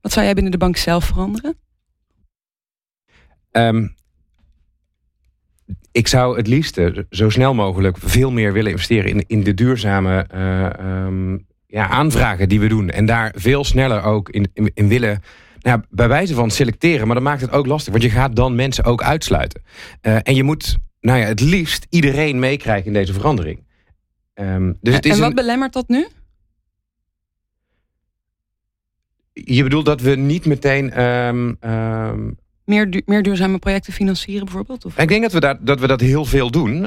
Wat 0.00 0.12
zou 0.12 0.24
jij 0.24 0.34
binnen 0.34 0.52
de 0.52 0.58
bank 0.58 0.76
zelf 0.76 1.04
veranderen? 1.04 1.56
Um, 3.50 3.94
ik 5.92 6.08
zou 6.08 6.36
het 6.36 6.46
liefst 6.46 6.80
zo 7.10 7.28
snel 7.28 7.54
mogelijk 7.54 7.96
veel 7.98 8.30
meer 8.30 8.52
willen 8.52 8.70
investeren 8.70 9.10
in, 9.10 9.24
in 9.26 9.42
de 9.42 9.54
duurzame 9.54 10.26
uh, 10.34 11.04
um, 11.06 11.46
ja, 11.66 11.88
aanvragen 11.88 12.48
die 12.48 12.60
we 12.60 12.66
doen. 12.66 12.90
En 12.90 13.06
daar 13.06 13.34
veel 13.36 13.64
sneller 13.64 14.02
ook 14.02 14.28
in, 14.28 14.50
in, 14.52 14.70
in 14.74 14.88
willen 14.88 15.22
nou, 15.64 15.82
bij 15.90 16.08
wijze 16.08 16.34
van 16.34 16.50
selecteren, 16.50 17.06
maar 17.06 17.14
dan 17.14 17.24
maakt 17.24 17.40
het 17.40 17.50
ook 17.50 17.66
lastig. 17.66 17.92
Want 17.92 18.04
je 18.04 18.10
gaat 18.10 18.36
dan 18.36 18.54
mensen 18.54 18.84
ook 18.84 19.02
uitsluiten. 19.02 19.62
Uh, 20.02 20.16
en 20.22 20.34
je 20.34 20.42
moet 20.42 20.76
nou 21.00 21.18
ja, 21.18 21.26
het 21.26 21.40
liefst 21.40 21.86
iedereen 21.90 22.38
meekrijgen 22.38 22.86
in 22.86 22.92
deze 22.92 23.12
verandering. 23.12 23.62
Um, 24.34 24.78
dus 24.80 24.94
het 24.94 25.04
is 25.04 25.12
en 25.12 25.18
wat 25.18 25.28
een... 25.28 25.34
belemmert 25.34 25.72
dat 25.72 25.88
nu? 25.88 26.06
Je 29.32 29.62
bedoelt 29.62 29.84
dat 29.84 30.00
we 30.00 30.14
niet 30.14 30.46
meteen... 30.46 31.02
Um, 31.02 31.56
um... 31.60 32.38
meer, 32.64 32.90
du 32.90 33.02
meer 33.06 33.22
duurzame 33.22 33.58
projecten 33.58 33.92
financieren 33.92 34.44
bijvoorbeeld? 34.44 34.84
Of? 34.84 34.98
Ik 34.98 35.08
denk 35.08 35.22
dat 35.22 35.32
we, 35.32 35.40
dat, 35.40 35.66
dat 35.66 35.80
we 35.80 35.86
dat 35.86 36.00
heel 36.00 36.24
veel 36.24 36.50
doen. 36.50 36.86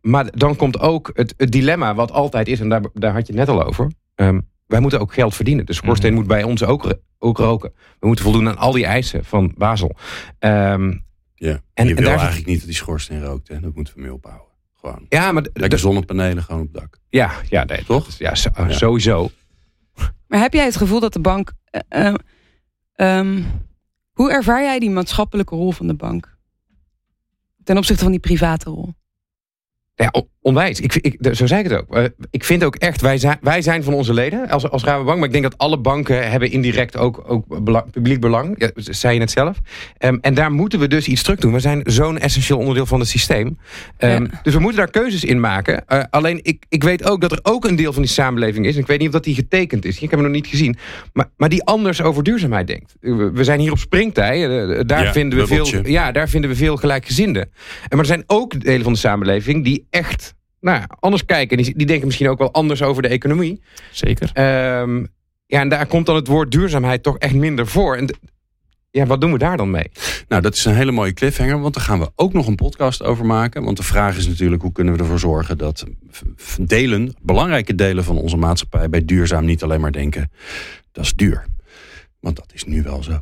maar 0.00 0.30
dan 0.30 0.56
komt 0.56 0.80
ook 0.80 1.10
het, 1.14 1.34
het, 1.36 1.52
dilemma 1.52 1.94
wat 1.94 2.12
altijd 2.12 2.48
is, 2.48 2.60
en 2.60 2.68
daar, 2.68 2.82
daar 2.94 3.12
had 3.12 3.26
je 3.26 3.32
het 3.32 3.46
net 3.46 3.56
al 3.56 3.64
over 3.64 3.90
wij 4.68 4.80
moeten 4.80 5.00
ook 5.00 5.12
geld 5.12 5.34
verdienen. 5.34 5.66
De 5.66 5.72
schoorsteen 5.72 6.10
mhm. 6.10 6.18
moet 6.18 6.28
bij 6.28 6.42
ons 6.42 6.64
ook, 6.64 6.94
ook 7.18 7.38
roken. 7.38 7.72
We 7.98 8.06
moeten 8.06 8.24
voldoen 8.24 8.48
aan 8.48 8.56
al 8.56 8.72
die 8.72 8.86
eisen 8.86 9.24
van 9.24 9.54
Basel. 9.56 9.96
Um, 10.38 11.04
ja, 11.34 11.60
en, 11.74 11.88
je 11.88 11.94
wil 11.94 12.04
daar 12.04 12.16
eigenlijk 12.16 12.46
niet 12.46 12.58
dat 12.58 12.66
die 12.66 12.76
schoorsteen 12.76 13.24
rookt. 13.24 13.48
Hè? 13.48 13.60
Dat 13.60 13.74
moeten 13.74 13.94
we 13.94 14.00
mee 14.00 14.12
ophouden. 14.12 14.46
Gewoon. 14.72 15.06
Ja, 15.08 15.32
maar 15.32 15.46
Lekker 15.52 15.78
zonnepanelen 15.78 16.42
gewoon 16.42 16.60
op 16.60 16.72
het 16.72 16.80
dak. 16.82 16.98
Ja, 17.08 17.32
ja 17.48 17.64
nee, 17.64 17.84
toch? 17.84 18.08
Is, 18.08 18.18
ja, 18.18 18.34
sowieso. 18.68 19.30
Maar 20.26 20.40
heb 20.40 20.52
jij 20.52 20.64
het 20.64 20.76
gevoel 20.76 21.00
dat 21.00 21.12
de 21.12 21.20
bank... 21.20 21.52
Uh, 21.90 22.14
um, 22.96 23.46
hoe 24.12 24.30
ervaar 24.30 24.62
jij 24.62 24.78
die 24.78 24.90
maatschappelijke 24.90 25.54
rol 25.54 25.72
van 25.72 25.86
de 25.86 25.94
bank? 25.94 26.36
Ten 27.64 27.76
opzichte 27.76 28.02
van 28.02 28.12
die 28.12 28.20
private 28.20 28.70
rol? 28.70 28.94
Ja, 29.94 30.12
onwijs. 30.48 30.80
Ik, 30.80 30.94
ik, 30.94 31.16
zo 31.32 31.46
zei 31.46 31.64
ik 31.64 31.70
het 31.70 31.80
ook. 31.80 31.96
Uh, 31.96 32.04
ik 32.30 32.44
vind 32.44 32.64
ook 32.64 32.76
echt, 32.76 33.00
wij 33.00 33.18
zijn, 33.18 33.38
wij 33.40 33.62
zijn 33.62 33.82
van 33.82 33.94
onze 33.94 34.14
leden 34.14 34.48
als, 34.48 34.70
als 34.70 34.84
Rabobank. 34.84 35.16
Maar 35.16 35.26
ik 35.26 35.32
denk 35.32 35.44
dat 35.44 35.58
alle 35.58 35.78
banken 35.78 36.30
hebben 36.30 36.50
indirect 36.50 36.96
ook, 36.96 37.24
ook 37.26 37.64
belang, 37.64 37.90
publiek 37.90 38.20
belang. 38.20 38.54
Ja, 38.58 38.70
zei 38.74 39.14
je 39.14 39.20
het 39.20 39.30
zelf. 39.30 39.58
Um, 39.98 40.18
en 40.20 40.34
daar 40.34 40.52
moeten 40.52 40.78
we 40.78 40.88
dus 40.88 41.06
iets 41.06 41.22
terug 41.22 41.38
doen. 41.38 41.52
We 41.52 41.60
zijn 41.60 41.80
zo'n 41.84 42.18
essentieel 42.18 42.58
onderdeel 42.58 42.86
van 42.86 43.00
het 43.00 43.08
systeem. 43.08 43.46
Um, 43.46 43.56
ja. 43.98 44.40
Dus 44.42 44.54
we 44.54 44.60
moeten 44.60 44.78
daar 44.78 44.90
keuzes 44.90 45.24
in 45.24 45.40
maken. 45.40 45.84
Uh, 45.88 46.02
alleen 46.10 46.40
ik, 46.42 46.64
ik 46.68 46.82
weet 46.82 47.04
ook 47.04 47.20
dat 47.20 47.32
er 47.32 47.40
ook 47.42 47.64
een 47.64 47.76
deel 47.76 47.92
van 47.92 48.02
die 48.02 48.10
samenleving 48.10 48.66
is. 48.66 48.74
En 48.74 48.80
ik 48.80 48.86
weet 48.86 48.98
niet 48.98 49.08
of 49.08 49.14
dat 49.14 49.24
die 49.24 49.34
getekend 49.34 49.84
is. 49.84 49.94
Ik 49.94 50.00
heb 50.00 50.10
hem 50.10 50.22
nog 50.22 50.32
niet 50.32 50.46
gezien. 50.46 50.76
Maar, 51.12 51.30
maar 51.36 51.48
die 51.48 51.64
anders 51.64 52.02
over 52.02 52.22
duurzaamheid 52.22 52.66
denkt. 52.66 52.94
We 53.00 53.44
zijn 53.44 53.60
hier 53.60 53.72
op 53.72 53.78
springtij. 53.78 54.48
Uh, 54.48 54.80
daar, 54.86 55.04
ja, 55.04 55.12
vinden 55.12 55.38
we 55.38 55.46
veel, 55.46 55.86
ja, 55.86 56.12
daar 56.12 56.28
vinden 56.28 56.50
we 56.50 56.56
veel 56.56 56.76
gelijkgezinden. 56.76 57.50
Maar 57.88 57.98
er 57.98 58.06
zijn 58.06 58.24
ook 58.26 58.60
delen 58.60 58.82
van 58.82 58.92
de 58.92 58.98
samenleving 58.98 59.64
die 59.64 59.86
echt 59.90 60.34
nou, 60.60 60.84
anders 61.00 61.24
kijken. 61.24 61.56
Die, 61.56 61.76
die 61.76 61.86
denken 61.86 62.06
misschien 62.06 62.28
ook 62.28 62.38
wel 62.38 62.52
anders 62.52 62.82
over 62.82 63.02
de 63.02 63.08
economie. 63.08 63.62
Zeker. 63.92 64.30
Um, 64.80 65.08
ja, 65.46 65.60
en 65.60 65.68
daar 65.68 65.86
komt 65.86 66.06
dan 66.06 66.16
het 66.16 66.26
woord 66.26 66.50
duurzaamheid 66.50 67.02
toch 67.02 67.18
echt 67.18 67.34
minder 67.34 67.66
voor. 67.66 67.96
En 67.96 68.16
ja, 68.90 69.06
wat 69.06 69.20
doen 69.20 69.32
we 69.32 69.38
daar 69.38 69.56
dan 69.56 69.70
mee? 69.70 69.90
Nou, 70.28 70.42
dat 70.42 70.54
is 70.54 70.64
een 70.64 70.74
hele 70.74 70.92
mooie 70.92 71.12
cliffhanger, 71.12 71.60
want 71.60 71.74
daar 71.74 71.84
gaan 71.84 71.98
we 71.98 72.10
ook 72.14 72.32
nog 72.32 72.46
een 72.46 72.54
podcast 72.54 73.02
over 73.02 73.26
maken. 73.26 73.64
Want 73.64 73.76
de 73.76 73.82
vraag 73.82 74.16
is 74.16 74.28
natuurlijk, 74.28 74.62
hoe 74.62 74.72
kunnen 74.72 74.94
we 74.94 75.00
ervoor 75.00 75.18
zorgen 75.18 75.58
dat 75.58 75.84
delen, 76.60 77.14
belangrijke 77.22 77.74
delen 77.74 78.04
van 78.04 78.18
onze 78.18 78.36
maatschappij 78.36 78.88
bij 78.88 79.04
duurzaam 79.04 79.44
niet 79.44 79.62
alleen 79.62 79.80
maar 79.80 79.92
denken, 79.92 80.30
dat 80.92 81.04
is 81.04 81.14
duur. 81.14 81.44
Want 82.20 82.36
dat 82.36 82.50
is 82.54 82.64
nu 82.64 82.82
wel 82.82 83.02
zo. 83.02 83.20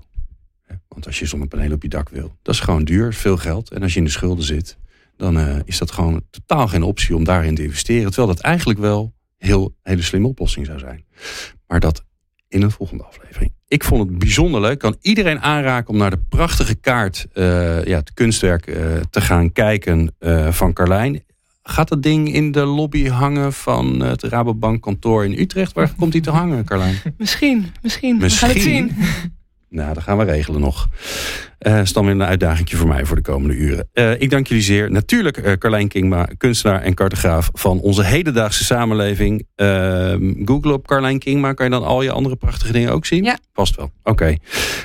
Want 0.89 1.07
als 1.07 1.19
je 1.19 1.27
zonnepanelen 1.27 1.73
op 1.73 1.83
je 1.83 1.89
dak 1.89 2.09
wil, 2.09 2.37
dat 2.43 2.55
is 2.55 2.61
gewoon 2.61 2.85
duur, 2.85 3.15
veel 3.15 3.37
geld. 3.37 3.71
En 3.71 3.83
als 3.83 3.93
je 3.93 3.99
in 3.99 4.05
de 4.05 4.11
schulden 4.11 4.45
zit, 4.45 4.77
dan 5.17 5.39
uh, 5.39 5.57
is 5.65 5.79
dat 5.79 5.91
gewoon 5.91 6.23
totaal 6.31 6.69
geen 6.69 6.83
optie 6.83 7.17
om 7.17 7.25
daarin 7.25 7.55
te 7.55 7.63
investeren. 7.63 8.07
Terwijl 8.07 8.35
dat 8.35 8.41
eigenlijk 8.41 8.79
wel 8.79 9.15
heel 9.37 9.77
hele 9.83 10.03
slimme 10.03 10.29
oplossing 10.29 10.67
zou 10.67 10.79
zijn. 10.79 11.05
Maar 11.67 11.81
dat 11.81 12.05
in 12.49 12.63
een 12.63 12.71
volgende 12.71 13.05
aflevering. 13.05 13.53
Ik 13.69 13.85
vond 13.85 14.09
het 14.09 14.19
bijzonder 14.19 14.61
leuk. 14.61 14.79
Kan 14.79 14.97
iedereen 15.01 15.41
aanraken 15.41 15.89
om 15.89 15.97
naar 15.97 16.11
de 16.11 16.23
prachtige 16.29 16.75
kaart, 16.75 17.27
uh, 17.35 17.85
ja, 17.85 17.97
het 17.97 18.13
kunstwerk, 18.15 18.67
uh, 18.67 18.77
te 19.11 19.21
gaan 19.21 19.53
kijken 19.53 20.15
van 20.51 20.73
Carlijn. 20.73 21.25
Gaat 21.63 21.89
dat 21.89 22.03
ding 22.03 22.33
in 22.35 22.53
de 22.53 22.65
lobby 22.65 23.09
hangen 23.09 23.53
van 23.53 24.01
het 24.01 24.23
Rabobank 24.23 24.83
kantoor 24.83 25.25
in 25.25 25.39
Utrecht? 25.39 25.73
Waar 25.73 25.93
komt 25.97 26.13
die 26.13 26.21
te 26.21 26.31
hangen, 26.31 26.65
Carlijn? 26.65 26.97
Misschien, 27.17 27.67
misschien. 27.83 28.17
misschien. 28.17 28.49
We 28.49 28.55
gaan 28.55 28.63
het 28.63 28.63
zien. 28.63 28.97
Nou, 29.69 29.95
dat 29.95 30.03
gaan 30.03 30.19
we 30.19 30.25
regelen 30.25 30.61
nog. 30.61 30.89
Uh, 31.61 31.81
is 31.81 31.93
dan 31.93 32.05
weer 32.05 32.15
een 32.15 32.23
uitdaging 32.23 32.71
voor 32.71 32.89
mij 32.89 33.05
voor 33.05 33.17
de 33.17 33.23
komende 33.23 33.55
uren. 33.55 33.89
Uh, 33.95 34.21
ik 34.21 34.31
dank 34.31 34.47
jullie 34.47 34.63
zeer. 34.63 34.91
Natuurlijk 34.91 35.39
uh, 35.39 35.53
Carlijn 35.53 35.89
Kingma, 35.89 36.29
kunstenaar 36.39 36.83
en 36.83 36.95
cartograaf 36.95 37.51
van 37.53 37.81
onze 37.81 38.05
hedendaagse 38.05 38.65
samenleving. 38.65 39.47
Ehm, 39.55 40.33
Google 40.45 40.73
op 40.73 40.87
Carlijn 40.87 41.19
Kingma, 41.19 41.53
kan 41.53 41.67
je 41.67 41.73
dan 41.73 41.85
al 41.85 42.03
je 42.03 42.11
andere 42.11 42.37
prachtige 42.37 42.73
dingen 42.73 42.93
ook 42.93 43.07
zien? 43.07 43.25
Ja. 43.25 43.39
Past 43.53 43.77
wel. 43.77 43.91
Oké. 44.03 44.37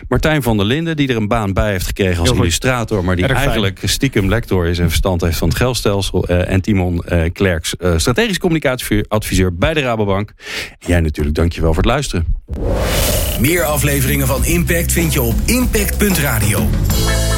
Martijn 0.07 0.43
van 0.43 0.57
der 0.57 0.65
Linden, 0.65 0.95
die 0.95 1.07
er 1.07 1.15
een 1.15 1.27
baan 1.27 1.53
bij 1.53 1.71
heeft 1.71 1.85
gekregen 1.85 2.19
als 2.19 2.31
illustrator, 2.31 3.03
maar 3.03 3.15
die 3.15 3.27
Erg 3.27 3.37
eigenlijk 3.37 3.79
stiekem 3.83 4.29
lector 4.29 4.67
is 4.67 4.79
en 4.79 4.87
verstand 4.87 5.21
heeft 5.21 5.37
van 5.37 5.47
het 5.47 5.57
geldstelsel. 5.57 6.27
en 6.27 6.61
Timon 6.61 7.03
Klerks, 7.33 7.75
strategisch 7.95 8.37
communicatieadviseur 8.37 9.55
bij 9.55 9.73
de 9.73 9.79
Rabobank. 9.79 10.33
Jij 10.79 10.99
natuurlijk, 10.99 11.35
dankjewel 11.35 11.73
voor 11.73 11.83
het 11.83 11.91
luisteren. 11.91 12.25
Meer 13.39 13.63
afleveringen 13.63 14.27
van 14.27 14.45
Impact 14.45 14.91
vind 14.91 15.13
je 15.13 15.21
op 15.21 15.35
impact.radio. 15.45 16.60
Radio. 16.61 17.30